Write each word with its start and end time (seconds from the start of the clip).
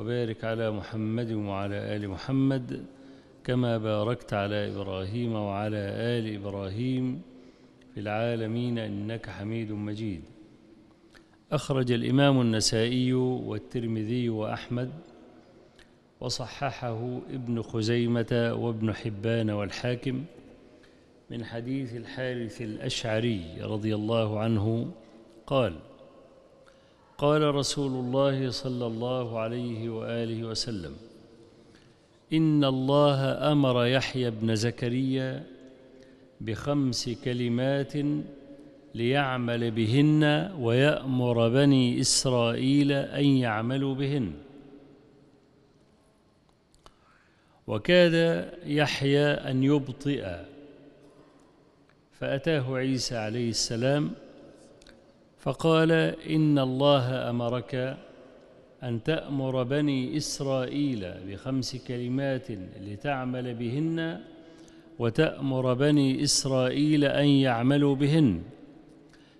وبارك 0.00 0.44
على 0.44 0.70
محمد 0.70 1.32
وعلى 1.32 1.96
آل 1.96 2.08
محمد 2.08 2.84
كما 3.44 3.78
باركت 3.78 4.34
على 4.34 4.72
إبراهيم 4.72 5.32
وعلى 5.32 5.76
آل 6.16 6.34
إبراهيم 6.34 7.22
في 7.94 8.00
العالمين 8.00 8.78
إنك 8.78 9.30
حميد 9.30 9.72
مجيد. 9.72 10.22
أخرج 11.52 11.92
الإمام 11.92 12.40
النسائي 12.40 13.12
والترمذي 13.12 14.28
وأحمد 14.28 14.90
وصححه 16.20 17.20
ابن 17.30 17.62
خزيمة 17.62 18.56
وابن 18.60 18.94
حبان 18.94 19.50
والحاكم 19.50 20.24
من 21.30 21.44
حديث 21.44 21.96
الحارث 21.96 22.62
الأشعري 22.62 23.44
رضي 23.60 23.94
الله 23.94 24.38
عنه 24.38 24.90
قال 25.46 25.89
قال 27.20 27.54
رسول 27.54 27.92
الله 27.92 28.50
صلى 28.50 28.86
الله 28.86 29.38
عليه 29.38 29.88
وآله 29.88 30.44
وسلم 30.44 30.96
إن 32.32 32.64
الله 32.64 33.52
أمر 33.52 33.86
يحيى 33.86 34.30
بن 34.30 34.54
زكريا 34.54 35.46
بخمس 36.40 37.08
كلمات 37.24 37.92
ليعمل 38.94 39.70
بهن 39.70 40.52
ويأمر 40.60 41.48
بني 41.48 42.00
إسرائيل 42.00 42.92
أن 42.92 43.24
يعملوا 43.24 43.94
بهن. 43.94 44.32
وكاد 47.66 48.48
يحيى 48.66 49.26
أن 49.26 49.64
يبطئ 49.64 50.36
فأتاه 52.12 52.76
عيسى 52.76 53.16
عليه 53.16 53.50
السلام 53.50 54.10
فقال 55.40 55.92
إن 56.30 56.58
الله 56.58 57.30
أمرك 57.30 57.96
أن 58.82 59.02
تأمر 59.02 59.62
بني 59.62 60.16
إسرائيل 60.16 61.14
بخمس 61.28 61.76
كلمات 61.76 62.50
لتعمل 62.80 63.54
بهن 63.54 64.20
وتأمر 64.98 65.74
بني 65.74 66.22
إسرائيل 66.22 67.04
أن 67.04 67.26
يعملوا 67.26 67.94
بهن 67.94 68.42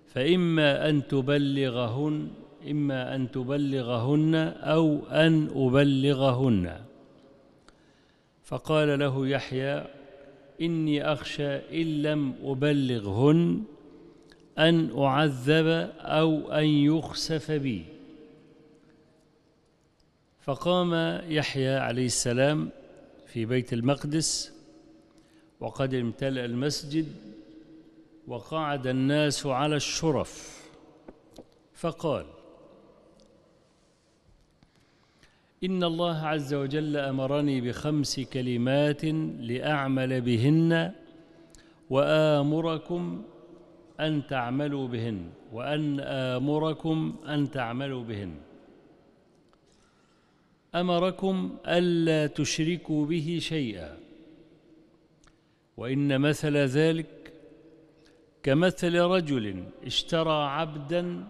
فإما 0.07 0.89
أن 0.89 1.07
تبلغهن 1.07 2.27
إما 2.71 3.15
أن 3.15 3.31
تبلغهن 3.31 4.35
أو 4.57 4.99
أن 5.05 5.49
أبلغهن. 5.55 6.75
فقال 8.43 8.99
له 8.99 9.27
يحيى 9.27 9.83
إني 10.61 11.13
أخشى 11.13 11.55
إن 11.81 12.01
لم 12.01 12.33
أبلغهن 12.43 13.63
أن 14.69 14.97
أعذب 14.97 15.67
أو 15.99 16.51
أن 16.51 16.65
يخسف 16.65 17.51
بي. 17.51 17.85
فقام 20.41 21.21
يحيى 21.27 21.75
عليه 21.75 22.05
السلام 22.05 22.69
في 23.27 23.45
بيت 23.45 23.73
المقدس 23.73 24.53
وقد 25.59 25.93
امتلأ 25.93 26.45
المسجد 26.45 27.07
وقعد 28.27 28.87
الناس 28.87 29.45
على 29.45 29.75
الشرف. 29.75 30.61
فقال 31.73 32.25
إن 35.63 35.83
الله 35.83 36.17
عز 36.17 36.53
وجل 36.53 36.97
أمرني 36.97 37.61
بخمس 37.61 38.19
كلمات 38.19 39.05
لأعمل 39.39 40.21
بهن 40.21 40.91
وآمركم 41.89 43.23
أن 44.01 44.27
تعملوا 44.27 44.87
بهن 44.87 45.29
وأن 45.51 45.99
آمركم 45.99 47.15
أن 47.27 47.51
تعملوا 47.51 48.03
بهن. 48.03 48.33
أمركم 50.75 51.57
ألا 51.67 52.27
تشركوا 52.27 53.05
به 53.05 53.37
شيئا. 53.41 53.97
وإن 55.77 56.21
مثل 56.21 56.57
ذلك 56.57 57.33
كمثل 58.43 58.99
رجل 58.99 59.63
اشترى 59.85 60.43
عبدا 60.43 61.23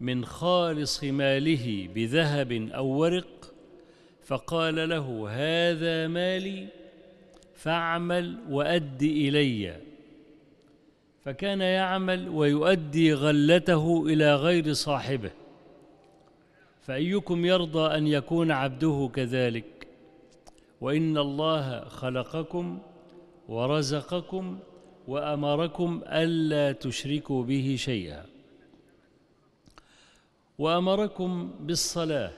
من 0.00 0.24
خالص 0.24 1.04
ماله 1.04 1.88
بذهب 1.94 2.52
أو 2.52 2.86
ورق 2.86 3.52
فقال 4.24 4.88
له 4.88 5.26
هذا 5.30 6.08
مالي 6.08 6.68
فاعمل 7.54 8.38
وأد 8.48 9.02
إليّ. 9.02 9.89
فكان 11.24 11.60
يعمل 11.60 12.28
ويؤدي 12.28 13.14
غلته 13.14 14.06
إلى 14.06 14.34
غير 14.34 14.72
صاحبه. 14.72 15.30
فأيكم 16.82 17.44
يرضى 17.44 17.96
أن 17.96 18.06
يكون 18.06 18.50
عبده 18.50 19.10
كذلك؟ 19.14 19.86
وإن 20.80 21.18
الله 21.18 21.84
خلقكم 21.84 22.78
ورزقكم 23.48 24.58
وأمركم 25.08 26.00
ألا 26.06 26.72
تشركوا 26.72 27.44
به 27.44 27.76
شيئا. 27.78 28.24
وأمركم 30.58 31.50
بالصلاة. 31.60 32.32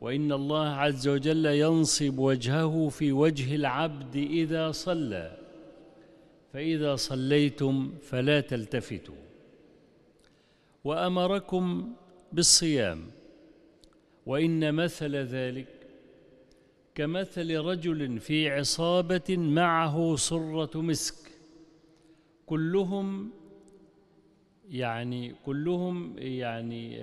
وإن 0.00 0.32
الله 0.32 0.68
عز 0.68 1.08
وجل 1.08 1.46
ينصب 1.46 2.18
وجهه 2.18 2.88
في 2.88 3.12
وجه 3.12 3.54
العبد 3.54 4.16
إذا 4.16 4.70
صلى. 4.70 5.45
فإذا 6.56 6.96
صليتم 6.96 7.92
فلا 8.02 8.40
تلتفتوا. 8.40 9.14
وأمركم 10.84 11.92
بالصيام 12.32 13.06
وإن 14.26 14.74
مثل 14.74 15.16
ذلك 15.16 15.66
كمثل 16.94 17.56
رجل 17.56 18.20
في 18.20 18.50
عصابة 18.50 19.36
معه 19.36 20.16
صرة 20.16 20.80
مسك. 20.80 21.30
كلهم 22.46 23.30
يعني 24.70 25.34
كلهم 25.46 26.18
يعني 26.18 26.98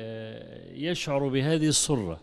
يشعر 0.84 1.28
بهذه 1.28 1.68
الصرة 1.68 2.22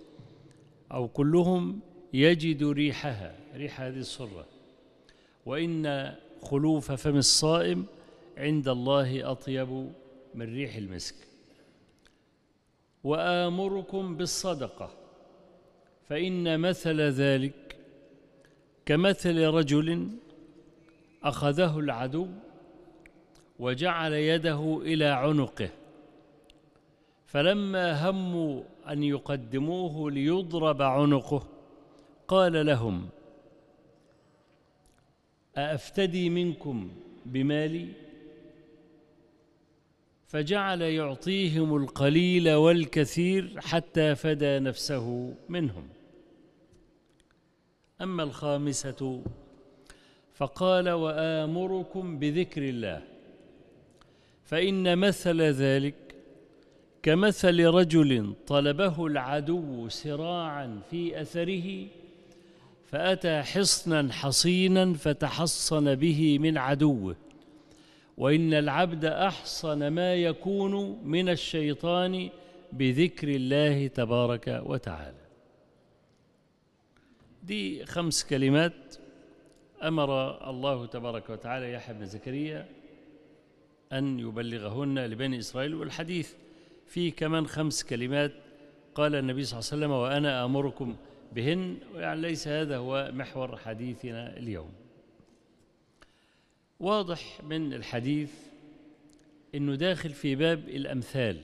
أو 0.93 1.09
كلهم 1.09 1.81
يجد 2.13 2.65
ريحها 2.65 3.37
ريح 3.55 3.81
هذه 3.81 3.99
الصرة 3.99 4.47
وإن 5.47 6.15
خلوف 6.43 6.93
فم 6.93 7.17
الصائم 7.17 7.87
عند 8.37 8.69
الله 8.69 9.31
أطيب 9.31 9.91
من 10.35 10.55
ريح 10.55 10.77
المسك. 10.77 11.15
وآمركم 13.05 14.17
بالصدقة 14.17 14.91
فإن 16.09 16.61
مثل 16.61 17.01
ذلك 17.01 17.77
كمثل 18.87 19.47
رجل 19.47 20.09
أخذه 21.23 21.79
العدو 21.79 22.27
وجعل 23.59 24.13
يده 24.13 24.81
إلى 24.83 25.05
عنقه 25.05 25.71
فلما 27.27 28.11
هموا 28.11 28.63
أن 28.89 29.03
يقدموه 29.03 30.11
ليضرب 30.11 30.83
عنقه 30.83 31.43
قال 32.29 32.67
لهم 32.67 33.09
أأفتدي 35.57 36.31
منكم 36.31 36.91
بمالي؟ 37.27 37.89
فجعل 40.27 40.83
يعطيهم 40.83 41.77
القليل 41.77 42.51
والكثير 42.51 43.61
حتى 43.61 44.15
فدى 44.15 44.59
نفسه 44.59 45.35
منهم. 45.49 45.89
أما 48.03 48.23
الخامسة 48.23 49.23
فقال 50.35 50.91
وآمركم 50.91 52.19
بذكر 52.19 52.63
الله 52.63 53.03
فإن 54.45 54.99
مثل 54.99 55.43
ذلك 55.43 55.95
كمثل 57.03 57.65
رجل 57.65 58.35
طلبه 58.47 59.07
العدو 59.07 59.89
سراعا 59.89 60.81
في 60.91 61.21
أثره 61.21 61.87
فأتى 62.91 63.43
حصنا 63.43 64.13
حصينا 64.13 64.95
فتحصن 64.95 65.95
به 65.95 66.39
من 66.39 66.59
عدوه. 66.59 67.17
وإن 68.17 68.55
العبد 68.55 69.05
أحصن 69.05 69.89
ما 69.89 70.15
يكون 70.15 71.01
من 71.05 71.29
الشيطان 71.29 72.31
بذكر 72.73 73.29
الله 73.29 73.87
تبارك 73.87 74.63
وتعالى. 74.67 75.21
دي 77.43 77.87
خمس 77.87 78.25
كلمات 78.25 78.97
أمر 79.83 80.11
الله 80.51 80.87
تبارك 80.87 81.31
وتعالى 81.31 81.73
يحيى 81.73 81.95
بن 81.95 82.07
زكريا 82.07 82.69
أن 83.93 84.21
يبلغهن 84.21 84.99
لبني 84.99 85.39
إسرائيل. 85.39 85.75
والحديث 85.75 86.33
فيه 86.87 87.13
كمان 87.13 87.47
خمس 87.47 87.85
كلمات. 87.85 88.33
قال 88.95 89.15
النبي 89.15 89.45
صلى 89.45 89.59
الله 89.59 89.71
عليه 89.73 89.77
وسلم 89.77 89.91
وأنا 89.91 90.45
آمركم 90.45 90.97
بهن 91.33 91.79
يعني 91.95 92.21
ليس 92.21 92.49
هذا 92.49 92.77
هو 92.77 93.11
محور 93.15 93.57
حديثنا 93.57 94.37
اليوم. 94.37 94.73
واضح 96.81 97.45
من 97.45 97.75
الحديث 97.75 98.33
إنه 99.55 99.75
داخل 99.75 100.11
في 100.11 100.35
باب 100.35 100.69
الأمثال. 100.69 101.41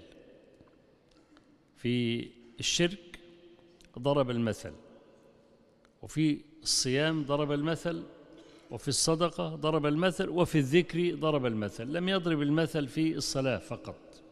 في 1.76 2.28
الشرك 2.60 3.18
ضرب 3.98 4.30
المثل 4.30 4.72
وفي 6.02 6.38
الصيام 6.62 7.24
ضرب 7.24 7.52
المثل 7.52 8.02
وفي 8.70 8.88
الصدقة 8.88 9.54
ضرب 9.54 9.86
المثل 9.86 10.28
وفي 10.28 10.58
الذكر 10.58 11.14
ضرب 11.14 11.46
المثل. 11.46 11.92
لم 11.92 12.08
يضرب 12.08 12.42
المثل 12.42 12.88
في 12.88 13.14
الصلاة 13.14 13.58
فقط. 13.58 14.22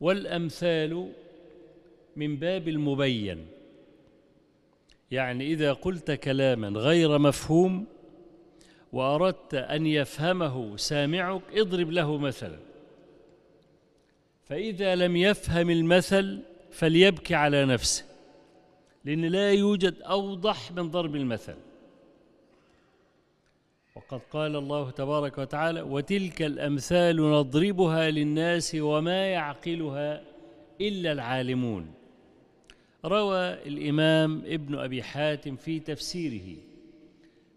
والأمثال 0.00 1.12
من 2.16 2.36
باب 2.36 2.68
المبين. 2.68 3.46
يعني 5.10 5.46
إذا 5.46 5.72
قلت 5.72 6.10
كلاما 6.10 6.68
غير 6.68 7.18
مفهوم 7.18 7.86
وأردت 8.92 9.54
أن 9.54 9.86
يفهمه 9.86 10.76
سامعك 10.76 11.42
اضرب 11.54 11.90
له 11.90 12.18
مثلا. 12.18 12.58
فإذا 14.44 14.94
لم 14.94 15.16
يفهم 15.16 15.70
المثل 15.70 16.42
فليبكي 16.72 17.34
على 17.34 17.64
نفسه 17.64 18.04
لأن 19.04 19.24
لا 19.24 19.52
يوجد 19.52 20.02
أوضح 20.02 20.72
من 20.72 20.90
ضرب 20.90 21.16
المثل. 21.16 21.56
وقد 23.96 24.20
قال 24.30 24.56
الله 24.56 24.90
تبارك 24.90 25.38
وتعالى 25.38 25.82
وتلك 25.82 26.42
الأمثال 26.42 27.16
نضربها 27.16 28.10
للناس 28.10 28.76
وما 28.80 29.26
يعقلها 29.26 30.22
إلا 30.80 31.12
العالمون. 31.12 31.99
روى 33.04 33.52
الإمام 33.52 34.42
ابن 34.46 34.78
أبي 34.78 35.02
حاتم 35.02 35.56
في 35.56 35.80
تفسيره 35.80 36.56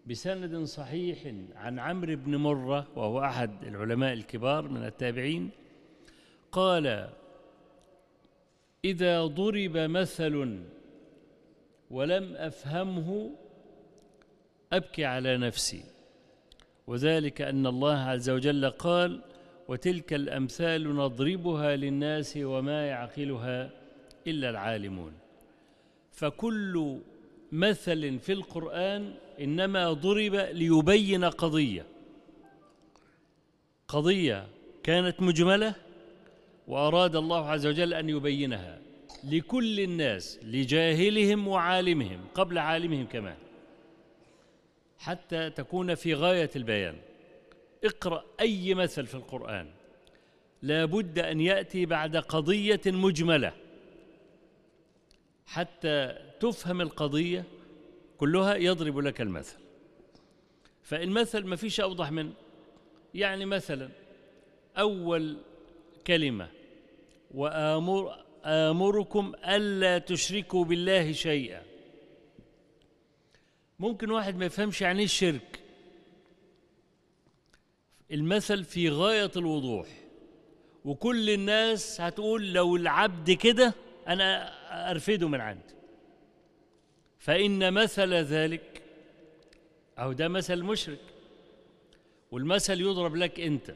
بسند 0.06 0.64
صحيح 0.64 1.34
عن 1.54 1.78
عمرو 1.78 2.16
بن 2.16 2.36
مرة 2.36 2.86
وهو 2.96 3.20
أحد 3.20 3.64
العلماء 3.64 4.12
الكبار 4.12 4.68
من 4.68 4.84
التابعين 4.84 5.50
قال 6.52 7.08
إذا 8.84 9.26
ضرب 9.26 9.76
مثل 9.76 10.62
ولم 11.90 12.36
أفهمه 12.36 13.30
أبكي 14.72 15.04
على 15.04 15.36
نفسي. 15.36 15.84
وذلك 16.86 17.42
أن 17.42 17.66
الله 17.66 17.98
عز 17.98 18.30
وجل 18.30 18.70
قال 18.70 19.22
وتلك 19.68 20.12
الأمثال 20.12 20.96
نضربها 20.96 21.76
للناس 21.76 22.36
وما 22.36 22.86
يعقلها 22.86 23.70
إلا 24.26 24.50
العالمون. 24.50 25.12
فكل 26.14 26.98
مثل 27.52 28.18
في 28.18 28.32
القرآن 28.32 29.14
إنما 29.40 29.92
ضرب 29.92 30.34
ليبين 30.34 31.24
قضية. 31.24 31.86
قضية 33.88 34.46
كانت 34.82 35.22
مجملة 35.22 35.74
وأراد 36.68 37.16
الله 37.16 37.50
عز 37.50 37.66
وجل 37.66 37.94
أن 37.94 38.08
يبينها 38.08 38.78
لكل 39.24 39.80
الناس 39.80 40.38
لجاهلهم 40.42 41.48
وعالمهم 41.48 42.20
قبل 42.34 42.58
عالمهم 42.58 43.06
كمان 43.06 43.36
حتى 44.98 45.50
تكون 45.50 45.94
في 45.94 46.14
غاية 46.14 46.50
البيان. 46.56 46.96
اقرأ 47.84 48.24
أي 48.40 48.74
مثل 48.74 49.06
في 49.06 49.14
القرآن. 49.14 49.66
لا 50.62 50.84
بد 50.84 51.18
أن 51.18 51.40
يأتي 51.40 51.86
بعد 51.86 52.16
قضية 52.16 52.80
مجملة. 52.86 53.52
حتى 55.46 56.18
تفهم 56.40 56.80
القضية 56.80 57.44
كلها 58.18 58.54
يضرب 58.54 58.98
لك 58.98 59.20
المثل. 59.20 59.58
فالمثل 60.82 61.44
ما 61.44 61.56
فيش 61.56 61.80
أوضح 61.80 62.10
منه 62.10 62.32
يعني 63.14 63.44
مثلا 63.44 63.88
أول 64.78 65.36
كلمة 66.06 66.48
وآمر 67.34 68.24
آمركم 68.44 69.32
ألا 69.48 69.98
تشركوا 69.98 70.64
بالله 70.64 71.12
شيئا. 71.12 71.62
ممكن 73.78 74.10
واحد 74.10 74.36
ما 74.36 74.44
يفهمش 74.44 74.80
يعني 74.82 74.98
إيه 74.98 75.04
الشرك. 75.04 75.60
المثل 78.10 78.64
في 78.64 78.88
غاية 78.88 79.30
الوضوح. 79.36 79.88
وكل 80.84 81.30
الناس 81.30 82.00
هتقول 82.00 82.52
لو 82.52 82.76
العبد 82.76 83.30
كده 83.30 83.74
أنا 84.08 84.50
أرفده 84.90 85.28
من 85.28 85.40
عندي. 85.40 85.74
فإن 87.18 87.72
مثل 87.72 88.14
ذلك 88.14 88.82
أو 89.98 90.12
ده 90.12 90.28
مثل 90.28 90.62
مشرك. 90.62 91.00
والمثل 92.30 92.80
يضرب 92.80 93.16
لك 93.16 93.40
أنت. 93.40 93.74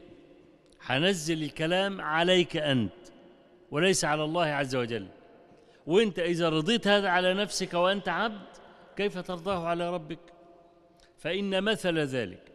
هنزل 0.81 1.43
الكلام 1.43 2.01
عليك 2.01 2.57
أنت 2.57 2.93
وليس 3.71 4.05
على 4.05 4.23
الله 4.23 4.45
عز 4.45 4.75
وجل. 4.75 5.07
وأنت 5.87 6.19
إذا 6.19 6.49
رضيت 6.49 6.87
هذا 6.87 7.09
على 7.09 7.33
نفسك 7.33 7.73
وأنت 7.73 8.09
عبد 8.09 8.47
كيف 8.95 9.17
ترضاه 9.17 9.67
على 9.67 9.93
ربك؟ 9.93 10.19
فإن 11.17 11.63
مثل 11.63 11.99
ذلك. 11.99 12.51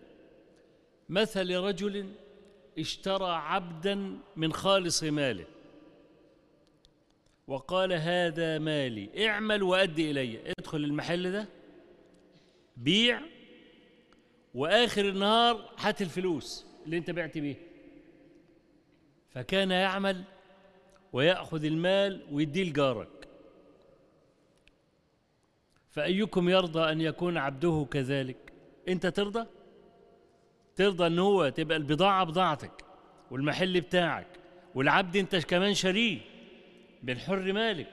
مثل 1.08 1.56
رجل 1.56 2.12
اشترى 2.78 3.30
عبدا 3.30 4.18
من 4.36 4.52
خالص 4.52 5.04
ماله. 5.04 5.44
وقال 7.48 7.92
هذا 7.92 8.58
مالي. 8.58 9.28
اعمل 9.28 9.62
وأدي 9.62 10.10
إلي. 10.10 10.38
ادخل 10.58 10.78
المحل 10.78 11.32
ده 11.32 11.48
بيع 12.76 13.20
وآخر 14.54 15.08
النهار 15.08 15.70
هات 15.78 16.02
الفلوس 16.02 16.66
اللي 16.84 16.96
انت 16.98 17.10
بعت 17.10 17.38
بيه. 17.38 17.56
فكان 19.30 19.70
يعمل 19.70 20.24
ويأخذ 21.12 21.64
المال 21.64 22.26
ويديه 22.32 22.64
لجارك. 22.64 23.08
فأيكم 25.90 26.48
يرضى 26.48 26.92
أن 26.92 27.00
يكون 27.00 27.36
عبده 27.36 27.86
كذلك؟ 27.90 28.52
أنت 28.88 29.06
ترضى؟ 29.06 29.46
ترضى 30.76 31.06
أن 31.06 31.18
هو 31.18 31.48
تبقى 31.48 31.76
البضاعة 31.76 32.24
بضاعتك 32.24 32.84
والمحل 33.30 33.80
بتاعك 33.80 34.26
والعبد 34.74 35.16
أنت 35.16 35.36
كمان 35.36 35.74
شريه 37.04 37.14
بالحر 37.14 37.52
مالك 37.52 37.86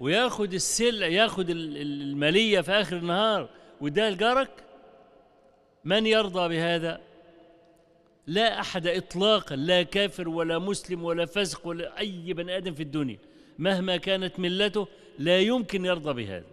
وياخد 0.00 0.54
السلة 0.54 1.06
ياخد 1.06 1.50
المالية 1.50 2.60
في 2.60 2.72
آخر 2.72 2.96
النهار 2.96 3.48
ويديها 3.80 4.10
لجارك 4.10 4.50
من 5.84 6.06
يرضى 6.06 6.48
بهذا؟ 6.48 7.00
لا 8.26 8.60
أحد 8.60 8.86
إطلاقا 8.86 9.56
لا 9.56 9.82
كافر 9.82 10.28
ولا 10.28 10.58
مسلم 10.58 11.04
ولا 11.04 11.26
فاسق 11.26 11.66
ولا 11.66 11.98
أي 11.98 12.32
بني 12.32 12.56
آدم 12.56 12.74
في 12.74 12.82
الدنيا. 12.82 13.18
مهما 13.58 13.96
كانت 13.96 14.40
ملته 14.40 14.88
لا 15.18 15.40
يمكن 15.40 15.84
يرضى 15.84 16.12
بهذا. 16.12 16.46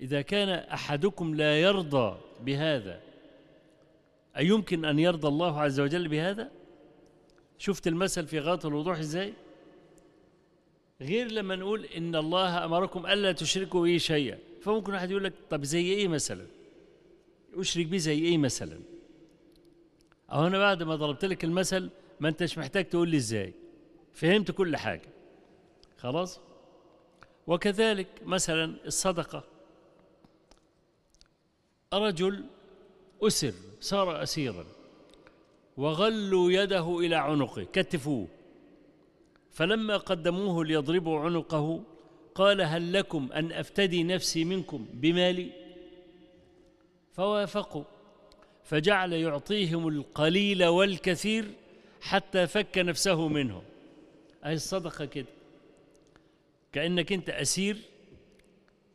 إذا 0.00 0.22
كان 0.22 0.48
أحدكم 0.48 1.34
لا 1.34 1.60
يرضى 1.60 2.16
بهذا 2.40 3.00
أيمكن 4.36 4.84
أن 4.84 4.98
يرضى 4.98 5.28
الله 5.28 5.60
عز 5.60 5.80
وجل 5.80 6.08
بهذا؟ 6.08 6.50
شفت 7.60 7.86
المثل 7.86 8.26
في 8.26 8.38
غاية 8.40 8.60
الوضوح 8.64 8.98
إزاي؟ 8.98 9.32
غير 11.00 11.32
لما 11.32 11.56
نقول 11.56 11.84
إن 11.84 12.16
الله 12.16 12.64
أمركم 12.64 13.06
ألا 13.06 13.32
تشركوا 13.32 13.82
به 13.82 13.98
شيئا 13.98 14.38
فممكن 14.62 14.92
واحد 14.92 15.10
يقول 15.10 15.24
لك 15.24 15.32
طب 15.50 15.64
زي 15.64 15.92
إيه 15.92 16.08
مثلا؟ 16.08 16.46
أشرك 17.54 17.86
به 17.86 17.96
زي 17.96 18.18
إيه 18.18 18.38
مثلا؟ 18.38 18.80
أو 20.32 20.46
أنا 20.46 20.58
بعد 20.58 20.82
ما 20.82 20.96
ضربت 20.96 21.24
لك 21.24 21.44
المثل 21.44 21.90
ما 22.20 22.28
أنتش 22.28 22.58
محتاج 22.58 22.88
تقول 22.88 23.08
لي 23.08 23.16
إزاي 23.16 23.54
فهمت 24.12 24.50
كل 24.50 24.76
حاجة 24.76 25.08
خلاص 25.98 26.40
وكذلك 27.46 28.06
مثلا 28.24 28.76
الصدقة 28.86 29.44
رجل 31.92 32.44
أسر 33.22 33.52
صار 33.80 34.22
أسيرا 34.22 34.64
وغلوا 35.76 36.52
يده 36.52 36.98
إلى 36.98 37.16
عنقه 37.16 37.66
كتفوه. 37.72 38.28
فلما 39.50 39.96
قدموه 39.96 40.64
ليضربوا 40.64 41.20
عنقه 41.20 41.82
قال 42.34 42.60
هل 42.60 42.92
لكم 42.92 43.28
أن 43.32 43.52
أفتدي 43.52 44.02
نفسي 44.02 44.44
منكم 44.44 44.86
بمالي؟ 44.92 45.50
فوافقوا. 47.12 47.84
فجعل 48.64 49.12
يعطيهم 49.12 49.88
القليل 49.88 50.64
والكثير 50.64 51.44
حتى 52.00 52.46
فك 52.46 52.78
نفسه 52.78 53.28
منهم 53.28 53.62
أهي 54.44 54.54
الصدقة 54.54 55.04
كده. 55.04 55.26
كأنك 56.72 57.12
أنت 57.12 57.30
أسير 57.30 57.76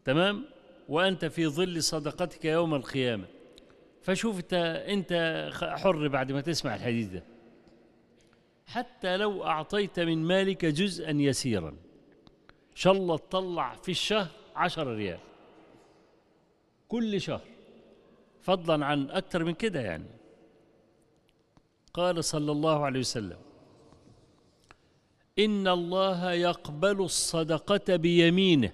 تمام؟ 0.05 0.46
وأنت 0.89 1.25
في 1.25 1.48
ظل 1.48 1.84
صدقتك 1.84 2.46
يوم 2.46 2.75
القيامة. 2.75 3.35
فشوف 4.05 4.38
أنت 4.39 4.53
أنت 4.88 5.50
حر 5.53 6.07
بعد 6.07 6.31
ما 6.31 6.41
تسمع 6.41 6.75
الحديث 6.75 7.07
ده. 7.07 7.24
حتى 8.67 9.17
لو 9.17 9.43
أعطيت 9.43 10.00
من 10.00 10.17
مالك 10.17 10.65
جزءا 10.65 11.12
يسيرا 11.12 11.69
إن 11.69 12.75
شاء 12.75 12.93
الله 12.93 13.17
تطلع 13.17 13.75
في 13.75 13.91
الشهر 13.91 14.27
عشر 14.55 14.88
ريال. 14.88 15.19
كل 16.88 17.21
شهر. 17.21 17.41
فضلا 18.41 18.85
عن 18.85 19.09
أكثر 19.09 19.43
من 19.43 19.53
كده 19.53 19.81
يعني. 19.81 20.09
قال 21.93 22.24
صلى 22.24 22.51
الله 22.51 22.85
عليه 22.85 23.00
وسلم 23.00 23.38
إن 25.39 25.67
الله 25.67 26.33
يقبل 26.33 27.01
الصدقة 27.01 27.95
بيمينه 27.95 28.71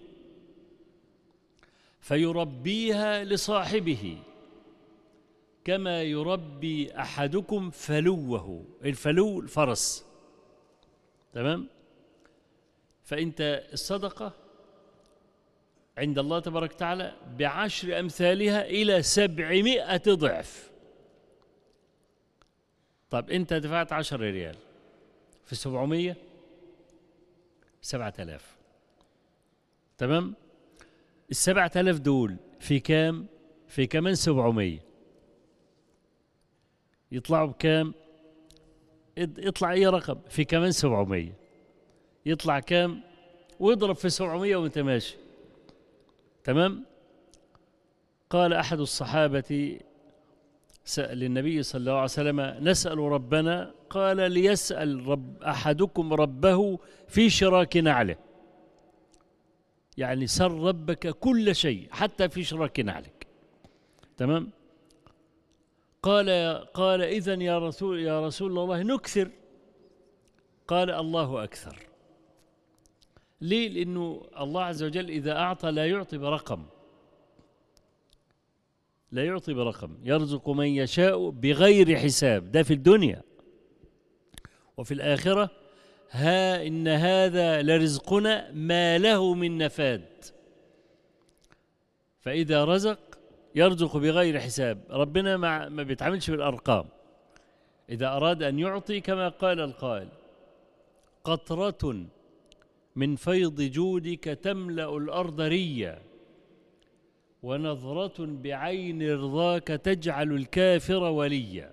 فيربيها 2.00 3.24
لصاحبه. 3.24 4.18
كما 5.66 6.04
يربي 6.04 6.96
أحدكم 7.00 7.70
فلوه 7.70 8.66
الفلو 8.86 9.40
الفرس. 9.40 10.06
تمام؟ 11.34 11.68
فأنت 13.04 13.64
الصدقة 13.74 14.34
عند 15.98 16.20
الله 16.20 16.40
تبارك 16.40 16.72
وتعالى 16.72 17.16
بعشر 17.38 18.00
أمثالها 18.00 18.66
إلى 18.66 19.02
سبعمائة 19.02 20.04
ضعف. 20.08 20.72
طب 23.10 23.30
أنت 23.30 23.54
دفعت 23.54 23.94
عشر 23.94 24.20
ريال 24.20 24.56
في 25.46 25.56
سبعمية؟ 25.56 26.18
سبعة 27.82 28.14
آلاف. 28.20 28.56
تمام؟ 29.98 30.36
السبعة 31.32 31.72
آلاف 31.76 32.00
دول 32.00 32.36
في 32.60 32.80
كام؟ 32.80 33.26
في 33.68 33.88
كمان 33.88 34.16
سبعمية. 34.16 34.91
يطلعوا 37.12 37.48
بكام؟ 37.48 37.94
يطلع 39.18 39.72
أي 39.72 39.88
رقم؟ 39.88 40.20
في 40.30 40.46
كمان 40.46 40.72
سبعمية. 40.72 41.38
يطلع 42.26 42.60
كام؟ 42.60 43.02
واضرب 43.60 43.96
في 43.96 44.10
سبعمية 44.10 44.56
وأنت 44.56 44.80
ماشي. 44.80 45.16
تمام؟ 46.44 46.86
قال 48.30 48.54
أحد 48.54 48.80
الصحابة 48.80 49.80
سأل 50.86 51.18
للنبي 51.18 51.64
صلى 51.64 51.80
الله 51.80 51.94
عليه 51.94 52.04
وسلم 52.04 52.42
نسأل 52.42 52.98
ربنا. 52.98 53.72
قال 53.90 54.32
ليسأل 54.32 55.08
رب 55.08 55.44
أحدكم 55.44 56.14
ربه 56.14 56.80
في 57.08 57.30
شراك 57.30 57.78
نعله. 57.78 58.16
يعني 59.98 60.28
سر 60.28 60.52
ربك 60.52 61.08
كل 61.08 61.56
شيء 61.56 61.88
حتى 61.92 62.30
في 62.30 62.44
شراك 62.44 62.80
نعلك. 62.80 63.28
تمام؟ 64.18 64.50
قال 66.04 66.30
قال 66.74 67.02
إذا 67.02 67.34
يا 67.34 67.60
رسول 67.60 68.00
يا 68.00 68.28
رسول 68.28 68.60
الله 68.60 68.84
نكثر. 68.84 69.30
قال 70.68 70.92
الله 70.92 71.44
أكثر. 71.44 71.80
ليه؟ 73.42 73.70
لأنه 73.70 74.22
الله 74.40 74.64
عز 74.64 74.84
وجل 74.84 75.10
إذا 75.10 75.38
أعطى 75.38 75.72
لا 75.72 75.88
يعطي 75.88 76.18
برقم. 76.18 76.66
لا 79.12 79.26
يعطي 79.26 79.54
برقم. 79.54 79.98
يرزق 80.04 80.50
من 80.50 80.68
يشاء 80.68 81.30
بغير 81.30 81.98
حساب. 81.98 82.52
ده 82.52 82.64
في 82.64 82.74
الدنيا. 82.74 83.22
وفي 84.78 84.94
الآخرة 84.94 85.50
ها 86.12 86.68
إن 86.68 86.88
هذا 86.88 87.62
لرزقنا 87.62 88.52
ما 88.52 88.98
له 88.98 89.34
من 89.34 89.58
نفاد. 89.58 90.26
فإذا 92.20 92.66
رزق 92.66 93.11
يرزق 93.56 93.98
بغير 93.98 94.40
حساب. 94.40 94.84
ربنا 94.90 95.38
ما, 95.38 95.70
ما 95.70 95.84
بيتعاملش 95.84 96.30
بالأرقام. 96.30 96.86
إذا 97.90 98.08
أراد 98.08 98.44
أن 98.44 98.60
يعطي 98.60 99.02
كما 99.02 99.30
قال 99.30 99.60
القائل 99.60 100.08
قطرة 101.24 102.06
من 102.96 103.16
فيض 103.16 103.62
جودك 103.62 104.24
تملأ 104.24 104.98
الأرض 104.98 105.42
ريا 105.42 106.02
ونظرة 107.44 108.26
بعين 108.26 109.12
رضاك 109.12 109.68
تجعل 109.68 110.32
الكافر 110.32 111.04
وليا. 111.04 111.72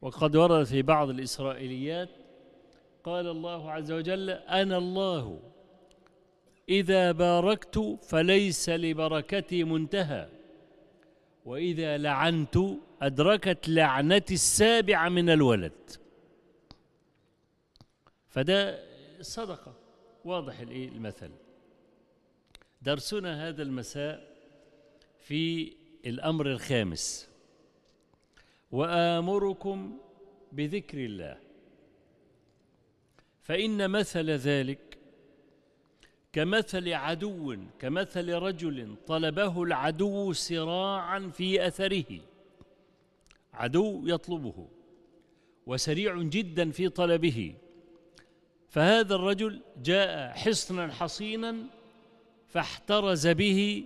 وقد 0.00 0.36
ورد 0.36 0.64
في 0.64 0.82
بعض 0.82 1.08
الإسرائيليات 1.10 2.08
قال 3.04 3.26
الله 3.26 3.70
عز 3.70 3.92
وجل 3.92 4.30
أنا 4.30 4.78
الله. 4.78 5.51
إذا 6.72 7.12
باركت 7.12 7.98
فليس 8.02 8.68
لبركتي 8.68 9.64
منتهى. 9.64 10.28
وإذا 11.44 11.98
لعنت 11.98 12.56
أدركت 13.02 13.68
لعنتي 13.68 14.34
السابعة 14.34 15.08
من 15.08 15.30
الولد. 15.30 15.80
فده 18.28 18.78
صدقة 19.20 19.74
واضح 20.24 20.60
المثل. 20.60 21.30
درسنا 22.82 23.48
هذا 23.48 23.62
المساء 23.62 24.16
في 25.18 25.72
الأمر 26.06 26.46
الخامس. 26.46 27.28
وآمركم 28.72 29.98
بذكر 30.52 30.98
الله. 30.98 31.38
فإن 33.42 33.90
مثل 33.90 34.30
ذلك 34.30 34.91
كمثل 36.32 36.92
عدو 36.92 37.56
كمثل 37.78 38.32
رجل 38.34 38.94
طلبه 39.06 39.62
العدو 39.62 40.32
سراعا 40.32 41.30
في 41.34 41.66
أثره. 41.66 42.20
عدو 43.54 44.02
يطلبه 44.06 44.68
وسريع 45.66 46.22
جدا 46.22 46.70
في 46.70 46.88
طلبه. 46.88 47.54
فهذا 48.68 49.14
الرجل 49.14 49.60
جاء 49.82 50.32
حصنا 50.32 50.92
حصينا 50.92 51.56
فاحترز 52.48 53.26
به 53.26 53.84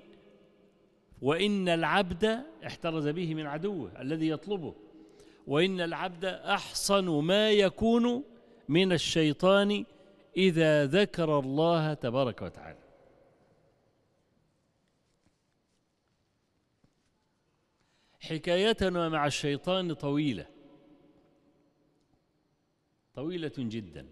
وإن 1.23 1.69
العبد 1.69 2.43
احترز 2.67 3.09
به 3.09 3.35
من 3.35 3.47
عدوه 3.47 3.91
الذي 4.01 4.29
يطلبه 4.29 4.75
وإن 5.47 5.81
العبد 5.81 6.25
أحصن 6.25 7.09
ما 7.09 7.51
يكون 7.51 8.23
من 8.69 8.93
الشيطان 8.93 9.85
إذا 10.37 10.87
ذكر 10.87 11.39
الله 11.39 11.95
تبارك 11.95 12.43
وتعالى. 12.43 12.79
حكايتنا 18.21 19.09
مع 19.09 19.27
الشيطان 19.27 19.93
طويلة. 19.93 20.47
طويلة 23.15 23.53
جدا. 23.59 24.07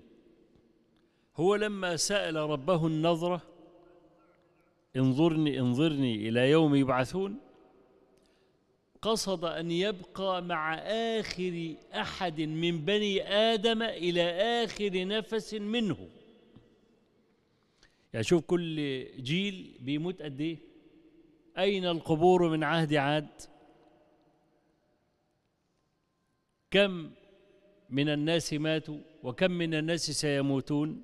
هو 1.36 1.54
لما 1.54 1.96
سأل 1.96 2.36
ربه 2.36 2.86
النظرة 2.86 3.42
انظرني 4.96 5.60
انظرني 5.60 6.28
إلى 6.28 6.50
يوم 6.50 6.74
يبعثون 6.74 7.40
قصد 9.04 9.44
أن 9.44 9.70
يبقى 9.70 10.42
مع 10.42 10.74
آخر 11.18 11.74
أحد 11.94 12.40
من 12.40 12.84
بني 12.84 13.22
آدم 13.28 13.82
إلى 13.82 14.22
آخر 14.64 15.06
نفس 15.06 15.54
منه. 15.54 16.08
يعني 18.12 18.24
شوف 18.24 18.44
كل 18.44 18.76
جيل 19.22 19.76
بيموت 19.80 20.22
قد 20.22 20.40
إيه؟ 20.40 20.58
أين 21.58 21.86
القبور 21.86 22.48
من 22.48 22.64
عهد 22.64 22.94
عاد؟ 22.94 23.28
كم 26.70 27.10
من 27.90 28.08
الناس 28.08 28.52
ماتوا 28.52 28.98
وكم 29.22 29.50
من 29.50 29.74
الناس 29.74 30.10
سيموتون؟ 30.10 31.02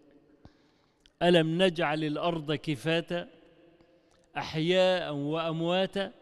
ألم 1.23 1.63
نجعل 1.63 2.05
الأرض 2.05 2.53
كفاتا؟ 2.53 3.29
أحياء 4.37 5.15
وأمواتا؟ 5.15 6.20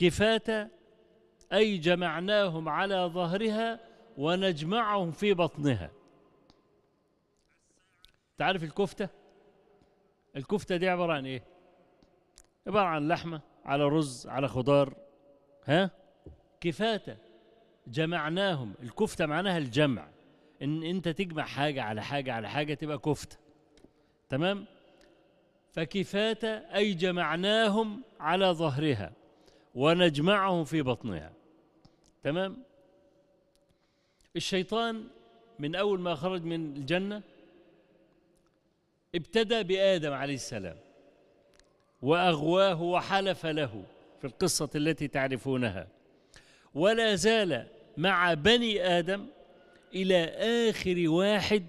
كفاتا 0.00 0.68
أي 1.52 1.78
جمعناهم 1.78 2.68
على 2.68 3.10
ظهرها 3.14 3.80
ونجمعهم 4.16 5.10
في 5.10 5.34
بطنها. 5.34 5.90
تعرف 8.38 8.64
الكفتة؟ 8.64 9.08
الكفتة 10.36 10.76
دي 10.76 10.88
عبارة 10.88 11.12
عن 11.12 11.26
إيه؟ 11.26 11.42
عبارة 12.66 12.86
عن 12.86 13.08
لحمة 13.08 13.40
على 13.64 13.84
رز 13.84 14.26
على 14.26 14.48
خضار. 14.48 14.94
ها؟ 15.64 15.90
كفاتة 16.60 17.16
جمعناهم. 17.86 18.74
الكفتة 18.82 19.26
معناها 19.26 19.58
الجمع. 19.58 20.08
إن 20.62 20.82
أنت 20.82 21.08
تجمع 21.08 21.44
حاجة 21.44 21.82
على 21.82 22.02
حاجة 22.02 22.32
على 22.32 22.48
حاجة 22.48 22.74
تبقى 22.74 22.98
كفتة. 22.98 23.36
تمام؟ 24.28 24.66
فكفاتة 25.72 26.48
أي 26.48 26.94
جمعناهم 26.94 28.02
على 28.20 28.46
ظهرها. 28.46 29.19
ونجمعهم 29.74 30.64
في 30.64 30.82
بطنها. 30.82 31.32
تمام؟ 32.22 32.62
الشيطان 34.36 35.04
من 35.58 35.74
أول 35.74 36.00
ما 36.00 36.14
خرج 36.14 36.44
من 36.44 36.76
الجنة 36.76 37.22
ابتدى 39.14 39.62
بآدم 39.62 40.12
عليه 40.12 40.34
السلام 40.34 40.76
وأغواه 42.02 42.82
وحلف 42.82 43.46
له 43.46 43.84
في 44.20 44.26
القصة 44.26 44.70
التي 44.74 45.08
تعرفونها. 45.08 45.88
ولا 46.74 47.14
زال 47.14 47.66
مع 47.96 48.34
بني 48.34 48.98
آدم 48.98 49.26
إلى 49.94 50.24
آخر 50.68 51.04
واحد 51.08 51.64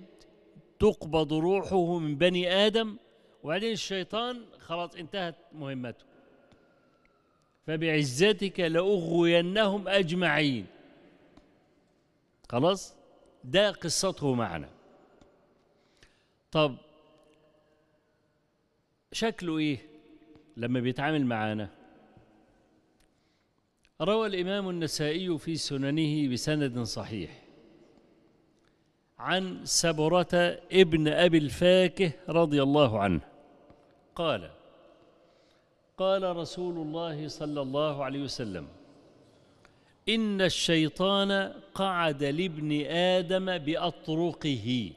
تقبض 0.80 1.34
روحه 1.34 1.98
من 1.98 2.16
بني 2.16 2.52
آدم 2.68 2.98
وبعدين 3.44 3.72
الشيطان 3.72 4.46
خلاص 4.60 4.96
انتهت 4.96 5.36
مهمته. 5.54 6.11
فبعزتك 7.68 8.60
لأغوينهم 8.60 9.88
أجمعين. 9.88 10.66
خلاص؟ 12.50 12.94
ده 13.44 13.72
قصته 13.72 14.34
معنا. 14.34 14.70
طب 16.52 16.76
شكله 19.12 19.58
إيه 19.58 19.78
لما 20.58 20.80
بيتعامل 20.80 21.26
معانا؟ 21.26 21.70
روى 24.02 24.28
الإمام 24.28 24.70
النسائي 24.70 25.38
في 25.38 25.56
سننه 25.56 26.34
بسند 26.34 26.80
صحيح 26.80 27.42
عن 29.20 29.66
سبرة 29.66 30.60
ابن 30.72 31.08
أبي 31.08 31.38
الفاكه 31.38 32.12
رضي 32.30 32.64
الله 32.64 33.00
عنه. 33.00 33.22
قال 34.16 34.52
قال 36.02 36.36
رسول 36.36 36.76
الله 36.78 37.28
صلى 37.28 37.62
الله 37.62 38.04
عليه 38.04 38.22
وسلم 38.24 38.68
إن 40.10 40.42
الشيطان 40.42 41.54
قعد 41.74 42.24
لابن 42.24 42.86
آدم 42.86 43.58
بأطرقه. 43.58 44.92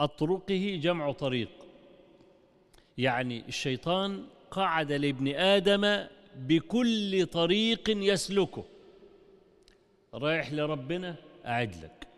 أطرقه 0.00 0.80
جمع 0.82 1.12
طريق. 1.12 1.50
يعني 2.98 3.44
الشيطان 3.48 4.26
قعد 4.50 4.92
لابن 4.92 5.28
آدم 5.28 6.06
بكل 6.36 7.26
طريق 7.26 7.90
يسلكه. 7.90 8.64
رايح 10.14 10.52
لربنا 10.52 11.16
أعد 11.46 11.74
لك. 11.84 12.08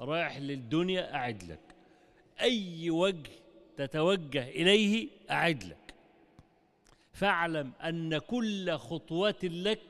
رايح 0.00 0.38
للدنيا 0.38 1.14
أعد 1.14 1.42
لك. 1.42 1.66
أي 2.40 2.90
وجه 2.90 3.30
تتوجه 3.76 4.48
إليه 4.48 5.08
أعد 5.30 5.64
لك. 5.64 5.81
فاعلم 7.12 7.72
أن 7.80 8.18
كل 8.18 8.72
خطوة 8.72 9.42
لك 9.42 9.80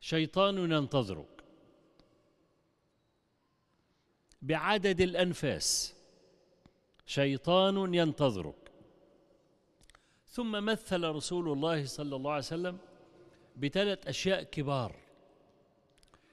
شيطان 0.00 0.72
ينتظرك. 0.72 1.44
بعدد 4.42 5.00
الأنفاس 5.00 5.94
شيطان 7.06 7.94
ينتظرك. 7.94 8.72
ثم 10.26 10.64
مثل 10.64 11.04
رسول 11.04 11.52
الله 11.52 11.86
صلى 11.86 12.16
الله 12.16 12.30
عليه 12.30 12.42
وسلم 12.42 12.78
بثلاث 13.56 14.06
أشياء 14.06 14.42
كبار 14.42 14.96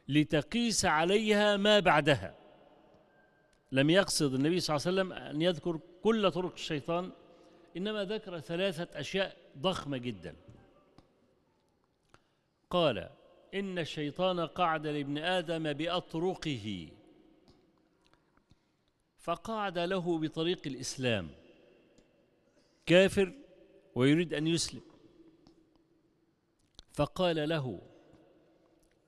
لتقيس 0.08 0.86
عليها 0.86 1.58
ما 1.58 1.80
بعدها. 1.80 2.36
لم 3.72 3.90
يقصد 3.90 4.34
النبي 4.34 4.60
صلى 4.60 4.76
الله 4.76 4.88
عليه 4.88 5.02
وسلم 5.02 5.14
أن 5.14 5.42
يذكر 5.42 5.80
كل 6.04 6.32
طرق 6.32 6.54
الشيطان 6.54 7.12
إنما 7.78 8.04
ذكر 8.06 8.40
ثلاثة 8.40 9.00
أشياء 9.00 9.38
ضخمة 9.58 9.98
جدا. 9.98 10.36
قال 12.70 13.10
إن 13.54 13.80
الشيطان 13.80 14.40
قعد 14.40 14.88
لابن 14.88 15.18
آدم 15.18 15.74
بأطرقه 15.74 16.90
فقعد 19.18 19.80
له 19.80 20.20
بطريق 20.20 20.68
الإسلام 20.68 21.30
كافر 22.86 23.34
ويريد 23.96 24.34
أن 24.34 24.48
يسلم. 24.48 24.82
فقال 26.94 27.50
له 27.50 27.82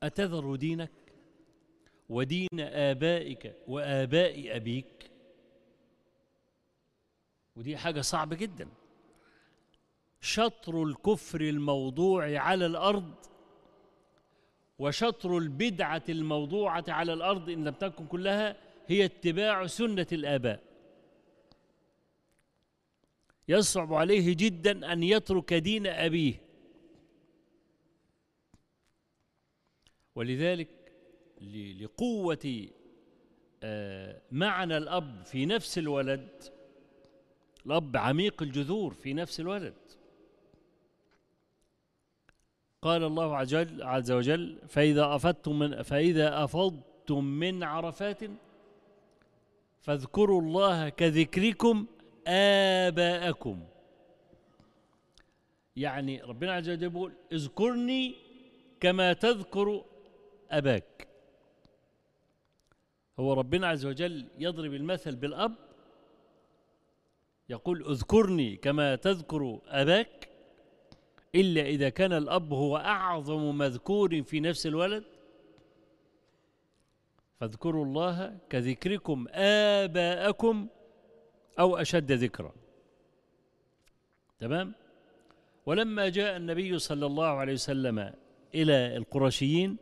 أتذر 0.03 0.55
دينك 0.55 0.91
ودين 2.09 2.59
آبائك 2.59 3.55
وآباء 3.67 4.55
أبيك؟ 4.55 5.11
ودي 7.55 7.77
حاجة 7.77 8.01
صعبة 8.01 8.35
جدا. 8.35 8.67
شطر 10.21 10.83
الكفر 10.83 11.41
الموضوع 11.41 12.39
على 12.39 12.65
الأرض 12.65 13.13
وشطر 14.79 15.37
البدعة 15.37 16.03
الموضوعة 16.09 16.85
على 16.87 17.13
الأرض 17.13 17.49
إن 17.49 17.63
لم 17.63 17.73
تكن 17.73 18.07
كلها 18.07 18.57
هي 18.87 19.05
اتباع 19.05 19.67
سنة 19.67 20.07
الآباء. 20.11 20.63
يصعب 23.47 23.93
عليه 23.93 24.35
جدا 24.35 24.93
أن 24.93 25.03
يترك 25.03 25.53
دين 25.53 25.87
أبيه. 25.87 26.41
ولذلك 30.15 30.69
لقوة 31.79 32.67
معنى 34.31 34.77
الأب 34.77 35.25
في 35.25 35.45
نفس 35.45 35.77
الولد 35.77 36.43
الأب 37.65 37.97
عميق 37.97 38.41
الجذور 38.41 38.93
في 38.93 39.13
نفس 39.13 39.39
الولد. 39.39 39.73
قال 42.81 43.03
الله 43.03 43.37
عز 43.81 44.11
وجل 44.11 44.57
فإذا 44.67 45.15
أفضتم 45.15 45.59
من 45.59 45.81
فإذا 45.81 46.43
أفضتم 46.43 47.23
من 47.23 47.63
عرفات 47.63 48.19
فاذكروا 49.81 50.41
الله 50.41 50.89
كذكركم 50.89 51.85
آباءكم. 52.27 53.63
يعني 55.75 56.21
ربنا 56.21 56.53
عز 56.53 56.69
وجل 56.69 56.83
يقول 56.83 57.13
اذكرني 57.31 58.15
كما 58.79 59.13
تذكر 59.13 59.85
أباك. 60.51 61.07
هو 63.19 63.33
ربنا 63.33 63.67
عز 63.67 63.85
وجل 63.85 64.27
يضرب 64.37 64.73
المثل 64.73 65.15
بالأب 65.15 65.55
يقول 67.53 67.77
اذكرني 67.91 68.55
كما 68.55 68.95
تذكر 68.95 69.59
أباك 69.67 70.29
إلا 71.35 71.61
إذا 71.61 71.89
كان 71.89 72.13
الأب 72.13 72.53
هو 72.53 72.77
أعظم 72.77 73.57
مذكور 73.57 74.23
في 74.23 74.39
نفس 74.39 74.67
الولد. 74.67 75.03
فاذكروا 77.39 77.85
الله 77.85 78.37
كذكركم 78.49 79.27
آباءكم 79.31 80.67
أو 81.59 81.77
أشد 81.77 82.11
ذكرا. 82.11 82.53
تمام؟ 84.39 84.73
ولما 85.65 86.09
جاء 86.09 86.37
النبي 86.37 86.79
صلى 86.79 87.05
الله 87.05 87.27
عليه 87.27 87.53
وسلم 87.53 88.13
إلى 88.55 88.97
القرشيين 88.97 89.77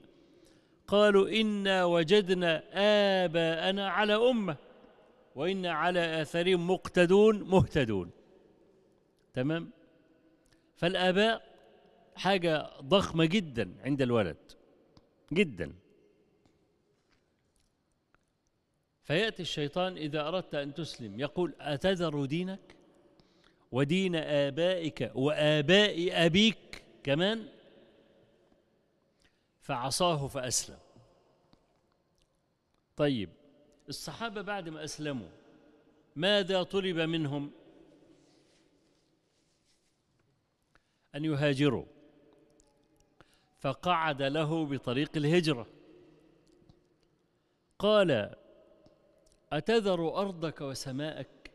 قالوا 0.87 1.29
إنا 1.29 1.85
وجدنا 1.85 2.63
آباءنا 3.23 3.89
على 3.89 4.15
أمة. 4.15 4.55
وإنا 5.35 5.71
على 5.71 6.21
آثارهم 6.21 6.71
مقتدون 6.71 7.43
مهتدون. 7.43 8.11
تمام؟ 9.33 9.71
فالآباء 10.75 11.51
حاجة 12.15 12.69
ضخمة 12.81 13.25
جدا 13.25 13.75
عند 13.83 14.01
الولد 14.01 14.37
جدا. 15.33 15.73
فيأتي 19.03 19.41
الشيطان 19.41 19.97
إذا 19.97 20.27
أردت 20.27 20.55
أن 20.55 20.73
تسلم 20.73 21.19
يقول 21.19 21.55
أتذر 21.59 22.25
دينك؟ 22.25 22.75
ودين 23.71 24.15
آبائك 24.15 25.11
وآباء 25.15 26.25
أبيك 26.25 26.83
كمان؟ 27.03 27.47
فعصاه 29.61 30.27
فأسلم. 30.27 30.79
طيب 32.97 33.29
الصحابة 33.89 34.41
بعد 34.41 34.69
ما 34.69 34.83
أسلموا 34.83 35.29
ماذا 36.15 36.63
طلب 36.63 36.97
منهم؟ 36.97 37.51
أن 41.15 41.25
يهاجروا. 41.25 41.85
فقعد 43.59 44.21
له 44.21 44.65
بطريق 44.65 45.17
الهجرة. 45.17 45.67
قال 47.79 48.35
أتذر 49.53 50.17
أرضك 50.17 50.61
وسماءك؟ 50.61 51.51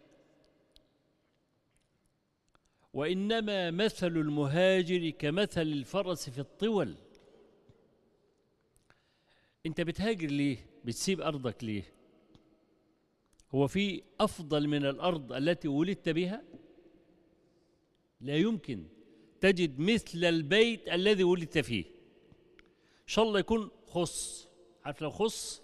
وإنما 2.92 3.70
مثل 3.70 4.06
المهاجر 4.06 5.10
كمثل 5.10 5.62
الفرس 5.62 6.30
في 6.30 6.38
الطول. 6.38 6.96
أنت 9.66 9.80
بتهاجر 9.80 10.28
ليه؟ 10.28 10.66
بتسيب 10.84 11.20
أرضك 11.20 11.64
ليه؟ 11.64 11.95
هو 13.54 13.66
في 13.66 14.02
أفضل 14.20 14.68
من 14.68 14.87
الأرض 14.87 15.32
التي 15.32 15.68
ولدت 15.68 16.09
بها؟ 16.09 16.42
لا 18.20 18.37
يمكن. 18.37 18.85
تجد 19.40 19.78
مثل 19.78 20.24
البيت 20.24 20.88
الذي 20.88 21.24
ولدت 21.24 21.59
فيه. 21.59 21.85
إن 23.02 23.06
شاء 23.06 23.24
الله 23.24 23.38
يكون 23.40 23.70
خص. 23.87 24.48
عارف 24.85 25.02
لو 25.02 25.11
خص؟ 25.11 25.62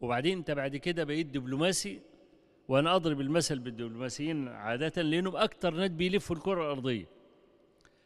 وبعدين 0.00 0.38
أنت 0.38 0.50
بعد 0.50 0.76
كده 0.76 1.04
بقيت 1.04 1.26
دبلوماسي 1.26 2.00
وأنا 2.68 2.96
أضرب 2.96 3.20
المثل 3.20 3.58
بالدبلوماسيين 3.58 4.48
عادة 4.48 5.02
لأنهم 5.02 5.36
أكتر 5.36 5.74
ناس 5.74 5.90
بيلفوا 5.90 6.36
الكرة 6.36 6.62
الأرضية. 6.62 7.06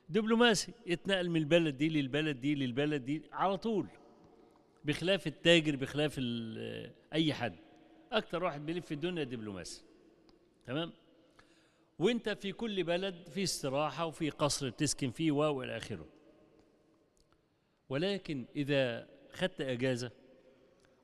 دبلوماسي 0.08 0.72
يتنقل 0.86 1.30
من 1.30 1.36
البلد 1.36 1.76
دي 1.76 1.88
للبلد 1.88 2.40
دي 2.40 2.54
للبلد 2.54 3.04
دي 3.04 3.22
على 3.32 3.56
طول 3.56 3.86
بخلاف 4.84 5.26
التاجر 5.26 5.76
بخلاف 5.76 6.20
أي 7.12 7.34
حد. 7.34 7.63
أكتر 8.12 8.44
واحد 8.44 8.66
بيلف 8.66 8.86
في 8.86 8.94
الدنيا 8.94 9.24
دبلوماسي. 9.24 9.82
تمام؟ 10.66 10.92
وأنت 11.98 12.28
في 12.28 12.52
كل 12.52 12.84
بلد 12.84 13.28
في 13.28 13.42
استراحة 13.42 14.06
وفي 14.06 14.30
قصر 14.30 14.70
تسكن 14.70 15.10
فيه 15.10 15.32
و 15.32 15.62
إلى 15.62 15.76
آخره. 15.76 16.08
ولكن 17.88 18.46
إذا 18.56 19.08
خدت 19.32 19.60
أجازة 19.60 20.10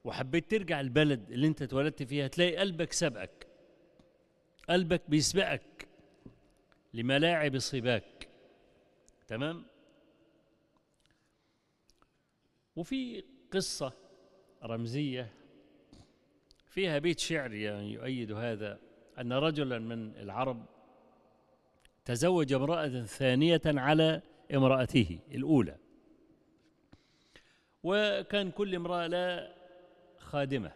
وحبيت 0.05 0.51
ترجع 0.51 0.81
البلد 0.81 1.31
اللي 1.31 1.47
أنت 1.47 1.63
اتولدت 1.63 2.03
فيها 2.03 2.29
تلاقي 2.29 2.57
قلبك 2.57 2.93
سبقك. 2.93 3.47
قلبك 4.69 5.03
بيسبقك 5.09 5.89
لملاعب 6.95 7.55
السباك. 7.55 8.29
تمام؟ 9.27 9.65
وفي 12.77 13.25
قصة 13.53 13.93
رمزية 14.63 15.40
فيها 16.71 16.99
بيت 16.99 17.19
شعر 17.19 17.53
يعني 17.53 17.93
يؤيد 17.93 18.33
هذا 18.33 18.79
أن 19.19 19.33
رجلا 19.33 19.79
من 19.79 20.17
العرب 20.17 20.65
تزوج 22.05 22.53
امرأة 22.53 23.05
ثانية 23.05 23.61
على 23.67 24.23
امرأته 24.55 25.19
الأولى. 25.31 25.77
وكان 27.83 28.51
كل 28.51 28.75
امرأة 28.75 29.07
لا 29.07 29.55
خادمة. 30.19 30.73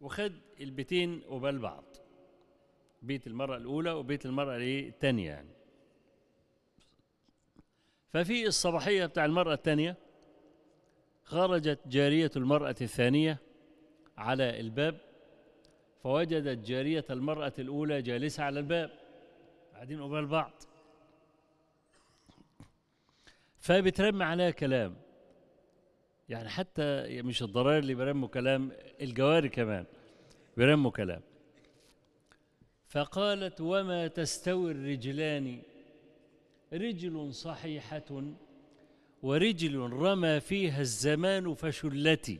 وخد 0.00 0.32
البيتين 0.60 1.20
قبال 1.20 1.58
بعض. 1.58 1.84
بيت 3.02 3.26
المرأة 3.26 3.56
الأولى 3.56 3.90
وبيت 3.90 4.26
المرأة؟ 4.26 4.56
الثانية 4.56 5.30
يعني. 5.30 5.50
ففي 8.08 8.46
الصباحية 8.46 9.06
بتاع 9.06 9.24
المرأة 9.24 9.54
الثانية 9.54 9.96
خرجت 11.24 11.78
جارية 11.86 12.30
المرأة 12.36 12.76
الثانية 12.80 13.47
على 14.18 14.60
الباب 14.60 15.00
فوجدت 16.02 16.68
جارية 16.68 17.04
المرأة 17.10 17.52
الأولى 17.58 18.02
جالسة 18.02 18.42
على 18.42 18.60
الباب. 18.60 18.90
قاعدين 19.74 20.02
قبال 20.02 20.26
بعض. 20.26 20.52
فبترمي 23.58 24.24
عليها 24.24 24.50
كلام. 24.50 24.96
يعني 26.28 26.48
حتى 26.48 27.22
مش 27.22 27.42
الضرائر 27.42 27.78
اللي 27.78 27.94
بيرموا 27.94 28.28
كلام 28.28 28.72
الجواري 29.00 29.48
كمان 29.48 29.84
بيرموا 30.56 30.90
كلام. 30.90 31.20
فقالت 32.88 33.60
وما 33.60 34.06
تستوي 34.06 34.70
الرجلان؟ 34.70 35.62
رجل 36.72 37.34
صحيحة 37.34 38.22
ورجل 39.22 39.76
رمى 39.78 40.40
فيها 40.40 40.80
الزمان 40.80 41.54
فشلتي. 41.54 42.38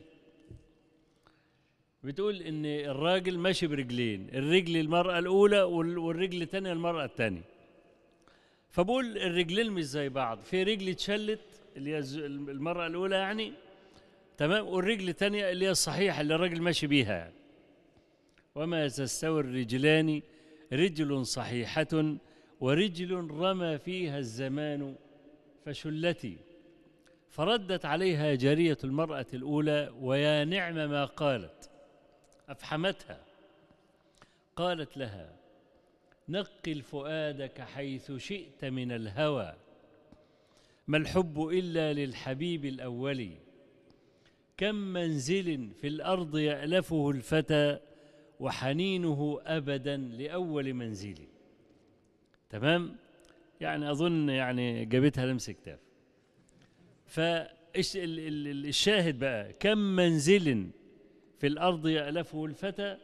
بتقول 2.03 2.41
إن 2.41 2.65
الراجل 2.65 3.37
ماشي 3.37 3.67
برجلين 3.67 4.29
الرجل 4.33 4.77
المرأة 4.77 5.19
الأولى 5.19 5.61
وال- 5.61 5.97
والرجل 5.97 6.41
الثانية 6.41 6.71
المرأة 6.73 7.05
الثانية 7.05 7.41
فبقول 8.69 9.17
الرجلين 9.17 9.71
مش 9.71 9.83
زي 9.83 10.09
بعض 10.09 10.39
في 10.39 10.63
رجل 10.63 10.89
اتشلت 10.89 11.39
اللي 11.77 11.91
هي 11.95 11.99
المرأة 12.25 12.87
الأولى 12.87 13.15
يعني 13.15 13.53
تمام؟ 14.37 14.67
والرجل 14.67 15.09
الثانية 15.09 15.51
اللي 15.51 15.65
هي 15.65 15.71
الصحيحة 15.71 16.21
اللي 16.21 16.35
الراجل 16.35 16.61
ماشي 16.61 16.87
بيها 16.87 17.13
يعني. 17.17 17.33
وما 18.55 18.87
تستوي 18.87 19.39
الرجلان 19.41 20.21
رجل 20.73 21.25
صحيحة 21.25 22.15
ورجل 22.61 23.11
رمى 23.31 23.77
فيها 23.77 24.17
الزمان 24.19 24.95
فشلتي. 25.65 26.37
فردت 27.29 27.85
عليها 27.85 28.35
جارية 28.35 28.77
المرأة 28.83 29.25
الأولى 29.33 29.93
ويا 30.01 30.45
نعم 30.45 30.75
ما 30.75 31.05
قالت. 31.05 31.68
أفحمتها. 32.49 33.21
قالت 34.55 34.97
لها 34.97 35.35
نقل 36.29 36.81
فؤادك 36.81 37.61
حيث 37.61 38.11
شئت 38.11 38.65
من 38.65 38.91
الهوى. 38.91 39.53
ما 40.87 40.97
الحب 40.97 41.47
إلا 41.47 41.93
للحبيب 41.93 42.65
الأول. 42.65 43.29
كم 44.57 44.75
منزل 44.75 45.69
في 45.81 45.87
الأرض 45.87 46.37
يألفه 46.37 47.09
الفتى 47.09 47.79
وحنينه 48.39 49.39
أبدا 49.45 49.97
لأول 49.97 50.73
منزل. 50.73 51.17
تمام؟ 52.49 52.95
يعني 53.61 53.91
أظن 53.91 54.29
يعني 54.29 54.85
جابتها 54.85 55.25
لمس 55.25 55.49
كتاف 55.49 55.79
فالشاهد 57.75 59.19
بقى؟ 59.19 59.53
كم 59.53 59.77
منزل 59.77 60.69
في 61.39 61.47
الأرض 61.47 61.87
يألفه 61.87 62.45
الفتى 62.45 62.97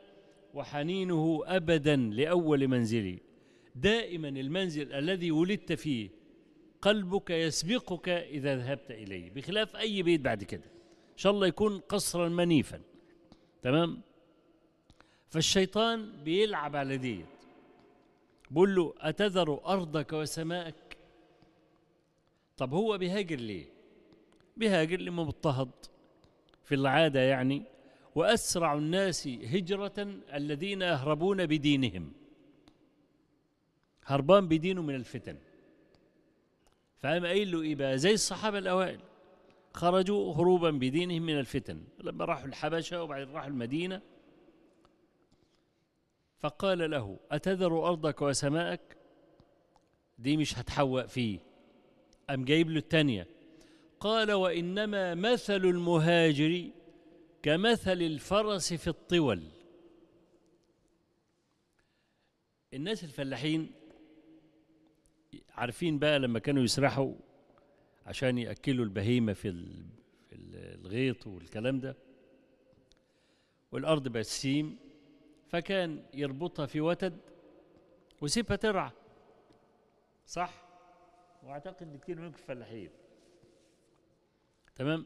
وحنينه 0.54 1.41
أبدا 1.45 1.95
لأول 1.95 2.67
منزل 2.67 3.19
دائما 3.76 4.30
المنزل 4.30 4.93
الذي 4.93 5.32
ولدت 5.32 5.74
فيه 5.74 6.10
قلبك 6.82 7.30
يسبقك 7.30 8.10
إذا 8.10 8.56
ذهبت 8.58 8.91
إليه. 8.91 9.32
بخلاف 9.32 9.76
أي 9.76 10.04
بيت 10.04 10.21
بعد 10.21 10.43
كده. 10.43 10.63
إن 11.12 11.17
شاء 11.17 11.32
الله 11.32 11.48
يكون 11.48 11.80
قصرا 11.80 12.30
منيفا. 12.30 12.82
تمام؟ 13.62 14.02
فالشيطان 15.30 16.12
بيلعب 16.24 16.76
على 16.76 16.98
ديت. 16.98 17.26
بقول 18.52 18.76
له 18.76 18.93
أتذر 19.00 19.62
أرضك 19.65 20.13
وسماءك؟ 20.13 20.98
طب 22.58 22.74
هو 22.74 22.98
بيهاجر 22.98 23.36
ليه؟ 23.36 23.65
بيهاجر 24.58 25.00
لما 25.00 25.24
مضطهد 25.24 25.69
في 26.63 26.76
العادة 26.76 27.19
يعني 27.19 27.63
وأسرع 28.15 28.73
الناس 28.73 29.28
هجرة 29.28 29.93
الذين 30.34 30.82
يهربون 30.82 31.45
بدينهم. 31.45 32.13
هربان 34.06 34.47
بدينه 34.47 34.82
من 34.82 34.95
الفتن. 34.95 35.38
فقام 36.97 37.25
قايل 37.25 37.51
له 37.51 37.62
إيه 37.62 37.75
بقى؟ 37.75 37.97
زي 37.97 38.13
الصحابة 38.13 38.58
الأوائل. 38.58 38.99
خرجوا 39.73 40.34
هروبا 40.36 40.71
بدينهم 40.71 41.21
من 41.21 41.39
الفتن. 41.39 41.84
لما 42.04 42.25
راحوا 42.25 42.47
الحبشة 42.47 43.04
وبعدين 43.04 43.30
راحوا 43.34 43.47
المدينة. 43.47 44.01
فقال 46.39 46.91
له 46.91 47.19
أتذر 47.32 47.88
أرضك 47.88 48.21
وسماءك؟ 48.21 48.97
دي 50.19 50.38
مش 50.38 50.60
هتحوق 50.60 51.06
فيه. 51.06 51.39
أم 52.30 52.45
جايب 52.45 52.69
له 52.69 52.78
التانية. 52.78 53.28
قال 53.99 54.32
وإنما 54.32 55.15
مثل 55.15 55.56
المهاجر 55.65 56.69
كمثل 57.46 57.92
الفرس 58.02 58.74
في 58.74 58.88
الطول. 58.88 59.44
الناس 62.74 63.04
الفلاحين 63.04 63.72
عارفين 65.50 66.00
بقى 66.00 66.20
لما 66.20 66.40
كانوا 66.40 66.64
يسرحوا 66.64 67.14
عشان 68.06 68.38
يأكلوا 68.38 68.86
البهيمة 68.86 69.34
في 69.34 69.48
ال- 69.48 69.86
في 70.30 70.36
ال- 70.36 70.56
الغيط 70.86 71.28
والكلام 71.28 71.80
ده. 71.80 71.98
والأرض 73.72 74.08
بسيم 74.08 74.78
فكان 75.48 76.06
يربطها 76.14 76.66
في 76.66 76.82
وتد 76.82 77.18
ويسيبها 78.22 78.56
ترعى. 78.56 78.92
صح؟ 80.26 80.66
وأعتقد 81.44 81.88
إن 81.88 81.98
كتير 81.98 82.20
منكم 82.22 82.38
فلاحين. 82.38 82.90
تمام؟ 84.76 85.06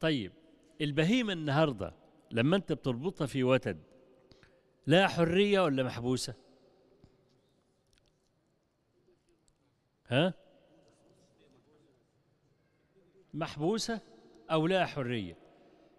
طيب 0.00 0.32
البهيمة 0.80 1.32
النهاردة 1.32 1.94
لما 2.30 2.56
أنت 2.56 2.72
بتربطها 2.72 3.26
في 3.26 3.44
وتد 3.44 3.82
لا 4.86 5.08
حرية 5.08 5.60
ولا 5.60 5.82
محبوسة؟ 5.82 6.34
ها؟ 10.08 10.34
محبوسة 13.34 14.00
أو 14.50 14.66
لا 14.66 14.86
حرية؟ 14.86 15.36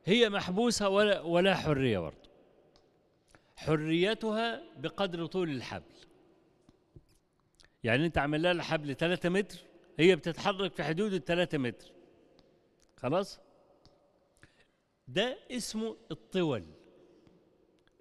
هي 0.06 0.30
محبوسة 0.30 0.90
ولا, 0.90 1.22
ولا 1.22 1.56
حرية 1.56 2.00
برضه. 2.00 2.30
حريتها 3.56 4.62
بقدر 4.78 5.26
طول 5.26 5.50
الحبل. 5.50 5.96
يعني 7.84 8.06
انت 8.06 8.18
عامل 8.18 8.42
لها 8.44 8.52
الحبل 8.52 8.96
3 8.96 9.30
متر 9.30 9.60
هي 10.00 10.16
بتتحرك 10.16 10.74
في 10.74 10.84
حدود 10.84 11.14
ال 11.14 11.26
3 11.26 11.58
متر. 11.58 11.92
خلاص؟ 12.98 13.40
ده 15.08 15.38
اسمه 15.52 15.98
الطول. 16.12 16.64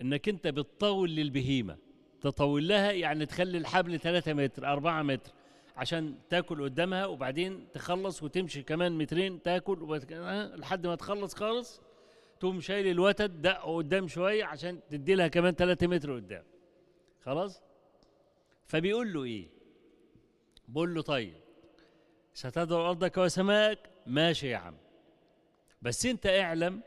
إنك 0.03 0.29
أنت 0.29 0.47
بتطول 0.47 1.11
للبهيمة 1.11 1.77
تطول 2.21 2.69
لها 2.69 2.93
يعني 2.93 3.27
تخلي 3.27 3.59
الحبل 3.59 4.01
3 4.01 4.33
متر 4.33 4.67
4 4.67 5.03
متر 5.03 5.33
عشان 5.77 6.15
تاكل 6.31 6.63
قدامها 6.63 7.07
وبعدين 7.07 7.67
تخلص 7.73 8.23
وتمشي 8.23 8.63
كمان 8.63 8.99
مترين 8.99 9.43
تاكل 9.43 9.99
كده- 10.05 10.57
لحد 10.57 10.87
ما 10.87 10.95
تخلص 10.95 11.35
خالص 11.35 11.81
تقوم 12.41 12.61
شايل 12.61 12.87
الوتد 12.87 13.43
دقه 13.43 13.77
قدام 13.77 14.09
شوية 14.09 14.45
عشان 14.45 14.81
تدي 14.91 15.15
لها 15.15 15.29
كمان 15.29 15.55
3 15.55 15.87
متر 15.87 16.15
قدام. 16.17 16.45
خلاص؟ 17.25 17.63
فبيقول 18.67 19.13
له 19.13 19.25
إيه؟ 19.25 19.49
بقول 20.69 20.95
له 20.95 21.03
طيب 21.03 21.35
ستدعو 22.35 22.87
أرضك 22.89 23.19
وسماءك 23.19 23.79
ماشي 24.07 24.49
يا 24.49 24.57
عم 24.57 24.75
بس 25.83 26.07
أنت 26.07 26.27
اعلم 26.27 26.81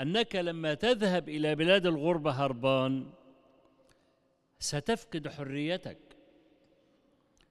أنك 0.00 0.36
لما 0.36 0.74
تذهب 0.74 1.28
إلى 1.28 1.54
بلاد 1.54 1.86
الغربة 1.86 2.30
هربان 2.30 3.10
ستفقد 4.58 5.28
حريتك. 5.28 5.98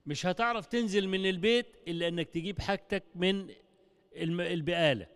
مش 0.06 0.26
هتعرف 0.26 0.66
تنزل 0.66 1.08
من 1.08 1.26
البيت 1.26 1.66
إلا 1.88 2.08
إنك 2.08 2.28
تجيب 2.28 2.60
حاجتك 2.60 3.02
من 3.14 3.50
البقالة. 4.16 5.06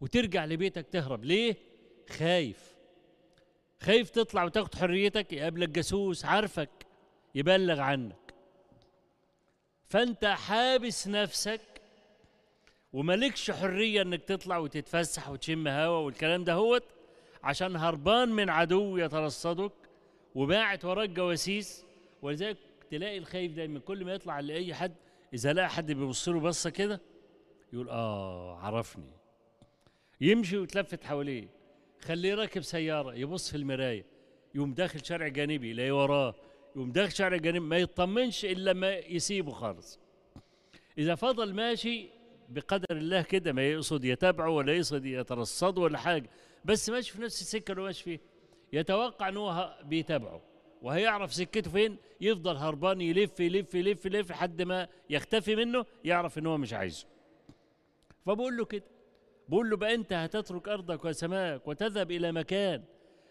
وترجع 0.00 0.44
لبيتك 0.44 0.86
تهرب. 0.86 1.24
ليه؟ 1.24 1.56
خايف. 2.10 2.76
خايف 3.80 4.10
تطلع 4.10 4.44
وتاخد 4.44 4.74
حريتك. 4.74 5.32
يقابلك 5.32 5.68
جاسوس 5.68 6.24
عارفك 6.24 6.70
يبلغ 7.34 7.80
عنك. 7.80 8.34
فأنت 9.84 10.24
حابس 10.24 11.08
نفسك 11.08 11.60
وملكش 12.92 13.50
حرية 13.50 14.02
إنك 14.02 14.22
تطلع 14.24 14.58
وتتفسح 14.58 15.30
وتشم 15.30 15.68
هوا 15.68 15.98
والكلام 15.98 16.44
ده 16.44 16.52
هوت 16.52 16.84
عشان 17.42 17.76
هربان 17.76 18.28
من 18.28 18.50
عدو 18.50 18.96
يترصدك 18.96 19.72
وباعت 20.34 20.84
وراك 20.84 21.10
جواسيس. 21.10 21.84
ولذلك 22.22 22.56
تلاقي 22.90 23.18
الخايف 23.18 23.52
دايما 23.52 23.78
كل 23.78 24.04
ما 24.04 24.14
يطلع 24.14 24.40
لأي 24.40 24.74
حد. 24.74 24.94
إذا 25.34 25.52
لقى 25.52 25.70
حد 25.70 25.92
بيبص 25.92 26.28
له 26.28 26.40
بصة 26.40 26.70
كده 26.70 27.00
يقول 27.72 27.88
آه 27.88 28.58
عرفني. 28.58 29.12
يمشي 30.20 30.56
ويتلفت 30.56 31.04
حواليه. 31.04 31.48
خليه 32.00 32.34
راكب 32.34 32.62
سيارة 32.62 33.14
يبص 33.14 33.50
في 33.50 33.56
المراية. 33.56 34.04
يقوم 34.54 34.74
داخل 34.74 35.04
شارع 35.04 35.28
جانبي 35.28 35.70
يلاقيه 35.70 36.02
وراه. 36.02 36.34
يقوم 36.76 36.92
داخل 36.92 37.12
شارع 37.12 37.36
جانبي 37.36 37.60
ما 37.60 37.78
يطمنش 37.78 38.44
إلا 38.44 38.70
لما 38.70 38.96
يسيبه 38.96 39.52
خالص. 39.52 40.00
إذا 40.98 41.14
فضل 41.14 41.54
ماشي 41.54 42.17
بقدر 42.48 42.86
الله 42.96 43.22
كده 43.22 43.52
ما 43.52 43.68
يقصد 43.68 44.04
يتابعه 44.04 44.50
ولا 44.50 44.72
يقصد 44.72 45.04
يترصده 45.04 45.80
ولا 45.82 45.98
حاجة. 45.98 46.30
بس 46.64 46.90
ماشي 46.90 47.12
في 47.12 47.22
نفس 47.22 47.40
السكة 47.40 47.72
اللي 47.72 47.82
ماشي 47.82 48.04
فيها. 48.04 48.20
يتوقع 48.72 49.28
إن 49.28 49.36
هو 49.36 49.78
بيتابعه. 49.84 50.42
وهيعرف 50.82 51.34
سكته 51.34 51.70
فين؟ 51.70 51.96
يفضل 52.20 52.56
هربان 52.56 53.00
يلف 53.00 53.40
يلف 53.40 53.74
يلف 53.74 54.06
يلف 54.06 54.30
لحد 54.30 54.62
ما 54.62 54.88
يختفي 55.10 55.56
منه 55.56 55.84
يعرف 56.04 56.38
إن 56.38 56.46
هو 56.46 56.58
مش 56.58 56.72
عايزه. 56.72 57.06
فبقول 58.26 58.56
له 58.56 58.64
كده. 58.64 58.84
بقول 59.48 59.70
له 59.70 59.76
بقى 59.76 59.94
أنت 59.94 60.12
هتترك 60.12 60.68
أرضك 60.68 61.04
وسماك 61.04 61.68
وتذهب 61.68 62.10
إلى 62.10 62.32
مكان 62.32 62.82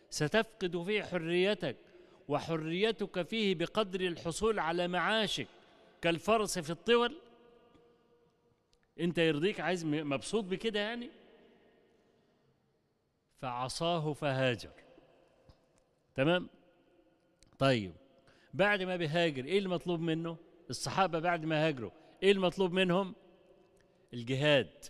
ستفقد 0.09 0.83
فيه 0.85 1.03
حريتك 1.03 1.75
وحريتك 2.27 3.21
فيه 3.27 3.55
بقدر 3.55 4.01
الحصول 4.01 4.59
على 4.59 4.87
معاشك 4.87 5.47
كالفرس 6.01 6.59
في 6.59 6.69
الطول. 6.69 7.17
انت 8.99 9.17
يرضيك 9.17 9.59
عايز 9.59 9.85
مبسوط 9.85 10.43
بكده 10.43 10.79
يعني؟ 10.79 11.09
فعصاه 13.41 14.13
فهاجر. 14.13 14.71
تمام؟ 16.15 16.49
طيب 17.59 17.93
بعد 18.53 18.83
ما 18.83 18.95
بيهاجر 18.95 19.45
إيه 19.45 19.59
المطلوب 19.59 19.99
منه؟ 19.99 20.37
الصحابة 20.69 21.19
بعد 21.19 21.45
ما 21.45 21.67
هاجروا 21.67 21.91
إيه 22.23 22.31
المطلوب 22.31 22.71
منهم؟ 22.71 23.15
الجهاد. 24.13 24.85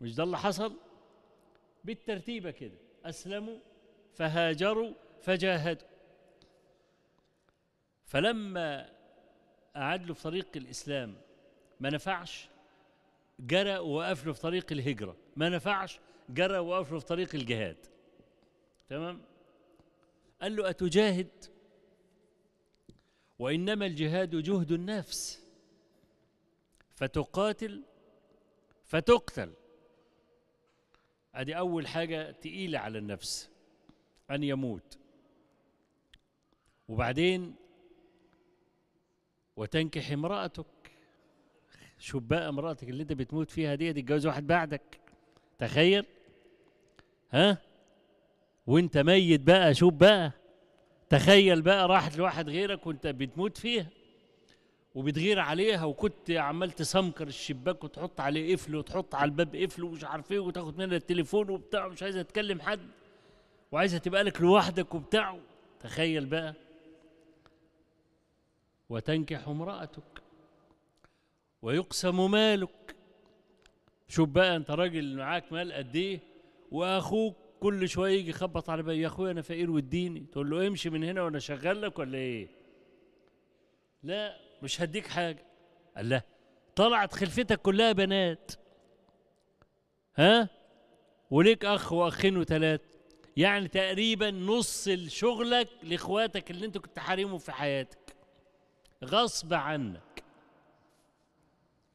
مش 0.00 0.14
ده 0.14 0.22
اللي 0.22 0.38
حصل؟ 0.38 0.76
بالترتيبة 1.84 2.50
كده 2.50 2.78
أسلموا 3.04 3.58
فهاجروا 4.14 4.92
فجاهدوا. 5.22 5.88
فلما 8.04 8.90
أعد 9.76 10.06
له 10.06 10.14
في 10.14 10.22
طريق 10.22 10.48
الإسلام 10.56 11.16
ما 11.80 11.90
نفعش؟ 11.90 12.48
جرى 13.40 13.78
ووقف 13.78 14.26
له 14.26 14.32
في 14.32 14.40
طريق 14.40 14.72
الهجرة. 14.72 15.16
ما 15.36 15.48
نفعش 15.48 16.00
جرى 16.28 16.58
ووقف 16.58 16.92
له 16.92 16.98
في 16.98 17.06
طريق 17.06 17.34
الجهاد. 17.34 17.86
تمام؟ 18.88 19.22
قال 20.42 20.56
له 20.56 20.70
أتجاهد؟ 20.70 21.30
وإنما 23.38 23.86
الجهاد 23.86 24.36
جهد 24.36 24.72
النفس. 24.72 25.44
فتقاتل 26.94 27.82
فتقتل. 28.84 29.52
أدي 31.34 31.58
أول 31.58 31.86
حاجة 31.86 32.30
تقيلة 32.30 32.78
على 32.78 32.98
النفس 32.98 33.50
أن 34.30 34.42
يموت. 34.42 34.98
وبعدين 36.88 37.54
وتنكح 39.56 40.10
امرأتك. 40.10 40.66
شوف 42.04 42.22
بقى 42.22 42.48
امرأتك 42.48 42.88
اللي 42.88 43.02
انت 43.02 43.12
بتموت 43.12 43.50
فيها 43.50 43.74
دي 43.74 43.92
تتجوز 43.92 44.26
واحد 44.26 44.46
بعدك. 44.46 45.00
تخيل؟ 45.58 46.04
ها؟ 47.30 47.58
وانت 48.66 48.98
ميت 48.98 49.40
بقى 49.40 49.74
شوف 49.74 49.94
بقى. 49.94 50.32
تخيل 51.08 51.62
بقى 51.62 51.88
راحت 51.88 52.16
لواحد 52.18 52.48
غيرك 52.48 52.86
وانت 52.86 53.06
بتموت 53.06 53.56
فيها 53.58 53.86
وبتغير 54.94 55.38
عليها 55.40 55.84
وكنت 55.84 56.30
عمال 56.30 56.70
تسمكر 56.70 57.26
الشباك 57.28 57.84
وتحط 57.84 58.20
عليه 58.20 58.54
قفل 58.56 58.76
وتحط 58.76 59.14
على 59.14 59.28
الباب 59.28 59.56
قفل 59.56 59.84
ومش 59.84 60.04
عارف 60.04 60.32
إيه 60.32 60.38
وتاخد 60.38 60.78
منها 60.78 60.96
التليفون 60.96 61.50
وبتاع 61.50 61.88
مش 61.88 62.02
عايزة 62.02 62.22
تكلم 62.22 62.60
حد 62.60 62.88
وعايزة 63.72 63.98
تبقى 63.98 64.22
لك 64.24 64.40
لوحدك 64.40 64.94
وبتاع. 64.94 65.38
تخيل 65.80 66.26
بقى. 66.26 66.54
وتنكح 68.88 69.48
امرأتك. 69.48 70.23
ويقسم 71.64 72.30
مالك. 72.30 72.96
شوف 74.08 74.28
بقى 74.28 74.56
انت 74.56 74.70
راجل 74.70 75.16
معاك 75.16 75.52
مال 75.52 75.72
قد 75.72 75.96
إيه 75.96 76.20
واخوك 76.70 77.36
كل 77.60 77.88
شوية 77.88 78.18
يجي 78.18 78.30
يخبط 78.30 78.70
على 78.70 78.82
باب 78.82 78.96
يا 78.96 79.06
أخويا 79.06 79.30
أنا 79.30 79.42
فقير 79.42 79.70
واديني. 79.70 80.20
تقول 80.20 80.50
له 80.50 80.66
امشي 80.66 80.90
من 80.90 81.04
هنا 81.04 81.22
وأنا 81.22 81.38
شغال 81.38 81.82
لك 81.82 81.98
ولا 81.98 82.18
إيه؟ 82.18 82.48
لا 84.02 84.36
مش 84.62 84.80
هديك 84.80 85.06
حاجة. 85.06 85.46
قال 85.96 86.08
لا 86.08 86.22
طلعت 86.76 87.14
خلفتك 87.14 87.62
كلها 87.62 87.92
بنات. 87.92 88.52
ها؟ 90.16 90.48
وليك 91.30 91.64
أخ 91.64 91.92
وأخين 91.92 92.36
وثلاث 92.36 92.80
يعني 93.36 93.68
تقريبا 93.68 94.30
نص 94.30 94.88
شغلك 94.88 95.68
لإخواتك 95.82 96.50
اللي 96.50 96.66
أنت 96.66 96.78
كنت 96.78 96.98
حارمهم 96.98 97.38
في 97.38 97.52
حياتك. 97.52 98.16
غصب 99.04 99.54
عنك 99.54 100.24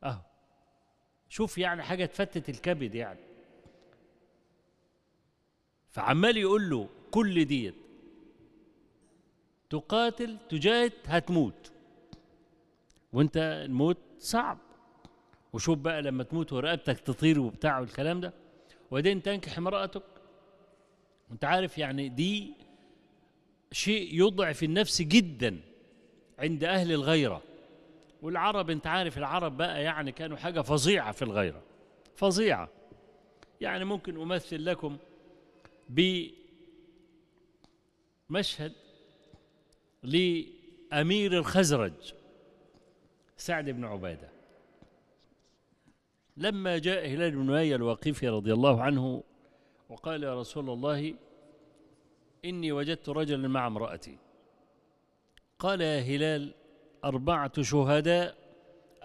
اهو 0.03 0.21
شوف 1.29 1.57
يعني 1.57 1.83
حاجة 1.83 2.05
تفتت 2.05 2.49
الكبد 2.49 2.95
يعني. 2.95 3.19
فعمال 5.89 6.37
يقول 6.37 6.69
له 6.69 6.89
كل 7.11 7.45
ديت 7.45 7.75
تقاتل 9.69 10.37
تجاهد 10.49 10.93
هتموت. 11.05 11.71
وانت 13.13 13.37
الموت 13.37 13.97
صعب. 14.19 14.57
وشوف 15.53 15.77
بقى 15.77 16.01
لما 16.01 16.23
تموت 16.23 16.53
ورقبتك 16.53 16.99
تطير 16.99 17.39
وبتاع 17.39 17.79
والكلام 17.79 18.21
ده. 18.21 18.33
وبعدين 18.91 19.21
تنكح 19.21 19.57
امرأتك. 19.57 20.03
وانت 21.29 21.45
عارف 21.45 21.77
يعني 21.77 22.09
دي 22.09 22.53
شيء 23.71 24.09
يضعف 24.13 24.63
النفس 24.63 25.01
جدا 25.01 25.59
عند 26.39 26.63
أهل 26.63 26.91
الغيرة. 26.91 27.41
والعرب 28.21 28.69
انت 28.69 28.87
عارف 28.87 29.17
العرب 29.17 29.57
بقى 29.57 29.83
يعني 29.83 30.11
كانوا 30.11 30.37
حاجة 30.37 30.61
فظيعة 30.61 31.11
في 31.11 31.21
الغيرة 31.21 31.63
فظيعة. 32.15 32.69
يعني 33.61 33.85
ممكن 33.85 34.21
أمثل 34.21 34.65
لكم 34.65 34.97
بمشهد 38.29 38.73
لأمير 40.03 41.37
الخزرج 41.37 42.13
سعد 43.37 43.69
بن 43.69 43.85
عبادة. 43.85 44.29
لما 46.37 46.77
جاء 46.77 47.07
هلال 47.07 47.31
بن 47.31 47.49
أمية 47.49 47.75
الواقفي 47.75 48.27
رضي 48.29 48.53
الله 48.53 48.81
عنه 48.81 49.23
وقال 49.89 50.23
يا 50.23 50.39
رسول 50.39 50.69
الله 50.69 51.15
إني 52.45 52.71
وجدت 52.71 53.09
رجلا 53.09 53.47
مع 53.47 53.67
امرأتي. 53.67 54.17
قال 55.59 55.81
يا 55.81 55.99
هلال 55.99 56.53
أربعة 57.05 57.61
شهداء 57.61 58.35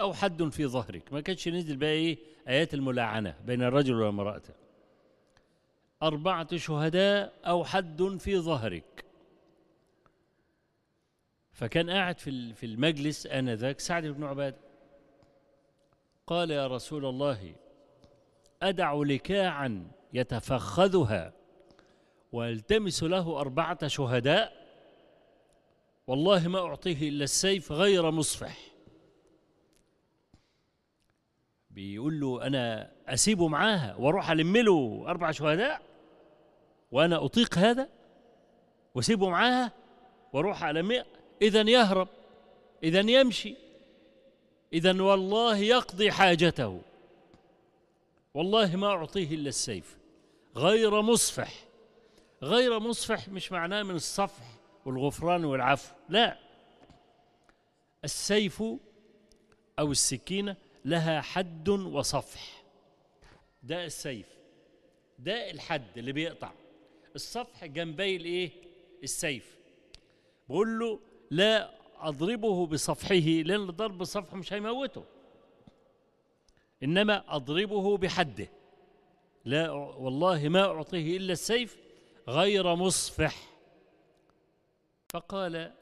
أو 0.00 0.12
حد 0.12 0.42
في 0.48 0.66
ظهرك. 0.66 1.12
ما 1.12 1.20
كانش 1.20 1.48
نزل 1.48 1.76
بقى 1.76 1.90
إيه؟ 1.90 2.18
آيات 2.48 2.74
الملاعنة 2.74 3.35
بين 3.46 3.62
الرجل 3.62 3.94
والمرأة. 3.94 4.42
أربعة 6.02 6.57
شهداء 6.57 7.33
أو 7.46 7.64
حد 7.64 8.02
في 8.20 8.38
ظهرك. 8.38 9.04
فكان 11.52 11.90
قاعد 11.90 12.18
في 12.18 12.52
في 12.54 12.66
المجلس 12.66 13.26
آنذاك 13.26 13.80
سعد 13.80 14.07
بن 14.07 14.24
عبادة 14.24 14.57
قال 16.26 16.50
يا 16.50 16.66
رسول 16.66 17.07
الله 17.07 17.54
أدع 18.62 18.94
لكاعا 18.94 19.90
يتفخذها 20.12 21.33
وألتمس 22.33 23.02
له 23.02 23.40
أربعة 23.40 23.87
شهداء 23.88 24.63
والله 26.07 26.49
ما 26.49 26.59
أعطيه 26.59 27.09
إلا 27.09 27.25
السيف 27.25 27.73
غير 27.73 28.11
مصفح. 28.11 28.59
بيقول 31.71 32.21
له 32.21 32.47
أنا 32.47 32.93
أسيبه 33.07 33.49
معاها 33.49 33.97
وأروح 33.97 34.31
ألم 34.31 34.57
له 34.57 35.05
أربع 35.07 35.31
شهداء 35.31 35.83
وأنا 36.93 37.25
أطيق 37.25 37.59
هذا؟ 37.59 37.88
وأسيبه 38.95 39.29
معاها 39.29 39.73
وأروح 40.33 40.64
ألم 40.64 41.05
إذا 41.43 41.61
يهرب 41.61 42.09
إذا 42.83 43.01
يمشي 43.01 43.55
إذا 44.73 45.03
والله 45.03 45.57
يقضي 45.57 46.12
حاجته. 46.12 46.81
والله 48.35 48.77
ما 48.77 48.87
أعطيه 48.87 49.35
إلا 49.35 49.49
السيف 49.49 49.97
غير 50.57 51.03
مصفح. 51.03 51.64
غير 52.43 52.79
مصفح 52.79 53.29
مش 53.29 53.53
معناه 53.53 53.83
من 53.83 53.95
الصفح. 53.95 54.54
والغفران 54.85 55.44
والعفو. 55.44 55.94
لا. 56.09 56.38
السيف 58.05 58.62
أو 59.79 59.90
السكينة 59.92 60.57
لها 60.85 61.20
حد 61.20 61.68
وصفح. 61.68 62.64
ده 63.62 63.85
السيف. 63.85 64.27
ده 65.18 65.51
الحد 65.51 65.99
اللي 65.99 66.12
بيقطع. 66.12 66.53
الصفح 67.14 67.64
جنبي 67.64 68.16
الإيه؟ 68.16 68.51
السيف. 69.03 69.59
بقول 70.49 70.79
له 70.79 71.01
لا 71.31 71.70
أضربه 71.99 72.66
بصفحه 72.66 73.14
لأن 73.14 73.66
ضرب 73.66 74.03
الصفح 74.03 74.35
مش 74.35 74.53
هيموته. 74.53 75.05
إنما 76.83 77.37
أضربه 77.37 77.97
بحده. 77.97 78.49
لا 79.44 79.70
والله 79.70 80.49
ما 80.49 80.64
أعطيه 80.64 81.16
إلا 81.16 81.33
السيف 81.33 81.77
غير 82.29 82.75
مصفح. 82.75 83.54
فقال 85.14 85.72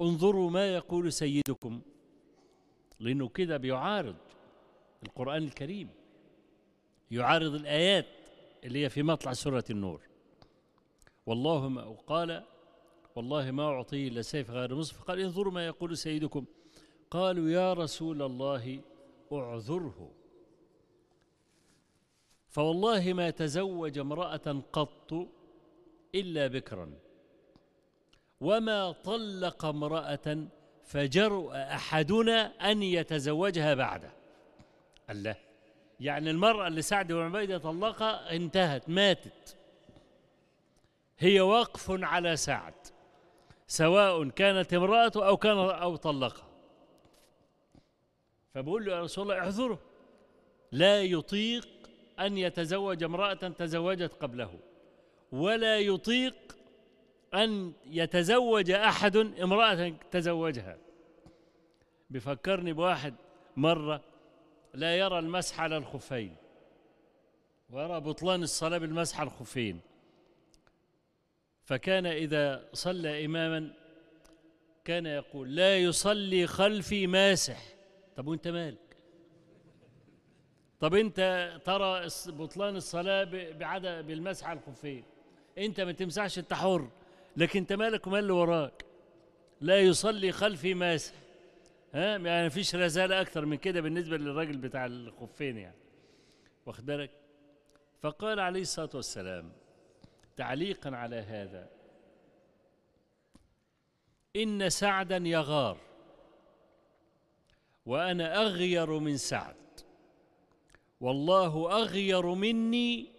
انظروا 0.00 0.50
ما 0.50 0.74
يقول 0.74 1.12
سيدكم. 1.12 1.80
لأنه 3.00 3.28
كده 3.28 3.56
بيعارض 3.56 4.16
القرآن 5.02 5.42
الكريم 5.42 5.88
يعارض 7.10 7.54
الآيات 7.54 8.06
اللي 8.64 8.84
هي 8.84 8.88
في 8.88 9.02
مطلع 9.02 9.32
سورة 9.32 9.64
النور. 9.70 10.00
والله 11.26 11.68
ما 11.68 11.82
قال 12.06 12.44
والله 13.16 13.50
ما 13.50 13.62
أعطيه 13.62 14.08
إلا 14.08 14.22
سيف 14.22 14.50
غير 14.50 14.74
مصف. 14.74 15.02
قال 15.02 15.20
انظروا 15.20 15.52
ما 15.52 15.66
يقول 15.66 15.96
سيدكم. 15.96 16.44
قالوا 17.10 17.50
يا 17.50 17.72
رسول 17.72 18.22
الله 18.22 18.80
اعذره. 19.32 20.10
فوالله 22.48 23.12
ما 23.12 23.30
تزوج 23.30 23.98
امرأة 23.98 24.62
قط 24.72 25.28
إلا 26.14 26.46
بكرا. 26.46 26.92
وما 28.42 28.92
طلق 28.92 29.64
امرأة 29.64 30.46
فجرؤ 30.84 31.52
أحدنا 31.52 32.70
أن 32.70 32.82
يتزوجها 32.82 33.74
بعده. 33.74 34.10
الله 35.10 35.36
يعني 36.00 36.30
المرأة 36.30 36.66
اللي 36.66 36.82
سعد 36.82 37.12
بن 37.12 37.22
عبيدة 37.22 37.58
طلقها 37.58 38.36
انتهت 38.36 38.88
ماتت. 38.88 39.56
هي 41.18 41.40
وقف 41.40 41.86
على 41.90 42.36
سعد 42.36 42.74
سواء 43.66 44.28
كانت 44.28 44.74
امرأته 44.74 45.26
أو 45.26 45.36
كان 45.36 45.58
أو 45.58 45.96
طلقها. 45.96 46.48
فبقول 48.54 48.84
له 48.84 48.92
يا 48.92 49.00
رسول 49.00 49.22
الله 49.24 49.38
اعذره 49.38 49.78
لا 50.72 51.02
يطيق 51.02 51.68
أن 52.20 52.38
يتزوج 52.38 53.02
امرأة 53.02 53.34
تزوجت 53.34 54.12
قبله 54.20 54.58
ولا 55.32 55.78
يطيق 55.78 56.34
أن 57.34 57.72
يتزوج 57.86 58.70
أحد 58.70 59.16
امرأة 59.16 59.94
تزوجها. 60.10 60.76
بفكرني 62.10 62.72
بواحد 62.72 63.14
مرة 63.56 64.04
لا 64.74 64.96
يرى 64.98 65.18
المسح 65.18 65.60
على 65.60 65.76
الخفين 65.76 66.36
ويرى 67.70 68.00
بطلان 68.00 68.42
الصلاة 68.42 68.78
بالمسح 68.78 69.20
على 69.20 69.26
الخفين. 69.26 69.80
فكان 71.64 72.06
إذا 72.06 72.68
صلى 72.72 73.24
إماما 73.24 73.72
كان 74.84 75.06
يقول 75.06 75.56
لا 75.56 75.78
يصلي 75.78 76.46
خلفي 76.46 77.06
ماسح. 77.06 77.62
طب 78.16 78.26
وأنت 78.26 78.48
مالك؟ 78.48 78.96
طب 80.80 80.94
أنت 80.94 81.52
ترى 81.64 82.08
بطلان 82.26 82.76
الصلاة 82.76 83.24
بعدم 83.52 84.02
بالمسح 84.02 84.46
على 84.46 84.58
الخفين. 84.58 85.04
أنت 85.58 85.80
ما 85.80 85.92
تمسحش 85.92 86.38
أنت 86.38 86.54
حر. 86.54 86.90
لكن 87.36 87.60
انت 87.60 87.72
مالك 87.72 88.06
ومال 88.06 88.18
اللي 88.18 88.32
وراك. 88.32 88.84
لا 89.60 89.80
يصلي 89.80 90.32
خلفي 90.32 90.74
ماسح 90.74 91.14
ها؟ 91.94 92.16
يعني 92.16 92.50
فيش 92.50 92.74
رزالة 92.74 93.20
أكثر 93.20 93.46
من 93.46 93.56
كده 93.56 93.80
بالنسبة 93.80 94.16
للراجل 94.16 94.56
بتاع 94.56 94.86
الخفين 94.86 95.58
يعني. 95.58 95.76
واخد 96.66 96.86
بالك؟ 96.86 97.10
فقال 98.00 98.40
عليه 98.40 98.60
الصلاة 98.60 98.90
والسلام 98.94 99.52
تعليقا 100.36 100.90
على 100.90 101.16
هذا 101.16 101.70
إن 104.36 104.70
سعدا 104.70 105.16
يغار 105.16 105.78
وأنا 107.86 108.42
أغير 108.42 108.98
من 108.98 109.16
سعد 109.16 109.56
والله 111.00 111.82
أغير 111.82 112.26
مني 112.26 113.12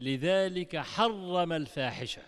لذلك 0.00 0.76
حرم 0.76 1.52
الفاحشة. 1.52 2.22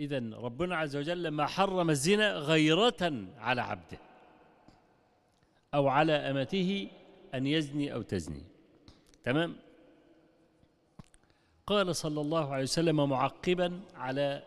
إذا 0.00 0.18
ربنا 0.18 0.76
عز 0.76 0.96
وجل 0.96 1.22
لما 1.22 1.46
حرم 1.46 1.90
الزنا 1.90 2.36
غيرة 2.36 3.12
على 3.38 3.60
عبده 3.60 3.98
أو 5.74 5.88
على 5.88 6.12
أمته 6.12 6.88
أن 7.34 7.46
يزني 7.46 7.94
أو 7.94 8.02
تزني. 8.02 8.42
تمام؟ 9.24 9.56
قال 11.66 11.96
صلى 11.96 12.20
الله 12.20 12.52
عليه 12.52 12.62
وسلم 12.62 13.08
معقبا 13.08 13.80
على 13.94 14.42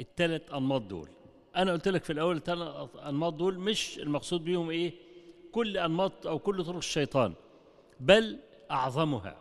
الثلاث 0.00 0.54
أنماط 0.54 0.82
دول. 0.82 1.08
أنا 1.56 1.72
قلت 1.72 1.88
لك 1.88 2.04
في 2.04 2.12
الأول 2.12 2.36
الثلاث 2.36 2.96
أنماط 2.96 3.32
دول 3.34 3.58
مش 3.58 3.98
المقصود 3.98 4.44
بيهم 4.44 4.70
إيه؟ 4.70 4.92
كل 5.52 5.76
أنماط 5.76 6.26
أو 6.26 6.38
كل 6.38 6.64
طرق 6.64 6.76
الشيطان 6.76 7.34
بل 8.00 8.38
أعظمها 8.70 9.36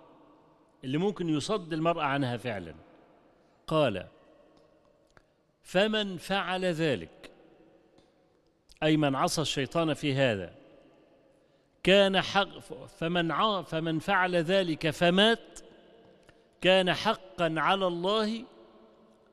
اللي 0.83 0.97
ممكن 0.97 1.29
يصد 1.29 1.73
المرأة 1.73 2.03
عنها 2.03 2.37
فعلا. 2.37 2.75
قال 3.67 4.07
فمن 5.61 6.17
فعل 6.17 6.65
ذلك 6.65 7.31
أي 8.83 8.97
من 8.97 9.15
عصى 9.15 9.41
الشيطان 9.41 9.93
في 9.93 10.13
هذا 10.13 10.55
كان 11.83 12.21
حق 12.21 12.59
فمن. 12.87 13.61
فمن 13.63 13.99
فعل 13.99 14.35
ذلك 14.35 14.89
فمات 14.89 15.59
كان 16.61 16.93
حقا 16.93 17.53
على 17.57 17.87
الله 17.87 18.45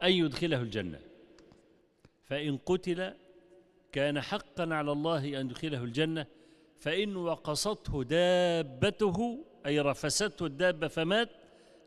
أن 0.02 0.12
يدخله 0.12 0.62
الجنة 0.62 1.00
فإن 2.24 2.56
قتل 2.56 3.14
كان 3.92 4.20
حقا 4.20 4.74
على 4.74 4.92
الله 4.92 5.18
أن 5.18 5.46
يدخله 5.46 5.84
الجنة 5.84 6.26
فإن 6.78 7.16
وقصته 7.16 8.04
دابته 8.04 9.44
أي 9.66 9.80
رفسته 9.80 10.46
الدابة 10.46 10.88
فمات 10.88 11.28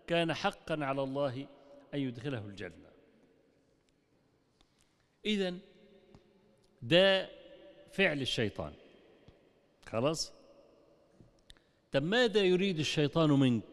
كان 0.07 0.33
حقا 0.33 0.85
على 0.85 1.03
الله 1.03 1.47
أن 1.93 1.99
يدخله 1.99 2.45
الجنة 2.45 2.88
إذا 5.25 5.53
ده 6.81 7.29
فعل 7.91 8.21
الشيطان. 8.21 8.73
خلاص؟ 9.85 10.31
طب 11.91 12.03
ماذا 12.03 12.41
يريد 12.41 12.79
الشيطان 12.79 13.29
منك 13.29 13.63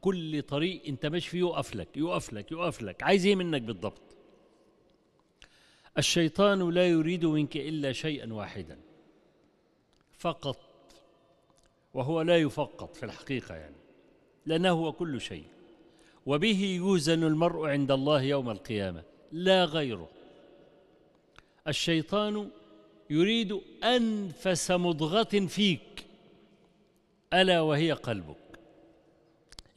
كل 0.00 0.42
طريق 0.42 0.82
أنت 0.86 1.06
ماشي 1.06 1.30
فيه؟ 1.30 1.38
يقف 1.38 1.76
لك 1.76 1.96
يقف 1.96 2.32
لك 2.32 2.52
يقف 2.52 2.82
لك. 2.82 3.02
عايز 3.02 3.26
إيه 3.26 3.36
منك 3.36 3.62
بالضبط؟ 3.62 4.02
الشيطان 5.98 6.70
لا 6.70 6.88
يريد 6.88 7.24
منك 7.24 7.56
إلا 7.56 7.92
شيئا 7.92 8.32
واحدا. 8.32 8.78
فقط 10.18 10.58
وهو 11.94 12.22
لا 12.22 12.38
يفقط 12.38 12.96
في 12.96 13.02
الحقيقة 13.02 13.54
يعني. 13.54 13.76
لأنه 14.46 14.70
هو 14.70 14.92
كل 14.92 15.20
شيء. 15.20 15.44
وبه 16.26 16.64
يوزن 16.64 17.24
المرء 17.24 17.66
عند 17.66 17.90
الله 17.90 18.22
يوم 18.22 18.50
القيامة. 18.50 19.02
لا 19.32 19.64
غيره. 19.64 20.08
الشيطان 21.68 22.50
يريد 23.10 23.60
أنفس 23.84 24.70
مضغة 24.70 25.46
فيك. 25.46 26.06
ألا 27.32 27.60
وهي 27.60 27.92
قلبك. 27.92 28.36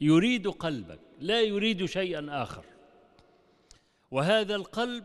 يريد 0.00 0.48
قلبك 0.48 0.98
لا 1.20 1.40
يريد 1.40 1.84
شيئا 1.84 2.42
آخر. 2.42 2.64
وهذا 4.10 4.54
القلب 4.54 5.04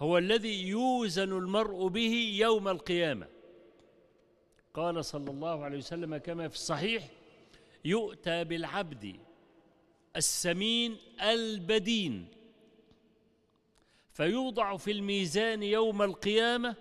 هو 0.00 0.18
الذي 0.18 0.68
يوزن 0.68 1.32
المرء 1.32 1.86
به 1.86 2.36
يوم 2.38 2.68
القيامة. 2.68 3.26
قال 4.74 5.04
صلى 5.04 5.30
الله 5.30 5.64
عليه 5.64 5.78
وسلم 5.78 6.16
كما 6.16 6.48
في 6.48 6.54
الصحيح 6.54 7.08
يؤتى 7.84 8.44
بالعبد 8.44 9.16
السمين 10.16 10.96
البدين. 11.20 12.26
فيوضع 14.12 14.76
في 14.76 14.90
الميزان 14.90 15.62
يوم 15.62 16.02
القيامة 16.02 16.76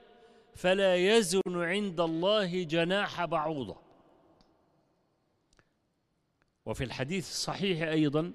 فلا 0.55 0.95
يزن 0.95 1.41
عند 1.47 1.99
الله 1.99 2.63
جناح 2.63 3.25
بعوضة. 3.25 3.77
وفي 6.65 6.83
الحديث 6.83 7.29
الصحيح 7.29 7.81
أيضا 7.81 8.31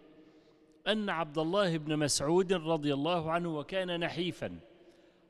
أن 0.89 1.11
عبد 1.11 1.39
الله 1.39 1.79
بن 1.79 1.99
مسعود 1.99 2.53
رضي 2.53 2.95
الله 2.95 3.33
عنه 3.33 3.59
وكان 3.59 4.01
نحيفا. 4.01 4.59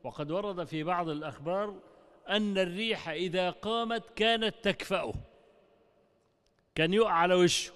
وقد 0.04 0.30
ورد 0.30 0.64
في 0.64 0.82
بعض 0.82 1.08
الأخبار 1.08 1.74
أن 2.28 2.58
الريح 2.58 3.08
إذا 3.08 3.50
قامت 3.50 4.02
كانت 4.16 4.54
تكفأه 4.62 5.14
كان 6.74 6.94
يقع 6.94 7.12
على 7.12 7.34
وشه 7.34 7.72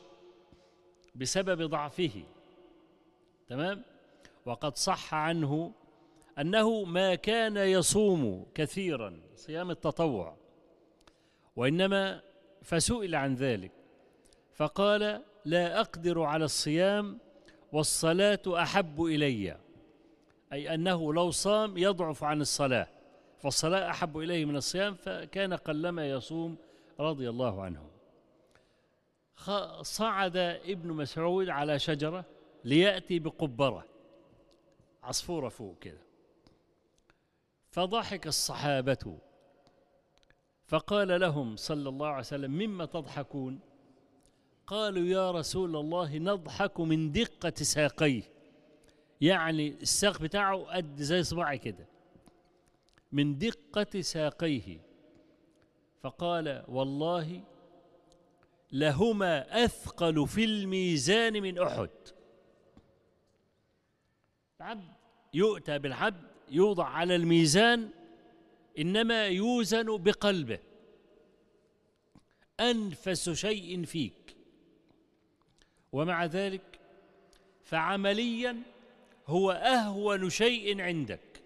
بسبب 1.15 1.63
ضعفه. 1.63 2.23
تمام؟ 3.49 3.83
وقد 4.49 4.77
صح 4.77 5.15
عنه 5.15 5.73
أنه 6.39 6.85
ما 6.85 7.15
كان 7.15 7.57
يصوم 7.57 8.47
كثيرا 8.55 9.21
صيام 9.35 9.71
التطوع 9.71 10.37
وإنما 11.57 12.21
فسئل 12.63 13.15
عن 13.15 13.35
ذلك 13.35 13.73
فقال 14.55 15.23
لا 15.45 15.81
أقدر 15.81 16.23
على 16.23 16.45
الصيام 16.45 17.19
والصلاة 17.73 18.41
أحب 18.49 19.05
إلي 19.05 19.57
أي 20.53 20.75
أنه 20.75 21.15
لو 21.15 21.31
صام 21.31 21.79
يضعف 21.79 22.25
عن 22.25 22.41
الصلاة 22.41 22.89
فالصلاة 23.39 23.91
أحب 23.91 24.19
إليه 24.19 24.45
من 24.45 24.57
الصيام 24.57 24.95
فكان 24.95 25.55
قلما 25.55 26.11
يصوم 26.11 26.57
رضي 27.01 27.29
الله 27.29 27.63
عنه. 27.63 27.89
صعد 29.83 30.37
ابن 30.37 30.93
مسعود 30.93 31.49
على 31.49 31.79
شجرة 31.79 32.25
ليأتي 32.65 33.19
بقبرة. 33.19 33.98
عصفورة 35.03 35.49
فوق 35.49 35.79
كده. 35.79 36.01
فضحك 37.71 38.27
الصحابة. 38.27 39.19
فقال 40.67 41.21
لهم 41.21 41.57
صلى 41.57 41.89
الله 41.89 42.07
عليه 42.07 42.19
وسلم 42.19 42.51
مما 42.51 42.85
تضحكون؟ 42.85 43.61
قالوا 44.67 45.07
يا 45.07 45.31
رسول 45.31 45.77
الله 45.77 46.19
نضحك 46.19 46.81
من 46.81 47.13
دقة 47.13 47.53
ساقيه. 47.57 48.23
يعني 49.21 49.69
الساق 49.69 50.23
بتاعه 50.23 50.59
قد 50.59 51.03
زي 51.03 51.23
صباعي 51.23 51.59
كده. 51.59 51.87
من 53.13 53.39
دقة 53.39 54.01
ساقيه. 54.01 54.81
فقال 56.01 56.65
والله 56.69 57.43
لهما 58.73 59.65
أثقل 59.65 60.29
في 60.29 60.45
الميزان 60.45 61.43
من 61.43 61.59
أحد. 61.59 61.91
العبد 64.61 64.93
يؤتى 65.35 65.79
بالعبد 65.79 66.23
يوضع 66.51 66.85
على 66.85 67.17
الميزان 67.17 67.91
إنما 68.79 69.27
يوزن 69.27 70.03
بقلبه. 70.03 70.59
أنفس 72.61 73.31
شيء 73.31 73.85
فيك. 73.85 74.37
ومع 75.93 76.25
ذلك 76.25 76.81
فعمليا 77.65 78.63
هو 79.27 79.51
أهون 79.51 80.31
شيء 80.31 80.81
عندك. 80.81 81.43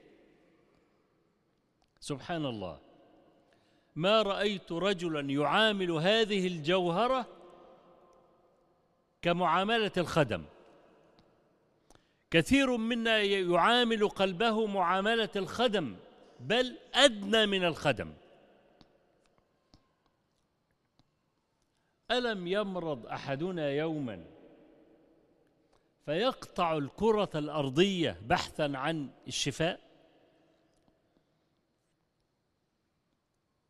سبحان 2.01 2.47
الله. 2.47 2.79
ما 3.97 4.23
رأيت 4.23 4.73
رجلا 4.73 5.21
يعامل 5.21 5.91
هذه 5.91 6.47
الجوهرة 6.47 7.27
كمعاملة 9.23 9.93
الخدم. 9.97 10.45
كثير 12.33 12.77
منا 12.77 13.23
يعامل 13.23 14.09
قلبه 14.09 14.67
معاملة 14.67 15.29
الخدم 15.37 15.97
بل 16.41 16.79
أدنى 16.95 17.47
من 17.47 17.65
الخدم. 17.65 18.13
ألم 22.11 22.47
يمرض 22.47 23.07
أحدنا 23.07 23.71
يوما 23.71 24.25
فيقطع 26.05 26.79
الكرة 26.79 27.31
الأرضية 27.35 28.21
بحثا 28.27 28.73
عن 28.75 29.11
الشفاء؟ 29.29 29.81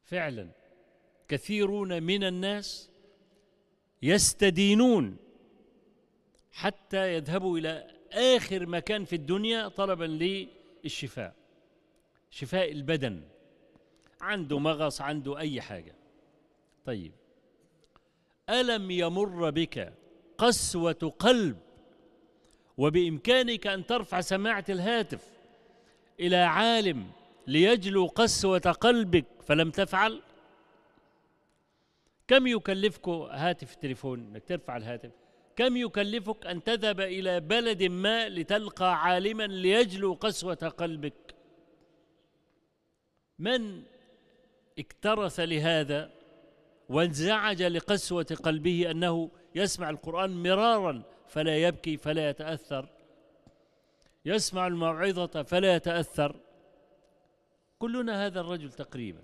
فعلا 0.03 0.49
كثيرون 1.29 2.03
من 2.03 2.25
الناس 2.25 2.91
يستدينون 4.03 5.17
حتى 6.53 7.15
يذهبوا 7.15 7.59
إلى 7.59 7.92
آخر 8.13 8.67
مكان 8.67 9.05
في 9.05 9.17
الدنيا 9.17 9.69
طلبا 9.69 10.05
للشفاء 10.85 11.35
شفاء 12.31 12.73
البدن. 12.73 13.23
عنده 14.21 14.59
مغص 14.59 15.01
عنده 15.01 15.39
أي 15.39 15.61
حاجة. 15.61 15.95
طيب. 16.85 17.13
ألم 18.51 18.91
يمر 18.91 19.51
بك 19.51 19.93
قسوة 20.39 21.15
قلب 21.19 21.57
وبإمكانك 22.79 23.67
أن 23.67 23.87
ترفع 23.87 24.21
سماعة 24.21 24.65
الهاتف 24.69 25.29
إلى 26.21 26.37
عالم 26.37 27.11
ليجلو 27.47 28.07
قسوة 28.07 28.59
قلبك 28.59 29.27
فلم 29.43 29.71
تفعل؟ 29.71 30.23
كم 32.29 32.47
يكلفك 32.47 33.09
هاتف 33.09 33.73
التليفون 33.75 34.21
إنك 34.21 34.45
ترفع 34.45 34.77
الهاتف؟ 34.77 35.11
كم 35.57 35.77
يكلفك 35.77 36.47
أن 36.47 36.63
تذهب 36.63 37.01
إلى 37.01 37.41
بلد 37.41 37.83
ما 37.83 38.29
لتلقى 38.29 39.03
عالما 39.03 39.47
ليجلو 39.47 40.15
قسوة 40.15 40.55
قلبك؟ 40.55 41.35
من 43.39 43.83
اكترث 44.79 45.41
لهذا 45.41 46.11
وانزعج 46.89 47.63
لقسوة 47.63 48.37
قلبه 48.43 48.91
أنه 48.91 49.31
يسمع 49.55 49.91
القرآن 49.91 50.43
مرارا 50.43 51.03
فلا 51.29 51.57
يبكي 51.57 51.97
فلا 51.97 52.31
يتأثر 52.31 52.89
يسمع 54.25 54.67
الموعظة 54.67 55.43
فلا 55.43 55.75
يتأثر. 55.75 56.37
كلنا 57.79 58.27
هذا 58.27 58.41
الرجل 58.41 58.73
تقريبا. 58.73 59.23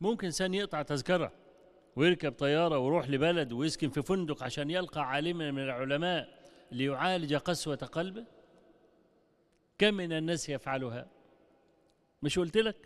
ممكن 0.00 0.26
إنسان 0.26 0.54
يقطع 0.54 0.82
تذكرة. 0.82 1.32
ويركب 1.96 2.32
طيارة 2.32 2.78
ويروح 2.78 3.10
لبلد 3.10 3.52
ويسكن 3.52 3.90
في 3.90 4.02
فندق 4.02 4.42
عشان 4.42 4.70
يلقى 4.70 5.08
عالما 5.10 5.50
من 5.50 5.62
العلماء 5.62 6.28
ليعالج 6.72 7.34
قسوة 7.34 7.76
قلبه؟ 7.76 8.24
كم 9.78 9.94
من 9.94 10.12
الناس 10.12 10.48
يفعلها؟ 10.48 11.06
مش 12.22 12.38
قلت 12.38 12.56
لك؟ 12.56 12.76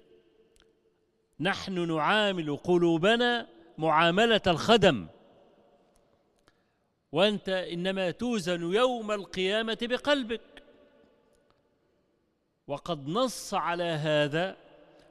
نحن 1.40 1.96
نعامل 1.96 2.56
قلوبنا 2.56 3.46
معاملة 3.78 4.40
الخدم. 4.46 5.06
وأنت 7.12 7.48
إنما 7.48 8.10
توزن 8.10 8.72
يوم 8.72 9.12
القيامة 9.12 9.78
بقلبك. 9.82 10.62
وقد 12.66 13.08
نص 13.08 13.54
على 13.54 13.84
هذا 13.84 14.56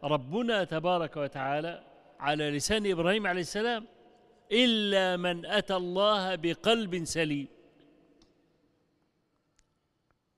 ربنا 0.03 0.63
تبارك 0.63 1.17
وتعالى 1.17 1.83
على 2.19 2.51
لسان 2.51 2.91
إبراهيم 2.91 3.27
عليه 3.27 3.41
السلام 3.41 3.85
إلا 4.51 5.17
من 5.17 5.45
أتى 5.45 5.75
الله 5.75 6.35
بقلب 6.35 7.03
سليم. 7.03 7.47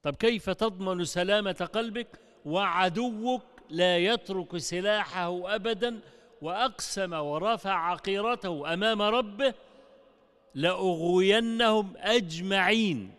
طب 0.03 0.15
كيف 0.15 0.49
تضمن 0.49 1.05
سلامة 1.05 1.69
قلبك؟ 1.73 2.07
وعدوك 2.45 3.43
لا 3.69 3.97
يترك 3.97 4.57
سلاحه 4.57 5.55
ابدا 5.55 5.99
وأقسم 6.41 7.13
ورفع 7.13 7.91
عقيرته 7.91 8.73
أمام 8.73 9.01
ربه 9.01 9.53
لأغوينهم 10.55 11.93
أجمعين. 11.97 13.11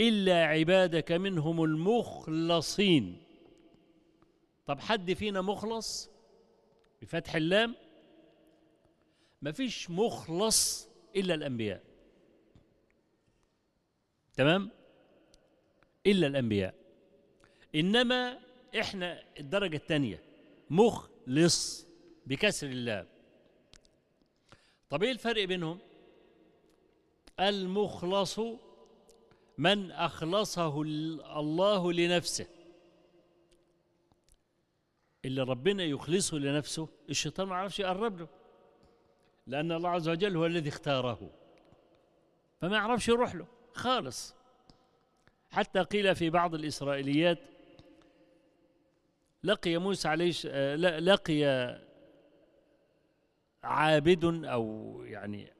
إلا 0.00 0.44
عبادك 0.44 1.12
منهم 1.12 1.64
المخلصين. 1.64 3.27
طب 4.68 4.80
حد 4.80 5.12
فينا 5.12 5.40
مخلص 5.40 6.10
بفتح 7.02 7.34
اللام؟ 7.34 7.74
مفيش 9.42 9.90
مخلص 9.90 10.88
إلا 11.16 11.34
الأنبياء. 11.34 11.84
تمام؟ 14.34 14.70
إلا 16.06 16.26
الأنبياء. 16.26 16.74
إنما 17.74 18.38
إحنا 18.80 19.22
الدرجة 19.38 19.76
الثانية 19.76 20.22
مخلص 20.70 21.86
بكسر 22.26 22.66
اللام. 22.66 23.06
طب 24.90 25.02
إيه 25.02 25.10
الفرق 25.12 25.44
بينهم؟ 25.44 25.78
المخلص 27.40 28.40
من 29.58 29.90
أخلصه 29.90 30.82
الله 30.82 31.92
لنفسه. 31.92 32.57
اللي 35.24 35.42
ربنا 35.42 35.84
يخلصه 35.84 36.36
لنفسه 36.38 36.88
الشيطان 37.10 37.48
ما 37.48 37.54
يعرفش 37.54 37.80
يقرب 37.80 38.18
له. 38.20 38.28
لأن 39.46 39.72
الله 39.72 39.88
عز 39.88 40.08
وجل 40.08 40.36
هو 40.36 40.46
الذي 40.46 40.68
اختاره. 40.68 41.30
فما 42.60 42.76
يعرفش 42.76 43.08
يروح 43.08 43.34
له. 43.34 43.46
خالص. 43.74 44.34
حتى 45.50 45.80
قيل 45.80 46.14
في 46.14 46.30
بعض 46.30 46.54
الإسرائيليات 46.54 47.38
لقي 49.44 49.76
موسى 49.76 50.08
عليه 50.08 50.32
لقي 50.98 51.44
عابد 53.64 54.44
أو 54.44 55.02
يعني 55.04 55.52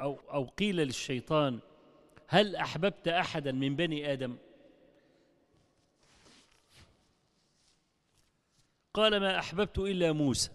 أو 0.00 0.20
أو 0.32 0.44
قيل 0.44 0.76
للشيطان 0.76 1.60
هل 2.28 2.56
أحببت 2.56 3.08
أحدا 3.08 3.52
من 3.52 3.76
بني 3.76 4.12
آدم؟ 4.12 4.36
قال 8.94 9.20
ما 9.20 9.38
أحببت 9.38 9.78
إلا 9.78 10.12
موسى. 10.12 10.50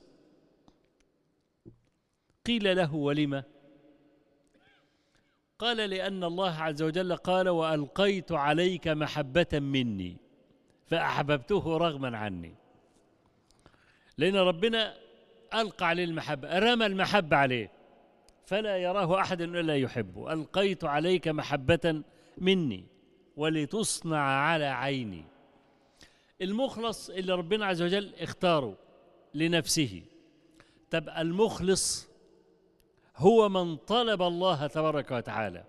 قيل 2.45 2.77
له 2.77 2.95
ولم؟ 2.95 3.43
قال 5.59 5.77
لأن 5.77 6.23
الله 6.23 6.51
عز 6.51 6.81
وجل 6.81 7.15
قال 7.15 7.49
وألقيت 7.49 8.31
عليك 8.31 8.87
محبة 8.87 9.47
مني 9.53 10.17
فأحببته 10.85 11.77
رغما 11.77 12.17
عني. 12.17 12.55
لأن 14.17 14.35
ربنا 14.35 14.95
ألقى 15.53 15.87
عليه 15.87 16.03
المحبة 16.03 16.59
رمى 16.59 16.85
المحبة 16.85 17.37
عليه 17.37 17.71
فلا 18.45 18.77
يراه 18.77 19.19
أحد 19.21 19.41
إلا 19.41 19.75
يحبه. 19.75 20.33
ألقيت 20.33 20.83
عليك 20.83 21.27
محبة 21.27 22.03
مني 22.37 22.85
ولتصنع 23.37 24.19
على 24.19 24.65
عيني. 24.65 25.25
المخلص 26.41 27.09
اللي 27.09 27.33
ربنا 27.33 27.65
عز 27.65 27.81
وجل 27.81 28.15
اختاره 28.15 28.77
لنفسه. 29.33 30.01
طب 30.91 31.09
المخلص 31.09 32.07
هو 33.15 33.49
من 33.49 33.75
طلب 33.77 34.21
الله 34.21 34.67
تبارك 34.67 35.11
وتعالى. 35.11 35.63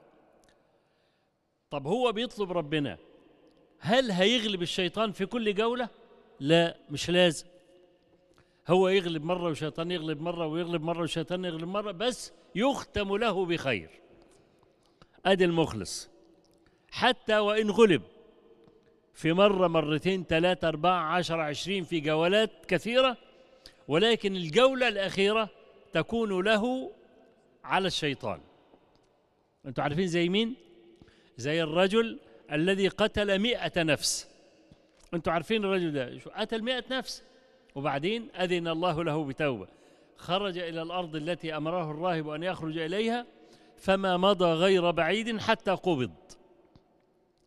طب 1.71 1.87
هو 1.87 2.13
بيطلب 2.13 2.53
ربنا. 2.53 2.99
هل 3.79 4.11
هيغلب 4.11 4.63
الشيطان 4.63 5.13
في 5.13 5.27
كل 5.27 5.55
جولة؟ 5.55 5.89
لا 6.41 6.77
مش 6.91 7.11
لازم. 7.11 7.47
هو 8.69 8.89
يغلب 8.89 9.25
مرة 9.25 9.45
والشيطان 9.45 9.91
يغلب 9.91 10.21
مرة 10.21 10.47
ويغلب 10.47 10.83
مرة 10.83 11.01
والشيطان 11.01 11.45
يغلب 11.45 11.69
مرة 11.69 11.93
بس 11.93 12.33
يختم 12.55 13.17
له 13.17 13.47
بخير. 13.47 13.91
أدي 15.27 15.45
المخلص. 15.45 16.09
حتى 16.91 17.39
وإن 17.39 17.71
غلب 17.71 18.03
في 19.15 19.33
مرة 19.33 19.69
مرتين 19.69 20.25
ثلاثة 20.25 20.69
أربعة 20.69 21.01
عشر 21.01 21.41
عشرين 21.41 21.85
في 21.85 22.01
جولات 22.01 22.51
كثيرة 22.69 23.17
ولكن 23.89 24.37
الجولة 24.37 24.89
الأخيرة 24.89 25.49
تكون 25.93 26.45
له 26.45 26.91
على 27.65 27.87
الشيطان. 27.87 28.41
أنتوا 29.67 29.85
عارفين 29.85 30.07
زي 30.07 30.29
مين؟ 30.29 30.55
زي 31.37 31.63
الرجل 31.63 32.19
الذي 32.53 32.89
قتل 32.89 33.39
مئة 33.39 33.83
نفس. 33.83 34.29
أنتوا 35.15 35.33
عارفين 35.33 35.65
الرجل 35.65 35.93
ده؟ 35.93 36.19
قتل 36.37 36.63
مئة 36.63 36.85
نفس. 36.91 37.23
وبعدين 37.75 38.29
أذن 38.35 38.69
الله 38.69 39.05
له 39.05 39.25
بتوبة. 39.25 39.67
خرج 40.17 40.59
إلى 40.59 40.83
الأرض 40.83 41.17
التي 41.17 41.57
أمره 41.57 41.91
الراهب 41.91 42.29
أن 42.29 42.43
يخرج 42.43 42.79
إليها 42.79 43.27
فما 43.77 44.17
مضى 44.17 44.53
غير 44.53 44.91
بعيد 44.91 45.39
حتى 45.41 45.71
قبض. 45.71 46.11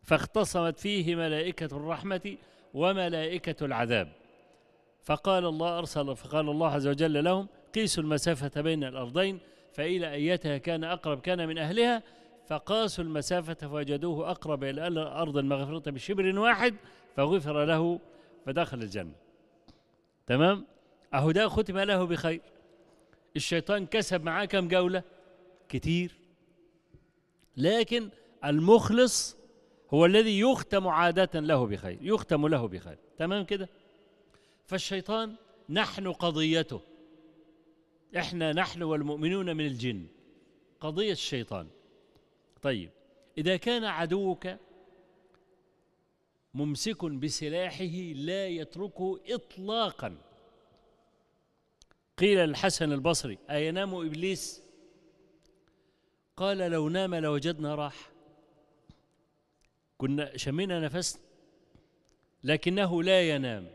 فاختصمت 0.04 0.78
فيه 0.78 1.14
ملائكة 1.14 1.76
الرحمة 1.76 2.36
وملائكة 2.74 3.66
العذاب. 3.66 4.12
فقال 5.02 5.44
الله 5.46 5.78
أرسل 5.78 6.16
فقال 6.16 6.48
الله 6.48 6.70
عز 6.70 6.86
وجل 6.86 7.24
لهم 7.24 7.48
قيسوا 7.74 8.02
المسافة 8.02 8.60
بين 8.60 8.84
الأرضين 8.84 9.40
فإلى 9.72 10.12
أيتها 10.12 10.58
كان 10.58 10.84
أقرب 10.84 11.20
كان 11.20 11.48
من 11.48 11.58
أهلها 11.58 12.02
فقاسوا 12.46 13.04
المسافة 13.04 13.68
فوجدوه 13.68 14.30
أقرب 14.30 14.64
إلى 14.64 14.86
الأرض 14.86 15.36
المغفرة 15.36 15.90
بشبر 15.90 16.38
واحد 16.38 16.74
فغفر 17.16 17.64
له 17.64 18.00
فدخل 18.46 18.82
الجنة. 18.82 19.12
تمام؟ 20.26 20.66
أهو 21.14 21.30
ده 21.30 21.48
ختم 21.48 21.78
له 21.78 22.04
بخير. 22.04 22.40
الشيطان 23.36 23.86
كسب 23.86 24.24
معاه 24.24 24.44
كم 24.44 24.68
جولة؟ 24.68 25.02
كتير. 25.68 26.14
لكن 27.56 28.08
المخلص 28.44 29.36
هو 29.94 30.06
الذي 30.06 30.40
يختم 30.40 30.88
عادة 30.88 31.40
له 31.40 31.66
بخير 31.66 31.98
يختم 32.02 32.46
له 32.46 32.68
بخير. 32.68 32.98
تمام 33.18 33.44
كده؟ 33.44 33.68
فالشيطان 34.66 35.34
نحن 35.68 36.12
قضيته. 36.12 36.80
إحنا 38.16 38.52
نحن 38.52 38.82
والمؤمنون 38.82 39.56
من 39.56 39.66
الجن. 39.66 40.06
قضية 40.80 41.12
الشيطان. 41.12 41.68
طيب 42.62 42.90
إذا 43.38 43.56
كان 43.56 43.84
عدوك 43.84 44.48
ممسك 46.54 47.04
بسلاحه 47.04 47.84
لا 48.14 48.48
يتركه 48.48 49.20
إطلاقا. 49.28 50.16
قيل 52.18 52.38
للحسن 52.38 52.92
البصري 52.92 53.38
أينام 53.50 53.94
إبليس؟ 53.94 54.62
قال 56.36 56.58
لو 56.58 56.88
نام 56.88 57.14
لوجدنا 57.14 57.74
راح. 57.74 58.13
كنا 59.98 60.36
شمينا 60.36 60.80
نفسنا 60.80 61.22
لكنه 62.44 63.02
لا 63.02 63.28
ينام. 63.28 63.70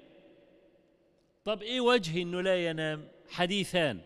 طب 1.45 1.61
إيه 1.61 1.81
وجه 1.81 2.21
إنه 2.21 2.41
لا 2.41 2.65
ينام؟ 2.65 3.07
حديثان. 3.29 4.01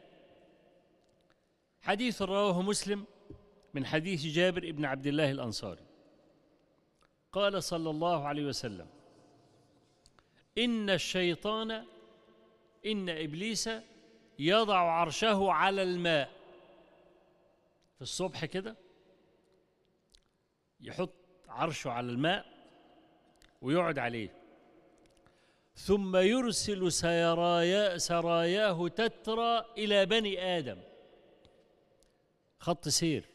حديث 1.81 2.21
رواه 2.21 2.61
مسلم 2.61 3.05
من 3.73 3.85
حديث 3.85 4.25
جابر 4.25 4.71
بن 4.71 4.85
عبد 4.85 5.07
الله 5.07 5.31
الأنصاري. 5.31 5.85
قال 7.31 7.63
صلى 7.63 7.89
الله 7.89 8.27
عليه 8.27 8.45
وسلم 8.45 8.87
إن 10.57 10.89
الشيطان 10.89 11.85
إن 12.85 13.09
إبليس 13.09 13.69
يضع 14.39 14.77
عرشه 14.77 15.51
على 15.51 15.83
الماء. 15.83 16.31
في 17.95 18.01
الصبح 18.01 18.45
كده 18.45 18.75
يحط 20.81 21.22
عرشه 21.53 21.89
على 21.89 22.09
الماء 22.09 22.45
ويقعد 23.61 23.99
عليه. 23.99 24.29
ثم 25.75 26.15
يرسل 26.15 26.91
سرايا 26.91 27.97
سراياه 27.97 28.87
تترى 28.87 29.65
إلى 29.77 30.05
بني 30.05 30.57
آدم. 30.57 30.77
خط 32.59 32.87
سير. 32.87 33.25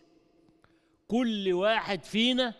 كل 1.08 1.52
واحد 1.52 2.04
فينا 2.04 2.54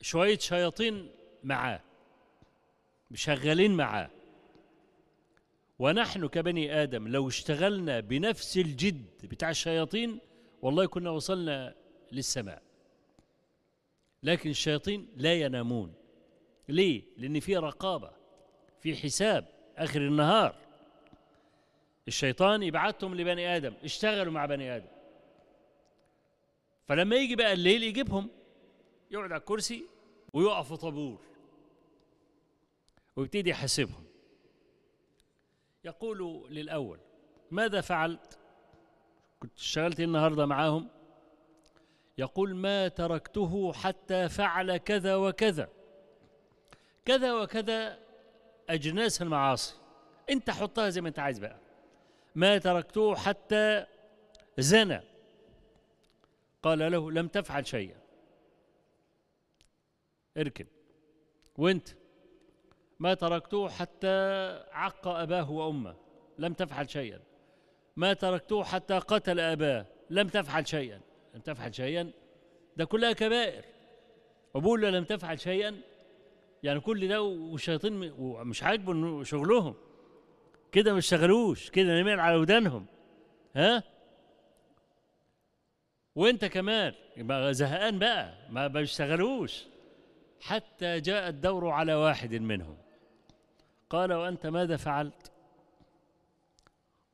شوية 0.00 0.38
شياطين 0.38 1.10
معاه 1.44 1.80
شغالين 3.14 3.76
معاه. 3.76 4.10
ونحن 5.78 6.28
كبني 6.28 6.82
آدم 6.82 7.08
لو 7.08 7.28
اشتغلنا 7.28 8.00
بنفس 8.00 8.56
الجد 8.56 9.04
بتاع 9.24 9.50
الشياطين 9.50 10.18
والله 10.62 10.86
كنا 10.86 11.10
وصلنا 11.10 11.74
للسماء. 12.12 12.62
لكن 14.22 14.50
الشياطين 14.50 15.08
لا 15.16 15.34
ينامون. 15.34 15.94
ليه؟ 16.68 17.02
لأن 17.16 17.40
في 17.40 17.56
رقابة 17.56 18.10
في 18.80 18.96
حساب 18.96 19.48
آخر 19.76 20.00
النهار. 20.00 20.54
الشيطان 22.08 22.62
يبعتهم 22.62 23.14
لبني 23.14 23.56
آدم 23.56 23.74
اشتغلوا 23.84 24.32
مع 24.32 24.46
بني 24.46 24.76
آدم. 24.76 24.88
فلما 26.84 27.16
يجي 27.16 27.36
بقى 27.36 27.52
الليل 27.52 27.82
يجيبهم 27.82 28.30
يقعد 29.10 29.32
على 29.32 29.40
الكرسي 29.40 29.84
ويقف 30.32 30.72
طابور 30.72 31.18
ويبتدي 33.16 33.50
يحاسبهم. 33.50 34.04
يقول 35.84 36.46
للأول 36.50 36.98
ماذا 37.50 37.80
فعلت؟ 37.80 38.38
كنت 39.40 39.58
اشتغلت 39.58 40.00
النهارده 40.00 40.46
معاهم؟ 40.46 40.88
يقول 42.18 42.54
ما 42.54 42.88
تركته 42.88 43.72
حتى 43.72 44.28
فعل 44.28 44.76
كذا 44.76 45.16
وكذا. 45.16 45.68
كذا 47.04 47.32
وكذا 47.34 47.98
أجناس 48.70 49.22
المعاصي. 49.22 49.74
انت 50.30 50.50
حطها 50.50 50.90
زي 50.90 51.00
ما 51.00 51.08
انت 51.08 51.18
عايز 51.18 51.38
بقى. 51.38 51.56
ما 52.34 52.58
تركته 52.58 53.14
حتى 53.14 53.86
زنى. 54.58 55.00
قال 56.62 56.78
له 56.78 57.10
لم 57.10 57.28
تفعل 57.28 57.66
شيئا. 57.66 57.96
اركن. 60.36 60.66
وانت. 61.58 61.88
ما 62.98 63.14
تركته 63.14 63.68
حتى 63.68 64.08
عق 64.72 65.08
أباه 65.08 65.50
وأمه. 65.50 65.96
لم 66.38 66.52
تفعل 66.52 66.90
شيئا. 66.90 67.20
ما 67.96 68.12
تركته 68.12 68.64
حتى 68.64 68.98
قتل 68.98 69.40
أباه. 69.40 69.86
لم 70.10 70.28
تفعل 70.28 70.68
شيئا. 70.68 71.00
لم 71.34 71.40
تفعل 71.40 71.74
شيئا؟ 71.74 72.10
ده 72.76 72.84
كلها 72.84 73.12
كبائر. 73.12 73.64
وبقول 74.54 74.82
له 74.82 74.90
لم 74.90 75.04
تفعل 75.04 75.40
شيئا؟ 75.40 75.80
يعني 76.62 76.80
كل 76.80 77.08
ده 77.08 77.22
والشياطين 77.22 77.92
م- 77.92 78.14
ومش 78.18 78.62
عاجبه 78.62 78.92
إنه 78.92 79.24
شغلهم. 79.24 79.74
كده 80.72 80.94
مش 80.94 81.06
شغلوش 81.06 81.70
كده 81.70 82.00
نميل 82.00 82.20
على 82.20 82.36
ودانهم. 82.36 82.86
ها؟ 83.56 83.82
وانت 86.16 86.44
كمان 86.44 86.94
يبقى 87.16 87.54
زهقان 87.54 87.98
بقى 87.98 88.34
ما 88.50 88.66
بيشتغلوش 88.66 89.64
حتى 90.40 91.00
جاء 91.00 91.28
الدور 91.28 91.68
على 91.68 91.94
واحد 91.94 92.34
منهم. 92.34 92.76
قال 93.90 94.12
وأنت 94.12 94.46
ماذا 94.46 94.76
فعلت؟ 94.76 95.31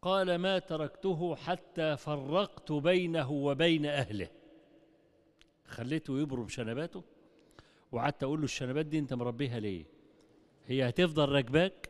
قال 0.03 0.35
ما 0.35 0.59
تركته 0.59 1.37
حتى 1.37 1.97
فرقت 1.97 2.73
بينه 2.73 3.31
وبين 3.31 3.87
أهله. 3.87 4.29
خليته 5.67 6.19
يبرم 6.19 6.49
شنباته 6.49 7.03
وقعدت 7.93 8.23
أقول 8.23 8.39
له 8.39 8.45
الشنبات 8.45 8.87
دي 8.87 8.99
أنت 8.99 9.15
مربيها 9.15 9.61
ليه؟ 9.61 9.85
هي 10.67 10.89
هتفضل 10.89 11.29
راكباك 11.29 11.89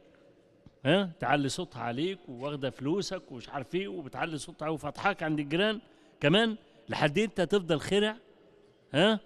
ها؟ 0.84 1.12
تعلي 1.20 1.48
صوتها 1.48 1.82
عليك 1.82 2.18
واخده 2.28 2.70
فلوسك 2.70 3.32
ومش 3.32 3.48
عارف 3.48 3.74
إيه 3.74 3.88
وبتعلي 3.88 4.38
صوتها 4.38 4.68
وفتحاك 4.68 5.22
عند 5.22 5.40
الجيران. 5.40 5.80
كمان 6.20 6.56
لحد 6.88 7.18
انت 7.18 7.40
تفضل 7.40 7.80
خرع 7.80 8.16
ها؟ 8.92 9.20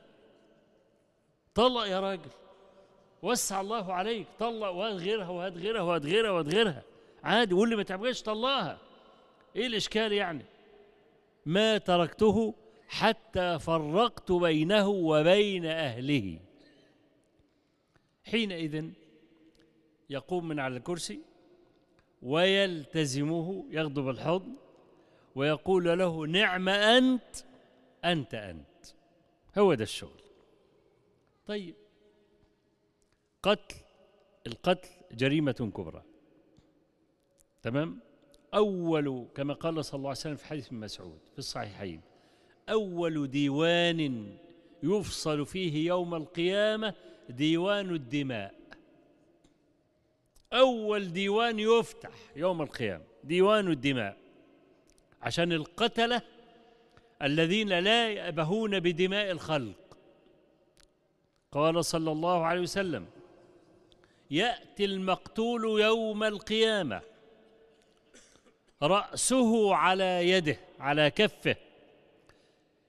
طلق 1.54 1.86
يا 1.86 2.00
راجل. 2.00 2.30
وسع 3.22 3.60
الله 3.60 3.92
عليك. 3.92 4.26
طلق 4.38 4.68
وهات 4.68 4.94
غيرها 4.94 5.28
وهات 5.28 5.56
غيرها 5.56 5.82
وهات 5.82 6.06
غيرها 6.06 6.30
وهات 6.30 6.54
غيرها. 6.54 6.82
عادي 7.22 7.54
واللي 7.54 7.76
ما 7.76 7.82
تعبش 7.82 8.22
طلقها 8.22 8.78
إيه 9.56 9.66
الإشكال 9.66 10.12
يعني؟ 10.12 10.44
ما 11.46 11.78
تركته 11.78 12.54
حتى 12.88 13.58
فرقت 13.58 14.32
بينه 14.32 14.88
وبين 14.88 15.66
أهله. 15.66 16.38
حينئذ 18.24 18.90
يقوم 20.10 20.48
من 20.48 20.60
على 20.60 20.76
الكرسي 20.76 21.20
ويلتزمه 22.22 23.64
ياخذه 23.70 24.00
بالحضن 24.00 24.54
ويقول 25.34 25.98
له 25.98 26.26
نعم 26.26 26.68
أنت 26.68 27.36
أنت 28.04 28.34
أنت. 28.34 28.86
هو 29.58 29.74
ده 29.74 29.82
الشغل. 29.84 30.22
طيب. 31.46 31.74
قتل 33.42 33.76
القتل 34.46 34.88
جريمة 35.12 35.52
كبرى. 35.76 36.02
تمام؟ 37.62 37.98
أول 38.54 39.26
كما 39.34 39.54
قال 39.54 39.84
صلى 39.84 39.98
الله 39.98 40.08
عليه 40.08 40.18
وسلم 40.18 40.36
في 40.36 40.46
حديث 40.46 40.66
ابن 40.66 40.76
مسعود 40.76 41.18
في 41.32 41.38
الصحيحين 41.38 42.00
أول 42.68 43.30
ديوان 43.30 44.26
يفصل 44.82 45.46
فيه 45.46 45.86
يوم 45.86 46.14
القيامة 46.14 46.94
ديوان 47.28 47.94
الدماء. 47.94 48.54
أول 50.52 51.12
ديوان 51.12 51.58
يفتح 51.58 52.10
يوم 52.36 52.62
القيامة 52.62 53.04
ديوان 53.24 53.70
الدماء. 53.70 54.16
عشان 55.22 55.52
القتلة 55.52 56.22
الذين 57.22 57.68
لا 57.68 58.10
يأبهون 58.10 58.80
بدماء 58.80 59.30
الخلق. 59.30 59.96
قال 61.52 61.84
صلى 61.84 62.12
الله 62.12 62.44
عليه 62.44 62.60
وسلم 62.60 63.06
يأتي 64.30 64.84
المقتول 64.84 65.80
يوم 65.80 66.24
القيامة. 66.24 67.11
رأسه 68.82 69.74
على 69.74 70.30
يده 70.30 70.58
على 70.78 71.10
كفه. 71.10 71.56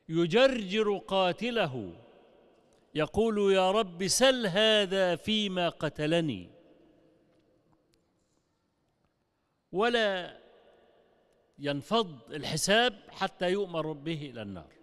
يجرجر 0.10 0.98
قاتله. 0.98 1.94
يقول 2.96 3.54
يا 3.54 3.72
رب 3.72 4.08
سل 4.08 4.48
هذا 4.48 5.16
فيما 5.16 5.70
قتلني. 5.70 6.50
ولا 9.72 10.40
ينفض 11.60 12.34
الحساب 12.34 13.00
حتى 13.10 13.52
يؤمر 13.52 13.92
به 13.92 14.30
إلى 14.32 14.42
النار. 14.42 14.74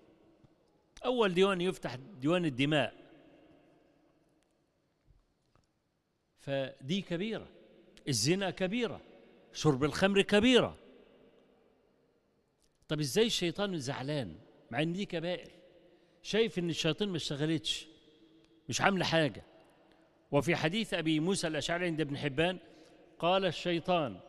أول 1.04 1.34
ديوان 1.34 1.60
يفتح 1.60 1.94
ديوان 1.94 2.44
الدماء. 2.44 2.94
فدي 6.38 7.02
كبيرة 7.02 7.48
الزنا 8.08 8.50
كبيرة 8.50 9.00
شرب 9.52 9.84
الخمر 9.84 10.22
كبيرة. 10.22 10.76
طب 12.90 13.00
إزاي 13.00 13.26
الشيطان 13.26 13.78
زعلان 13.78 14.36
مع 14.70 14.82
إن 14.82 14.92
دي 14.92 15.06
كبائر؟ 15.06 15.50
شايف 16.22 16.58
إن 16.58 16.70
الشياطين 16.70 17.08
ما 17.08 17.16
اشتغلتش 17.16 17.86
مش 18.68 18.80
عاملة 18.80 19.04
حاجة. 19.04 19.42
وفي 20.30 20.56
حديث 20.56 20.94
أبي 20.94 21.20
موسى 21.20 21.46
الأشعري 21.46 21.86
عند 21.86 22.00
ابن 22.00 22.16
حبان 22.16 22.58
قال 23.18 23.46
الشيطان 23.46 24.20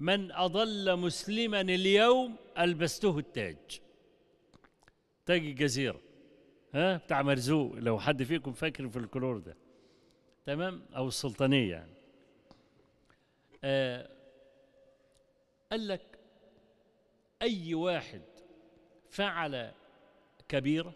من 0.00 0.32
أضل 0.32 0.96
مسلما 0.96 1.60
اليوم 1.60 2.36
ألبسته 2.58 3.18
التاج. 3.18 3.80
تاج 5.26 5.40
الجزيرة. 5.40 6.00
ها؟ 6.74 6.96
بتاع 6.96 7.22
مرزوق 7.22 7.74
لو 7.74 7.98
حد 7.98 8.22
فيكم 8.22 8.52
فاكر 8.52 8.88
في 8.88 8.98
الكلور 8.98 9.38
ده. 9.38 9.56
تمام؟ 10.44 10.82
أو 10.96 11.08
السلطانية 11.08 11.70
يعني. 11.70 11.94
آه 13.64 14.10
قال 15.70 15.88
لك 15.88 16.15
أي 17.42 17.74
واحد 17.74 18.22
فعل 19.10 19.72
كبيرة 20.48 20.92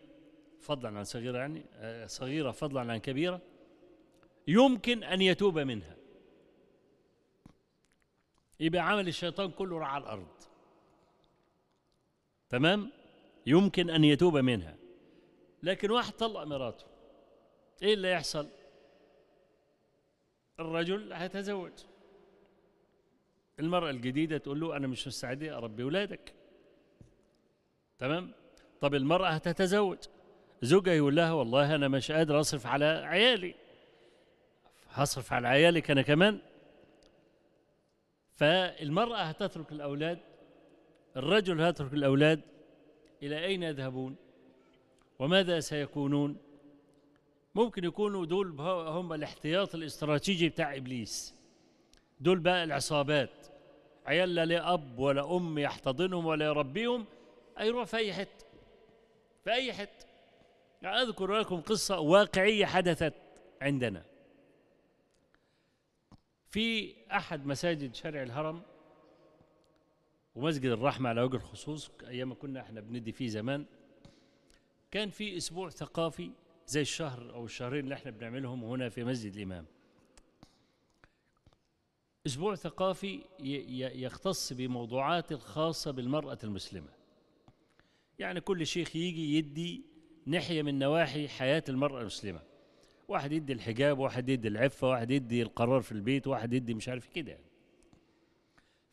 فضلا 0.61 0.99
عن 0.99 1.05
صغيرة 1.05 1.39
يعني 1.39 1.65
آه 1.75 2.07
صغيرة 2.07 2.51
فضلا 2.51 2.93
عن 2.93 2.97
كبيرة 2.99 3.41
يمكن 4.49 5.05
أن 5.05 5.23
يتوب 5.23 5.59
منها. 5.59 5.97
يبقى 8.61 8.81
عمل 8.81 9.09
الشيطان 9.09 9.51
كله 9.51 9.79
راح 9.79 9.89
على 9.89 10.05
الأرض. 10.05 10.29
تمام؟ 12.49 12.93
يمكن 13.47 13.91
أن 13.91 14.05
يتوب 14.05 14.37
منها. 14.37 14.77
لكن 15.63 15.91
واحد 15.91 16.13
طلق 16.13 16.43
مراته. 16.43 16.87
إيه 17.83 17.95
اللي 17.95 18.13
يحصل؟ 18.13 18.49
الرجل 20.61 21.13
هيتزوج. 21.13 21.73
المرأة 23.61 23.91
الجديدة 23.91 24.39
تقول 24.39 24.61
له 24.61 24.77
أنا 24.77 24.87
مش 24.87 25.07
مستعدة 25.07 25.57
أربي 25.57 25.83
أولادك 25.83 26.33
تمام؟ 27.99 28.33
طب 28.81 28.95
المرأة 28.95 29.29
هتتزوج. 29.29 29.99
زوجها 30.63 30.95
يقول 30.95 31.17
لها 31.17 31.33
والله 31.33 31.75
أنا 31.75 31.89
مش 31.89 32.13
قادر 32.13 32.41
أصرف 32.41 32.67
على 32.67 32.85
عيالي. 32.85 33.55
هصرف 34.91 35.33
على 35.33 35.49
عيالك 35.49 35.91
أنا 35.91 36.03
كمان. 36.03 36.39
فالمرأة 38.35 39.17
هتترك 39.19 39.73
الأولاد 39.73 40.19
الرجل 41.17 41.61
هيترك 41.61 41.93
الأولاد. 41.95 42.41
إلى 43.23 43.45
أين 43.45 43.63
يذهبون؟ 43.63 44.17
وماذا 45.19 45.61
سيكونون؟ 45.61 46.37
ممكن 47.55 47.85
يكونوا 47.85 48.27
دول 48.27 48.61
هم 48.61 49.13
الاحتياط 49.13 49.75
الاستراتيجي 49.75 50.49
بتاع 50.49 50.77
إبليس. 50.77 51.35
دول 52.21 52.39
بقى 52.39 52.65
العصابات. 52.65 53.50
عيال 54.11 54.35
لا 54.35 54.45
ليه 54.45 54.75
أب 54.75 54.99
ولا 54.99 55.37
أم 55.37 55.59
يحتضنهم 55.59 56.27
ولا 56.27 56.47
يربيهم؟ 56.47 57.07
أيروح 57.59 57.87
في 57.87 57.97
أي 57.97 58.13
حتة 58.13 58.45
في 59.45 59.53
أي 59.53 59.73
حتة. 59.73 60.07
أذكر 60.85 61.39
لكم 61.39 61.61
قصة 61.61 62.01
واقعية 62.01 62.67
حدثت 62.67 63.15
عندنا. 63.63 64.05
في 66.49 66.95
أحد 67.13 67.47
مساجد 67.47 67.95
شارع 67.95 68.23
الهرم 68.23 68.63
ومسجد 70.35 70.71
الرحمة 70.71 71.09
على 71.09 71.23
وجه 71.23 71.37
الخصوص 71.37 71.91
أيام 72.07 72.35
كنا 72.35 72.61
إحنا 72.61 72.81
بندي 72.81 73.13
فيه 73.13 73.29
زمان 73.29 73.65
كان 74.91 75.11
في 75.11 75.37
أسبوع 75.37 75.69
ثقافي 75.71 76.31
زي 76.67 76.81
الشهر 76.81 77.35
أو 77.35 77.45
الشهرين 77.45 77.85
اللي 77.85 77.95
إحنا 77.95 78.11
بنعملهم 78.11 78.65
هنا 78.65 78.89
في 78.89 79.05
مسجد 79.05 79.37
الإمام. 79.37 79.67
أسبوع 82.27 82.55
ثقافي 82.55 83.21
يختص 83.95 84.53
بموضوعات 84.53 85.33
الخاصة 85.33 85.91
بالمرأة 85.91 86.39
المسلمة. 86.45 86.89
يعني 88.19 88.41
كل 88.41 88.67
شيخ 88.67 88.97
يجي 88.97 89.37
يدي 89.39 89.83
ناحية 90.27 90.63
من 90.63 90.79
نواحي 90.79 91.29
حياة 91.29 91.65
المرأة 91.69 92.01
المسلمة. 92.01 92.41
واحد 93.09 93.33
يدي 93.33 93.53
الحجاب 93.53 93.99
واحد 93.99 94.29
يدي 94.29 94.49
العفة 94.49 94.89
واحد 94.89 95.11
يدي 95.11 95.43
القرار 95.43 95.81
في 95.81 95.93
البيت 95.93 96.27
واحد 96.27 96.53
يدي 96.53 96.75
مش 96.75 96.89
عارف 96.89 97.09
كده 97.09 97.33
يعني. 97.33 97.45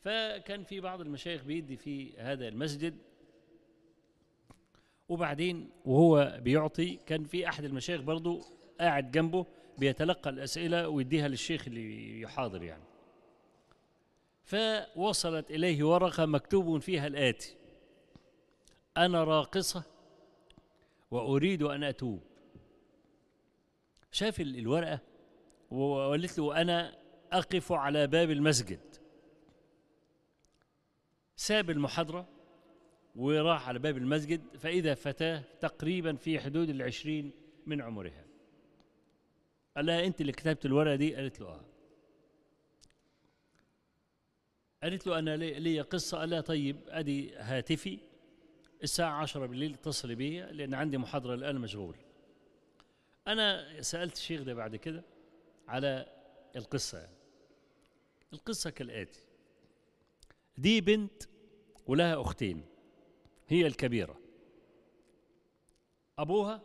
فكان 0.00 0.64
في 0.64 0.80
بعض 0.80 1.00
المشايخ 1.00 1.44
بيدي 1.44 1.76
في 1.76 2.18
هذا 2.18 2.48
المسجد 2.48 2.98
وبعدين 5.08 5.70
وهو 5.84 6.38
بيعطي 6.42 6.96
كان 7.06 7.24
في 7.24 7.48
أحد 7.48 7.64
المشايخ 7.64 8.00
برضو 8.00 8.42
قاعد 8.80 9.10
جنبه 9.10 9.46
بيتلقى 9.78 10.30
الأسئلة 10.30 10.88
ويديها 10.88 11.28
للشيخ 11.28 11.68
اللي 11.68 12.20
يحاضر 12.20 12.62
يعني. 12.62 12.87
فوصلت 14.48 15.50
إليه 15.50 15.84
ورقة 15.84 16.26
مكتوب 16.26 16.78
فيها 16.78 17.06
الآتي. 17.06 17.56
أنا 18.96 19.24
راقصة 19.24 19.82
وأريد 21.10 21.62
أن 21.62 21.84
أتوب. 21.84 22.22
شاف 24.10 24.40
الورقة 24.40 25.00
وقالت 25.70 26.38
له 26.38 26.60
أنا 26.60 26.98
أقف 27.32 27.72
على 27.72 28.06
باب 28.06 28.30
المسجد. 28.30 28.80
ساب 31.36 31.70
المحاضرة 31.70 32.28
وراح 33.16 33.68
على 33.68 33.78
باب 33.78 33.96
المسجد 33.96 34.56
فإذا 34.56 34.94
فتاة 34.94 35.42
تقريبا 35.60 36.16
في 36.16 36.40
حدود 36.40 36.68
العشرين 36.68 37.32
من 37.66 37.82
عمرها. 37.82 38.24
قال 39.76 39.86
لها 39.86 40.06
أنت 40.06 40.20
اللي 40.20 40.32
كتبت 40.32 40.66
الورقة 40.66 40.96
دي؟ 40.96 41.14
قالت 41.14 41.40
له 41.40 41.46
آه. 41.46 41.77
قالت 44.82 45.06
له 45.06 45.18
أنا 45.18 45.36
لي 45.36 45.80
قصة 45.80 46.18
قال 46.18 46.30
لها 46.30 46.40
طيب؟ 46.40 46.76
أدي 46.88 47.36
هاتفي. 47.36 47.98
الساعة 48.82 49.22
عشرة 49.22 49.46
بالليل 49.46 49.74
اتصلي 49.74 50.14
بي 50.14 50.40
لأن 50.40 50.74
عندي 50.74 50.98
محاضرة 50.98 51.34
الآن 51.34 51.56
مشغول. 51.56 51.96
أنا 53.26 53.82
سألت 53.82 54.16
الشيخ 54.16 54.42
ده 54.42 54.54
بعد 54.54 54.76
كده 54.76 55.04
على 55.68 56.06
القصة 56.56 56.98
يعني. 56.98 57.16
القصة 58.32 58.70
كالآتي. 58.70 59.20
دي 60.58 60.80
بنت 60.80 61.22
ولها 61.86 62.20
أختين 62.20 62.64
هي 63.48 63.66
الكبيرة. 63.66 64.20
أبوها 66.18 66.62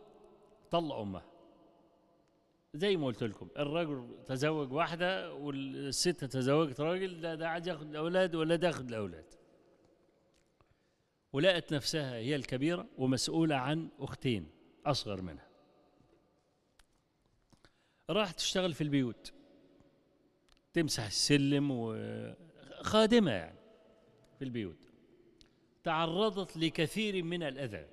طلق 0.72 0.96
أمها. 0.96 1.33
زي 2.76 2.98
ما 2.98 3.08
قلت 3.08 3.24
لكم 3.24 3.48
الرجل 3.58 4.24
تزوج 4.26 4.72
واحدة 4.72 5.34
والست 5.34 6.26
تزوجت 6.26 6.82
راجل 6.82 7.22
ده 7.22 7.36
ده 7.36 7.50
عايز 7.50 7.68
ياخد 7.68 7.90
الأولاد 7.90 8.36
ولا 8.36 8.56
ده 8.56 8.68
ياخد 8.68 8.88
الأولاد. 8.90 9.26
ولقت 11.34 11.74
نفسها 11.74 12.16
هي 12.16 12.36
الكبيرة 12.36 12.86
ومسؤولة 12.98 13.56
عن 13.56 13.90
أختين 14.00 14.48
أصغر 14.86 15.22
منها. 15.22 15.48
راحت 18.10 18.38
تشتغل 18.38 18.74
في 18.74 18.82
البيوت 18.82 19.34
تمسح 20.74 21.06
السلم 21.06 21.72
وخادمة 21.72 23.32
يعني 23.32 23.60
في 24.40 24.46
البيوت. 24.46 24.78
تعرضت 25.84 26.58
لكثير 26.58 27.24
من 27.24 27.44
الأذى 27.44 27.86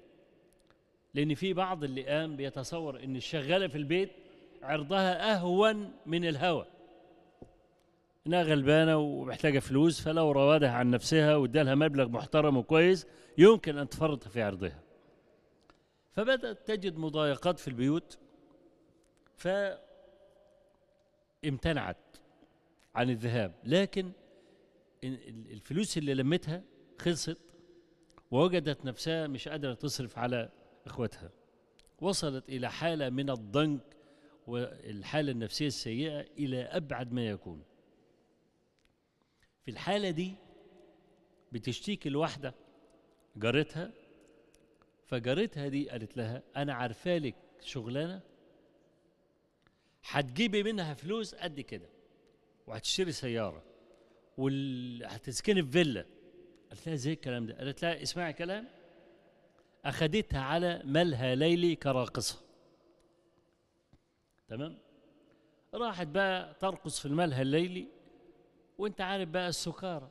لأن 1.14 1.34
في 1.34 1.52
بعض 1.52 1.84
اللي 1.84 2.02
قام 2.06 2.36
بيتصور 2.36 3.04
إن 3.04 3.16
الشغالة 3.16 3.68
في 3.68 3.78
البيت 3.78 4.10
عرضها 4.62 5.34
أهون 5.34 5.92
من 6.06 6.24
الهوى. 6.24 6.66
إنها 8.26 8.42
غلبانة 8.42 8.96
ومحتاجة 8.96 9.58
فلوس 9.58 10.00
فلو 10.00 10.32
روادها 10.32 10.70
عن 10.70 10.90
نفسها 10.90 11.36
وادالها 11.36 11.74
مبلغ 11.74 12.08
محترم 12.08 12.56
وكويس 12.56 13.06
يمكن 13.38 13.78
أن 13.78 13.88
تفرط 13.88 14.28
في 14.28 14.42
عرضها. 14.42 14.82
فبدأت 16.12 16.66
تجد 16.66 16.96
مضايقات 16.98 17.58
في 17.58 17.68
البيوت 17.68 18.18
فامتنعت 21.42 21.96
عن 22.94 23.10
الذهاب. 23.10 23.54
لكن 23.64 24.12
الفلوس 25.04 25.98
اللي 25.98 26.14
لمتها 26.14 26.62
خلصت 26.98 27.38
ووجدت 28.30 28.84
نفسها 28.84 29.26
مش 29.26 29.48
قادرة 29.48 29.74
تصرف 29.74 30.18
على 30.18 30.48
إخوتها 30.86 31.30
وصلت 32.00 32.48
إلى 32.48 32.70
حالة 32.70 33.08
من 33.08 33.30
الضنك 33.30 33.80
والحالة 34.46 35.32
النفسية 35.32 35.66
السيئة 35.66 36.20
إلى 36.20 36.62
أبعد 36.62 37.12
ما 37.12 37.26
يكون. 37.26 37.62
في 39.64 39.70
الحالة 39.70 40.10
دي 40.10 40.34
بتشتكي 41.52 42.08
الواحدة 42.08 42.54
جارتها 43.36 43.92
فجارتها 45.06 45.68
دي 45.68 45.90
قالت 45.90 46.16
لها 46.16 46.42
أنا 46.56 46.74
عارفالك 46.74 47.34
شغلانة 47.60 48.20
هتجيبي 50.04 50.62
منها 50.62 50.94
فلوس 50.94 51.34
قد 51.34 51.60
كده 51.60 51.88
وهتشتري 52.66 53.12
سيارة 53.12 53.62
وهتسكني 54.38 55.62
في 55.62 55.70
فيلا. 55.70 56.06
قالت 56.70 56.86
لها 56.86 56.96
زي 56.96 57.12
الكلام 57.12 57.46
ده؟ 57.46 57.54
قالت 57.58 57.82
لها 57.82 58.02
اسمعي 58.02 58.32
كلام 58.32 58.68
أخدتها 59.84 60.40
على 60.40 60.82
ملهى 60.84 61.36
ليلي 61.36 61.76
كراقصة. 61.76 62.49
تمام؟ 64.50 64.78
راحت 65.74 66.06
بقى 66.06 66.54
ترقص 66.60 67.00
في 67.00 67.06
الملهى 67.06 67.42
الليلي 67.42 67.86
وانت 68.78 69.00
عارف 69.00 69.28
بقى 69.28 69.48
السكارى. 69.48 70.08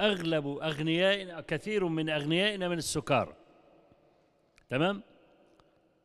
أغلب 0.00 0.46
أغنيائنا 0.46 1.40
كثير 1.40 1.88
من 1.88 2.10
أغنيائنا 2.10 2.68
من 2.68 2.78
السكارى. 2.78 3.36
تمام؟ 4.70 5.02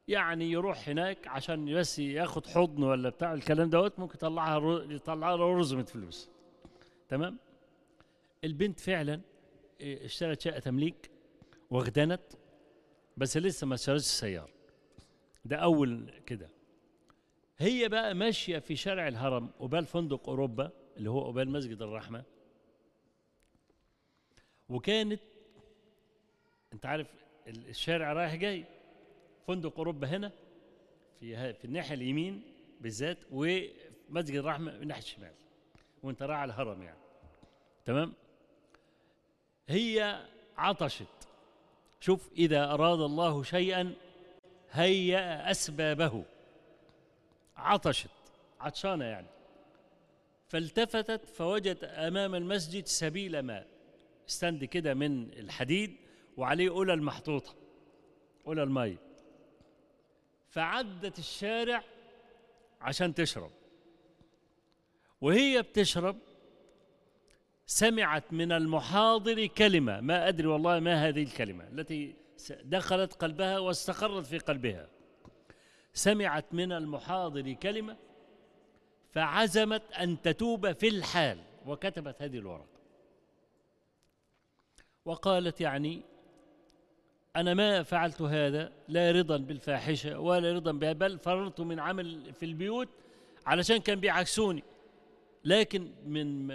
يعني 0.08 0.52
يروح 0.52 0.90
هناك 0.90 1.28
عشان 1.28 1.74
بس 1.76 2.00
ياخد 2.00 2.48
حضن 2.48 2.84
ولا 2.84 3.10
بتاع 3.10 3.34
الكلام 3.34 3.70
دوت 3.70 4.00
ممكن 4.00 4.16
يطلعها 4.16 4.84
يطلع 4.84 5.36
له 5.36 5.58
رزمة 5.58 5.84
فلوس 5.84 6.30
تمام؟ 7.10 7.38
البنت 8.44 8.80
فعلا 8.80 9.22
اشترت 9.82 10.42
شقة 10.42 10.60
تمليك 10.60 11.12
واغتنت 11.70 12.22
بس 13.18 13.38
لسه 13.38 13.68
ما 13.68 13.76
اشترتش 13.76 14.02
السيارة 14.04 14.50
ده 15.46 15.56
أول 15.58 16.12
كده. 16.26 16.50
هي 17.60 17.90
بقى 17.90 18.14
ماشية 18.14 18.60
في 18.60 18.76
شارع 18.76 19.08
الهرم 19.08 19.50
قبال 19.60 19.86
فندق 19.86 20.30
أوروبا 20.30 20.72
اللي 20.98 21.10
هو 21.10 21.28
قبال 21.28 21.50
مسجد 21.50 21.82
الرحمة. 21.82 22.24
وكانت 24.70 25.22
أنت 26.74 26.86
عارف 26.86 27.08
الشارع 27.48 28.14
رايح 28.14 28.36
جاي 28.36 28.66
فندق 29.48 29.78
أوروبا 29.78 30.08
هنا 30.08 30.32
في 31.20 31.54
في 31.54 31.66
الناحية 31.66 31.94
اليمين 31.96 32.42
بالذات 32.82 33.18
ومسجد 33.32 34.36
الرحمة 34.36 34.72
من 34.72 34.82
الناحية 34.82 35.02
الشمال 35.02 35.32
وأنت 36.04 36.24
رايح 36.24 36.40
على 36.40 36.54
الهرم 36.54 36.82
يعني. 36.84 37.00
تمام؟ 37.86 38.14
هي 39.68 40.26
عطشت. 40.58 41.08
شوف 42.00 42.30
إذا 42.38 42.72
أراد 42.74 43.00
الله 43.00 43.44
شيئا 43.44 43.94
هيأ 44.72 45.52
أسبابه. 45.52 46.24
عطشت 47.60 48.10
عطشانة 48.60 49.06
يعني. 49.06 49.28
فالتفتت 50.48 51.26
فوجدت 51.26 51.84
أمام 51.84 52.36
المسجد 52.36 52.86
سبيل 52.86 53.40
ماء 53.40 53.68
استند 54.30 54.66
كده 54.66 54.94
من 54.94 55.34
الحديد 55.34 55.96
وعليه 56.38 56.70
أولى 56.70 56.94
المحطوطة 56.94 57.56
أولى 58.48 58.64
المي. 58.64 58.98
فعدت 60.50 61.20
الشارع 61.20 61.84
عشان 62.82 63.14
تشرب. 63.14 63.52
وهي 65.22 65.62
بتشرب 65.62 66.18
سمعت 67.66 68.34
من 68.34 68.52
المحاضر 68.52 69.46
كلمة. 69.46 70.02
ما 70.02 70.28
أدري 70.28 70.48
والله 70.48 70.80
ما 70.80 71.08
هذه 71.08 71.24
الكلمة 71.24 71.68
التي 71.68 72.16
دخلت 72.50 73.14
قلبها 73.14 73.60
واستقرت 73.60 74.26
في 74.26 74.38
قلبها. 74.38 74.90
سمعت 75.94 76.46
من 76.54 76.72
المحاضر 76.72 77.54
كلمة 77.54 77.98
فعزمت 79.12 79.92
أن 79.92 80.22
تتوب 80.22 80.72
في 80.72 80.88
الحال 80.88 81.38
وكتبت 81.66 82.22
هذه 82.22 82.38
الورقة. 82.38 82.80
وقالت 85.06 85.62
يعني 85.62 86.02
أنا 87.36 87.54
ما 87.54 87.84
فعلت 87.84 88.22
هذا 88.22 88.72
لا 88.88 89.12
رضا 89.12 89.38
بالفاحشة 89.38 90.20
ولا 90.20 90.54
رضا 90.54 90.72
بها 90.72 90.94
بل 90.94 91.20
فررت 91.20 91.62
من 91.62 91.80
عمل 91.80 92.34
في 92.34 92.46
البيوت 92.46 92.90
علشان 93.46 93.78
كان 93.78 94.00
بيعكسوني. 94.00 94.64
لكن 95.46 95.92
من 96.06 96.52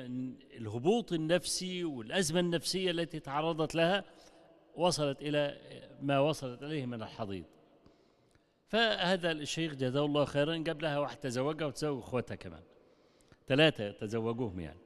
الهبوط 0.57 1.13
النفسي 1.13 1.85
والأزمة 1.85 2.41
النفسية 2.41 2.91
التي 2.91 3.21
تعرضت 3.21 3.75
لها 3.75 4.05
وصلت 4.77 5.23
إلى 5.23 5.59
ما 6.03 6.21
وصلت 6.21 6.63
إليه 6.63 6.87
من 6.87 7.03
الحضيض. 7.03 7.45
فهذا 8.69 9.33
الشيخ 9.33 9.75
جزاه 9.75 10.05
الله 10.05 10.25
خيرا 10.25 10.57
جاب 10.57 10.83
لها 10.83 10.99
واحد 10.99 11.17
تزوجها 11.17 11.67
وتزوج 11.67 12.03
أخواتها 12.03 12.35
كمان. 12.35 12.63
ثلاثة 13.47 13.91
تزوجوهم 13.91 14.61
يعني. 14.61 14.79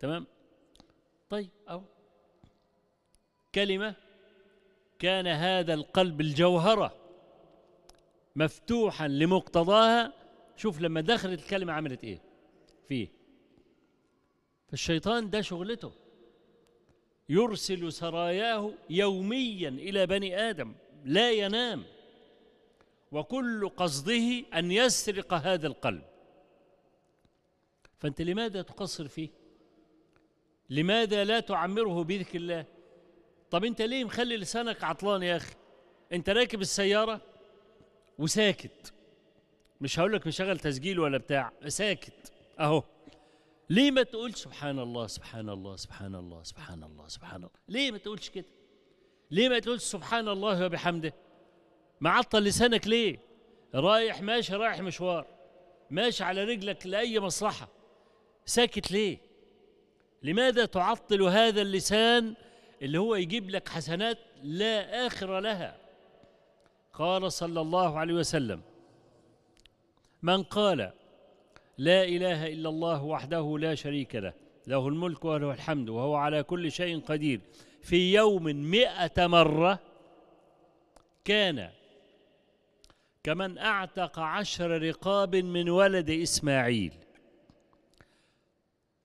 تمام؟ 0.00 0.26
طيب 1.30 1.50
أو. 1.68 1.82
كلمة. 3.54 3.94
كان 4.98 5.26
هذا 5.26 5.74
القلب 5.74 6.20
الجوهرة 6.20 6.94
مفتوحا 8.36 9.08
لمقتضاها. 9.08 10.12
شوف 10.56 10.80
لما 10.80 11.00
دخلت 11.00 11.40
الكلمة 11.40 11.72
عملت 11.72 12.04
إيه؟ 12.04 12.20
فيه. 12.88 13.08
فالشيطان 14.68 15.30
ده 15.30 15.40
شغلته. 15.40 15.92
يرسل 17.28 17.92
سراياه 17.92 18.72
يوميا 18.90 19.68
إلى 19.68 20.06
بني 20.06 20.36
آدم. 20.50 20.74
لا 21.04 21.30
ينام. 21.30 21.84
وكل 23.12 23.68
قصده 23.68 24.44
أن 24.54 24.72
يسرق 24.72 25.34
هذا 25.34 25.66
القلب. 25.66 26.02
فأنت 27.98 28.22
لماذا 28.22 28.62
تقصر 28.62 29.08
فيه؟ 29.08 29.28
لماذا 30.70 31.24
لا 31.24 31.40
تعمره 31.40 32.04
بذكر 32.04 32.38
الله؟ 32.38 32.64
طب 33.50 33.64
أنت 33.64 33.82
ليه 33.82 34.04
مخلي 34.04 34.36
لسانك 34.36 34.84
عطلان 34.84 35.22
يا 35.22 35.36
أخي؟ 35.36 35.54
أنت 36.12 36.30
راكب 36.30 36.60
السيارة 36.60 37.20
وساكت. 38.18 38.92
مش 39.80 39.98
هقول 39.98 40.12
لك 40.12 40.26
مشغل 40.26 40.58
تسجيل 40.58 41.00
ولا 41.00 41.18
بتاع 41.18 41.52
ساكت 41.68 42.32
أهو. 42.60 42.82
ليه 43.70 43.90
ما 43.90 44.02
تقول 44.02 44.34
سبحان 44.34 44.78
الله 44.78 45.06
سبحان 45.06 45.48
الله 45.48 45.76
سبحان 45.76 46.14
الله 46.14 46.42
سبحان 46.42 46.82
الله 46.84 47.08
سبحان 47.08 47.36
الله؟ 47.36 47.50
ليه 47.68 47.90
ما 47.90 47.98
تقولش 47.98 48.28
كده؟ 48.28 48.44
ليه 49.30 49.48
ما 49.48 49.58
تقولش 49.58 49.82
سبحان 49.82 50.28
الله 50.28 50.66
وبحمده؟ 50.66 51.12
معطل 52.00 52.42
لسانك 52.42 52.86
ليه؟ 52.86 53.18
رايح 53.74 54.22
ماشي 54.22 54.54
رايح 54.54 54.80
مشوار. 54.80 55.26
ماشي 55.90 56.24
على 56.24 56.44
رجلك 56.44 56.86
لأي 56.86 57.20
مصلحة. 57.20 57.68
ساكت 58.46 58.92
ليه؟ 58.92 59.18
لماذا 60.22 60.64
تعطل 60.64 61.22
هذا 61.22 61.62
اللسان 61.62 62.34
اللي 62.82 62.98
هو 62.98 63.14
يجيب 63.14 63.50
لك 63.50 63.68
حسنات 63.68 64.18
لا 64.42 65.06
آخر 65.06 65.40
لها؟ 65.40 65.76
قال 66.92 67.32
صلى 67.32 67.60
الله 67.60 67.98
عليه 67.98 68.14
وسلم 68.14 68.60
من 70.22 70.42
قال 70.42 70.92
لا 71.78 72.04
إله 72.04 72.46
إلا 72.46 72.68
الله 72.68 73.04
وحده 73.04 73.58
لا 73.58 73.74
شريك 73.74 74.14
له 74.14 74.32
له 74.66 74.88
الملك 74.88 75.24
وله 75.24 75.52
الحمد 75.52 75.88
وهو 75.88 76.14
على 76.14 76.42
كل 76.42 76.72
شيء 76.72 77.00
قدير 77.00 77.40
في 77.82 78.14
يوم 78.14 78.44
مئة 78.44 79.26
مرة 79.26 79.78
كان 81.24 81.70
كمن 83.28 83.58
أعتق 83.58 84.18
عشر 84.18 84.82
رقاب 84.82 85.36
من 85.36 85.70
ولد 85.70 86.10
إسماعيل 86.10 86.92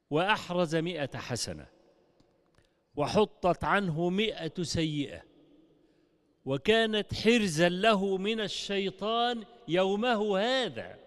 وأحرز 0.09 0.75
مئة 0.75 1.17
حسنة 1.17 1.65
وحطت 2.95 3.63
عنه 3.63 4.09
مئة 4.09 4.63
سيئة 4.63 5.23
وكانت 6.45 7.13
حرزا 7.13 7.69
له 7.69 8.17
من 8.17 8.41
الشيطان 8.41 9.43
يومه 9.67 10.39
هذا. 10.39 10.97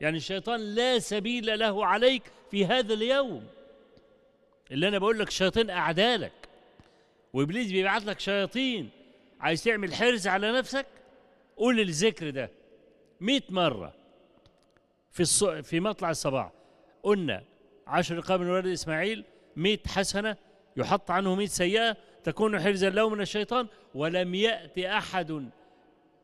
يعني 0.00 0.16
الشيطان 0.16 0.60
لا 0.60 0.98
سبيل 0.98 1.58
له 1.58 1.86
عليك 1.86 2.22
في 2.50 2.66
هذا 2.66 2.94
اليوم. 2.94 3.46
اللي 4.70 4.88
أنا 4.88 4.98
بقول 4.98 5.18
لك 5.18 5.28
الشياطين 5.28 5.70
أعدالك. 5.70 6.48
وإبليس 7.32 7.72
بيبعت 7.72 8.04
لك 8.04 8.20
شياطين. 8.20 8.90
عايز 9.40 9.64
تعمل 9.64 9.94
حرز 9.94 10.26
على 10.26 10.52
نفسك؟ 10.52 10.86
قول 11.62 11.80
الذكر 11.80 12.30
ده 12.30 12.50
مئة 13.20 13.42
مرة 13.50 13.94
في 15.10 15.20
الص... 15.20 15.44
في 15.44 15.80
مطلع 15.80 16.10
الصباح. 16.10 16.52
قلنا 17.02 17.44
عشر 17.86 18.16
رقاب 18.16 18.40
من 18.40 18.50
ولد 18.50 18.66
إسماعيل 18.66 19.24
مئة 19.56 19.88
حسنة 19.88 20.36
يحط 20.76 21.10
عنه 21.10 21.34
مئة 21.34 21.46
سيئة 21.46 21.96
تكون 22.24 22.60
حرزا 22.60 22.90
له 22.90 23.08
من 23.08 23.20
الشيطان 23.20 23.66
ولم 23.94 24.34
يأتي 24.34 24.88
أحد 24.88 25.48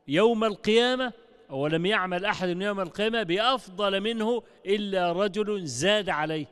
يوم 0.09 0.45
القيامة 0.45 1.13
ولم 1.51 1.87
يعمل 1.87 2.25
أحد 2.25 2.49
يوم 2.49 2.81
القيامة 2.81 3.23
بأفضل 3.23 4.01
منه 4.01 4.43
إلا 4.67 5.13
رجل 5.13 5.67
زاد 5.67 6.09
عليه. 6.09 6.47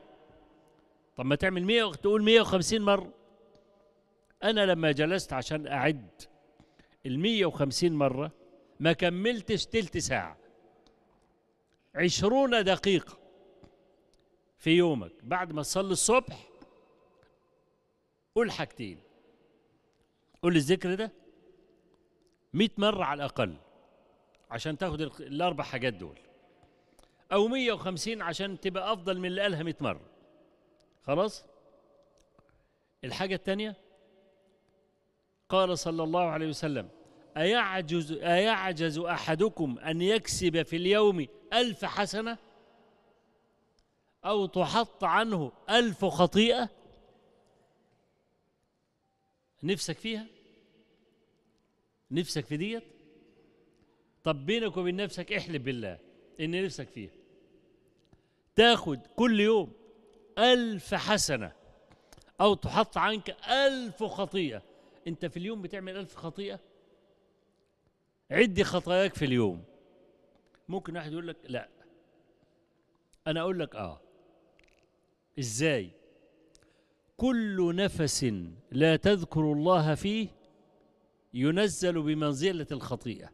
طب 1.15 1.25
ما 1.25 1.35
تعمل 1.35 1.63
مية 1.63 1.91
تقول 1.91 2.23
مية 2.23 2.41
وخمسين 2.41 2.81
مرة 2.81 3.09
أنا 4.43 4.65
لما 4.65 4.91
جلست 4.91 5.33
عشان 5.33 5.67
أعد 5.67 6.07
المية 7.05 7.45
وخمسين 7.45 7.93
مرة 7.93 8.31
ما 8.79 8.93
كملتش 8.93 9.65
تلت 9.65 9.97
ساعة. 9.97 10.37
عشرون 11.95 12.63
دقيقة 12.63 13.17
في 14.57 14.69
يومك. 14.69 15.11
بعد 15.23 15.51
ما 15.51 15.61
تصلي 15.61 15.91
الصبح 15.91 16.49
قول 18.35 18.51
حاجتين. 18.51 18.99
قول 20.41 20.55
الذكر 20.55 20.95
ده 20.95 21.11
مئة 22.53 22.71
مرة 22.77 23.03
على 23.03 23.17
الأقل 23.23 23.57
عشان 24.51 24.77
تاخد 24.77 25.01
الأربع 25.01 25.63
حاجات 25.63 25.93
دول. 25.93 26.19
أو 27.31 27.47
مية 27.47 27.71
وخمسين 27.71 28.21
عشان 28.21 28.59
تبقى 28.59 28.93
أفضل 28.93 29.19
من 29.19 29.25
اللي 29.25 29.41
قالها 29.41 29.63
مئة 29.63 29.75
مرة. 29.79 30.09
خلاص؟ 31.03 31.45
الحاجة 33.03 33.35
الثانية 33.35 33.75
قال 35.49 35.79
صلى 35.79 36.03
الله 36.03 36.21
عليه 36.21 36.47
وسلم 36.47 36.89
أيعجز, 37.37 38.11
أيعجز 38.11 38.99
أحدكم 38.99 39.79
أن 39.79 40.01
يكسب 40.01 40.61
في 40.61 40.75
اليوم 40.75 41.27
ألف 41.53 41.85
حسنة؟ 41.85 42.37
أو 44.25 44.45
تحط 44.45 45.03
عنه 45.03 45.51
ألف 45.69 46.05
خطيئة؟ 46.05 46.69
نفسك 49.63 49.97
فيها؟ 49.97 50.25
نفسك 52.11 52.45
في 52.45 52.57
ديت؟ 52.57 52.83
طب 54.23 54.45
بينك 54.45 54.77
وبين 54.77 54.95
نفسك 54.95 55.33
احلف 55.33 55.61
بالله 55.63 55.99
إن 56.39 56.63
نفسك 56.63 56.89
فيها. 56.89 57.11
تاخد 58.55 58.99
كل 59.15 59.39
يوم 59.39 59.71
ألف 60.37 60.93
حسنة 60.93 61.51
أو 62.41 62.53
تحط 62.53 62.97
عنك 62.97 63.29
ألف 63.49 64.03
خطيئة. 64.03 64.61
أنت 65.07 65.25
في 65.25 65.37
اليوم 65.37 65.61
بتعمل 65.61 65.97
ألف 65.97 66.15
خطيئة؟ 66.15 66.59
عدي 68.31 68.63
خطاياك 68.63 69.15
في 69.15 69.25
اليوم. 69.25 69.63
ممكن 70.69 70.97
واحد 70.97 71.11
يقول 71.11 71.27
لك 71.27 71.37
لا. 71.49 71.69
أنا 73.27 73.41
أقول 73.41 73.59
لك 73.59 73.75
آه. 73.75 74.01
إزاي؟ 75.39 75.89
كل 77.17 77.75
نفس 77.75 78.33
لا 78.71 78.95
تذكر 78.95 79.41
الله 79.41 79.95
فيه 79.95 80.27
ينزل 81.33 82.01
بمنزلة 82.01 82.67
الخطيئة. 82.71 83.29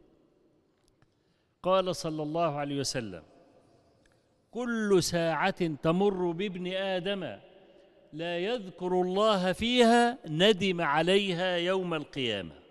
قال 1.64 1.96
صلى 1.96 2.24
الله 2.24 2.56
عليه 2.56 2.80
وسلم 2.80 3.24
كل 4.52 5.04
ساعة 5.04 5.76
تمر 5.76 6.32
بابن 6.32 6.68
آدم 6.68 7.38
لا 8.14 8.40
يذكر 8.40 9.02
الله 9.02 9.54
فيها 9.54 10.18
ندم 10.28 10.82
عليها 10.82 11.58
يوم 11.58 11.94
القيامة. 11.94 12.63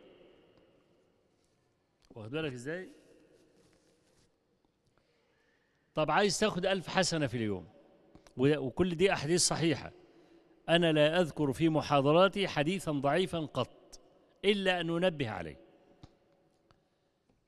واخد 2.14 2.30
بالك 2.30 2.52
إزاي؟ 2.52 2.90
طب 5.94 6.10
عايز 6.10 6.40
تاخد 6.40 6.66
ألف 6.66 6.88
حسنة 6.88 7.26
في 7.26 7.36
اليوم. 7.36 7.68
وكل 8.36 8.94
دي 8.94 9.12
أحاديث 9.12 9.40
صحيحة. 9.46 9.92
أنا 10.68 10.92
لا 10.92 11.20
أذكر 11.20 11.52
في 11.52 11.68
محاضراتي 11.68 12.48
حديثا 12.48 12.92
ضعيفا 12.92 13.38
قط 13.38 14.00
إلا 14.44 14.80
أن 14.80 14.90
أنبه 14.90 15.30
عليه. 15.30 15.60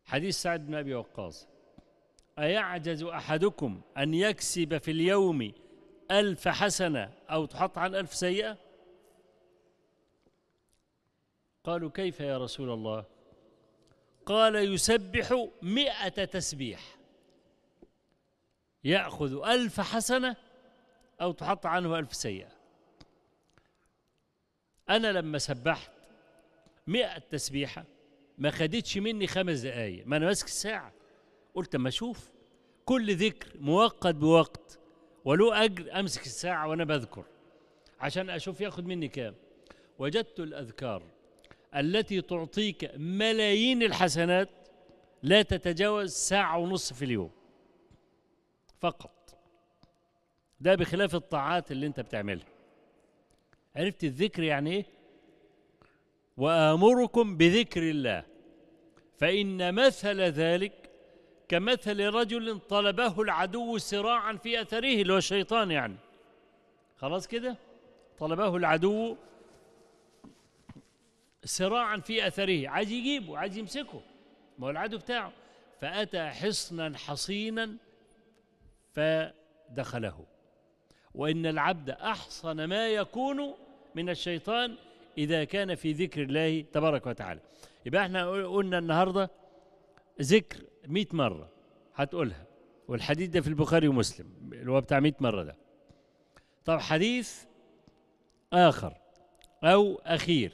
حديث 0.05 0.43
سعد 0.43 0.67
بن 0.67 0.75
أبي 0.75 0.95
وقاص. 0.95 1.49
أيعجز 2.39 3.03
أحدكم 3.03 3.81
أن 3.99 4.15
يكسب 4.15 4.79
في 4.79 4.91
اليوم 4.91 5.53
ألف 6.11 6.49
حسنة 6.49 7.13
أو 7.31 7.45
تحط 7.47 7.79
عن 7.79 7.95
ألف 7.95 8.15
سيئة؟ 8.15 8.59
قالوا 11.65 11.91
كيف 11.91 12.21
يا 12.21 12.39
رسول 12.39 12.71
الله؟ 12.71 13.14
قال 14.27 14.55
يسبح 14.75 15.49
مئة 15.63 16.25
تسبيح. 16.25 16.97
يأخذ 18.85 19.43
ألف 19.47 19.81
حسنة 19.81 20.37
أو 21.21 21.33
تحط 21.33 21.67
عنه 21.67 21.99
ألف 21.99 22.15
سيئة. 22.15 22.53
أنا 24.91 25.13
لما 25.13 25.39
سبحت 25.39 25.91
مئة 26.87 27.19
تسبيحة 27.19 27.85
ما 28.39 28.51
خدتش 28.51 28.99
مني 28.99 29.27
خمس 29.27 29.59
دقايق. 29.59 30.07
ما 30.07 30.17
أنا 30.17 30.27
ماسك 30.27 30.47
الساعة. 30.47 30.93
قلت 31.55 31.75
أما 31.75 31.89
أشوف. 31.89 32.31
كل 32.85 33.17
ذكر 33.17 33.61
مؤقت 33.61 34.15
بوقت. 34.15 34.79
وله 35.25 35.65
أجر 35.65 36.01
أمسك 36.01 36.23
الساعة 36.23 36.69
وأنا 36.69 36.85
بذكر. 36.85 37.25
عشان 38.01 38.31
أشوف 38.31 38.61
ياخد 38.61 38.87
مني 38.87 39.09
كام. 39.09 39.35
وجدت 39.99 40.41
الأذكار. 40.41 41.03
التي 41.77 42.21
تعطيك 42.21 42.91
ملايين 42.97 43.83
الحسنات 43.83 44.49
لا 45.23 45.43
تتجاوز 45.43 46.13
ساعة 46.13 46.59
ونصف 46.59 46.97
في 46.97 47.05
اليوم. 47.05 47.31
فقط. 48.81 49.39
ده 50.61 50.75
بخلاف 50.75 51.15
الطاعات 51.15 51.73
اللي 51.73 51.87
انت 51.87 52.01
بتعملها. 52.01 52.47
عرفت 53.77 54.05
الذكر 54.05 54.43
يعني 54.43 54.71
إيه؟ 54.71 54.85
وآمركم 56.37 57.37
بذكر 57.37 57.91
الله. 57.91 58.25
فإن 59.19 59.75
مثل 59.75 60.21
ذلك 60.21 60.91
كمثل 61.49 62.07
رجل 62.07 62.61
طلبه 62.61 63.23
العدو 63.23 63.79
سراعا 63.79 64.33
في 64.37 64.61
أثره 64.61 65.03
اللي 65.03 65.13
هو 65.13 65.19
الشيطان 65.19 65.71
يعني. 65.71 65.97
خلاص 66.97 67.27
كده؟ 67.27 67.57
طلبه 68.19 68.57
العدو 68.57 69.17
سراعا 71.45 71.97
في 71.97 72.27
أثره. 72.27 72.69
عايز 72.69 72.93
يجيبه 72.93 73.39
عايز 73.39 73.57
يمسكه. 73.59 74.01
ما 74.59 74.67
هو 74.67 74.71
العدو 74.71 74.99
بتاعه. 74.99 75.33
فأتى 75.81 76.29
حصنا 76.29 76.99
حصينا 76.99 77.77
فدخله. 78.93 80.25
وإن 81.15 81.47
العبد 81.47 81.91
أحصن 81.91 82.65
ما 82.65 82.89
يكون 82.89 83.55
من 83.95 84.11
الشيطان 84.11 84.75
إذا 85.19 85.45
كان 85.45 85.75
في 85.75 85.93
ذكر 85.93 86.23
الله 86.23 86.65
تبارك 86.73 87.07
وتعالى. 87.07 87.41
يبقى 87.87 88.03
إحنا 88.03 88.31
قلنا 88.31 88.79
النهاردة 88.79 89.31
ذكر 90.21 90.61
مئة 90.87 91.17
مرة 91.17 91.49
هتقولها. 91.95 92.45
والحديث 92.89 93.29
ده 93.29 93.41
في 93.41 93.49
البخاري 93.49 93.89
ومسلم 93.89 94.27
اللي 94.53 94.71
هو 94.73 94.81
بتاع 94.81 95.01
مئة 95.01 95.15
مرة 95.21 95.43
ده. 95.43 95.57
طب 96.65 96.79
حديث 96.79 97.45
آخر 98.53 98.95
أو 99.65 100.01
أخير. 100.05 100.53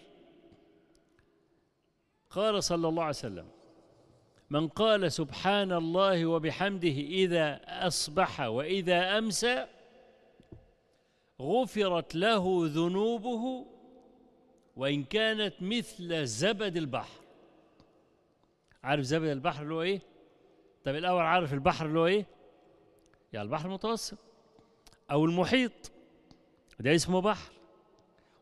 قال 2.31 2.65
صلى 2.65 2.89
الله 2.89 3.03
عليه 3.03 3.11
وسلم 3.17 3.49
من 4.51 4.69
قال 4.69 5.13
سبحان 5.13 5.73
الله 5.73 6.27
وبحمده 6.27 6.89
إذا 6.89 7.61
أصبح 7.87 8.41
وإذا 8.41 9.19
أمسى 9.19 9.67
غفرت 11.41 12.15
له 12.15 12.61
ذنوبه 12.67 13.67
وإن 14.77 15.05
كانت 15.05 15.55
مثل 15.61 16.27
زبد 16.27 16.77
البحر 16.77 17.21
عارف 18.85 19.01
زبد 19.05 19.29
البحر 19.29 19.63
اللي 19.63 19.75
هو 19.75 19.83
إيه؟ 19.83 20.01
طب 20.85 20.95
الأول 20.95 21.23
عارف 21.23 21.53
البحر 21.53 21.87
اللي 21.87 21.99
هو 21.99 22.07
إيه؟ 22.07 22.27
يعني 23.33 23.45
البحر 23.47 23.67
المتوسط 23.69 24.19
أو 25.11 25.25
المحيط 25.25 25.93
ده 26.81 26.95
اسمه 26.95 27.21
بحر 27.21 27.53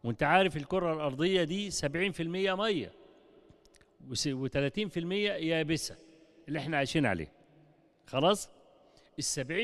وأنت 0.05 0.22
عارف 0.22 0.57
الكرة 0.57 0.93
الأرضية 0.95 1.45
دي 1.45 1.70
70% 1.70 1.80
مية 2.20 2.93
و30% 4.03 4.96
يابسة 5.12 5.96
اللي 6.49 6.59
إحنا 6.59 6.76
عايشين 6.76 7.07
عليه. 7.07 7.32
خلاص؟ 8.07 8.49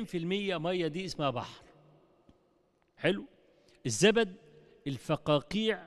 في 0.05 0.16
المية 0.18 0.59
مية 0.59 0.87
دي 0.87 1.05
اسمها 1.05 1.30
بحر. 1.30 1.64
حلو؟ 2.97 3.24
الزبد 3.87 4.37
الفقاقيع 4.87 5.87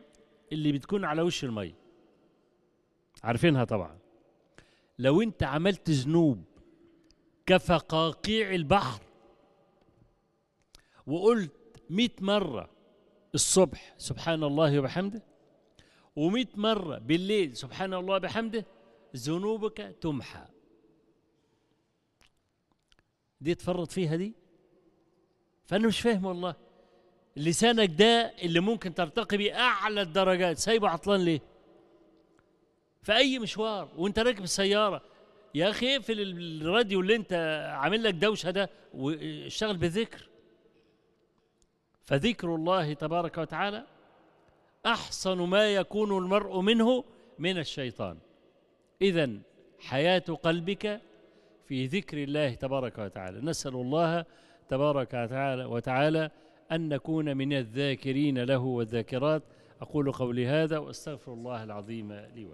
اللي 0.52 0.72
بتكون 0.72 1.06
على 1.06 1.22
وش 1.22 1.44
المية. 1.44 1.76
عارفينها 3.24 3.64
طبعا. 3.64 3.98
لو 5.00 5.22
انت 5.22 5.44
عملت 5.44 5.90
ذنوب 5.90 6.44
كفقاقيع 7.46 8.54
البحر 8.56 9.02
وقلت 11.08 11.52
مئة 11.90 12.12
مرة 12.22 12.70
الصبح 13.36 13.94
سبحان 13.98 14.44
الله 14.44 14.80
وبحمده 14.80 15.24
ومئة 16.18 16.48
مرة 16.56 16.98
بالليل 16.98 17.58
سبحان 17.58 17.94
الله 17.94 18.18
بحمده 18.18 18.66
ذنوبك 19.16 19.96
تمحى. 20.02 20.46
دي 23.42 23.56
تفرط 23.56 23.92
فيها 23.92 24.16
دي؟ 24.16 24.34
فأنا 25.66 25.88
مش 25.88 26.00
فاهم 26.02 26.26
والله. 26.26 26.56
لسانك 27.36 27.90
ده 28.00 28.34
اللي 28.42 28.60
ممكن 28.60 28.94
ترتقي 28.94 29.38
بيه 29.38 29.54
أعلى 29.60 30.02
الدرجات 30.02 30.58
سايبه 30.58 30.90
عطلان 30.90 31.22
ليه؟ 31.22 31.42
في 33.02 33.16
أي 33.16 33.40
مشوار 33.40 33.90
وأنت 33.98 34.20
راكب 34.20 34.44
السيارة. 34.44 35.02
يا 35.56 35.70
أخي 35.70 35.96
اقفل 35.96 36.20
الراديو 36.22 37.00
اللي 37.02 37.16
أنت 37.16 37.34
عامل 37.74 38.04
لك 38.04 38.14
دوشة 38.14 38.52
ده 38.52 38.70
واشتغل 38.94 39.78
بالذكر 39.78 40.30
فذكر 42.06 42.56
الله 42.56 42.94
تبارك 42.94 43.38
وتعالى 43.38 43.86
أحسن 44.88 45.38
ما 45.38 45.74
يكون 45.74 46.18
المرء 46.18 46.60
منه 46.60 47.04
من 47.40 47.58
الشيطان. 47.58 48.18
إذا 49.02 49.30
حياة 49.80 50.20
قلبك 50.20 51.02
في 51.68 51.86
ذكر 51.86 52.24
الله 52.24 52.54
تبارك 52.54 52.98
وتعالى. 52.98 53.42
نسأل 53.42 53.76
الله 53.76 54.26
تبارك 54.70 55.14
وتعالى, 55.14 55.66
وتعالى 55.66 56.32
أن 56.72 56.90
نكون 56.90 57.38
من 57.38 57.54
الذاكرين 57.54 58.44
له 58.44 58.58
والذاكرات. 58.58 59.44
أقول 59.82 60.12
قولي 60.12 60.48
هذا 60.48 60.78
وأستغفر 60.78 61.34
الله 61.34 61.64
العظيم 61.64 62.14
لي 62.14 62.46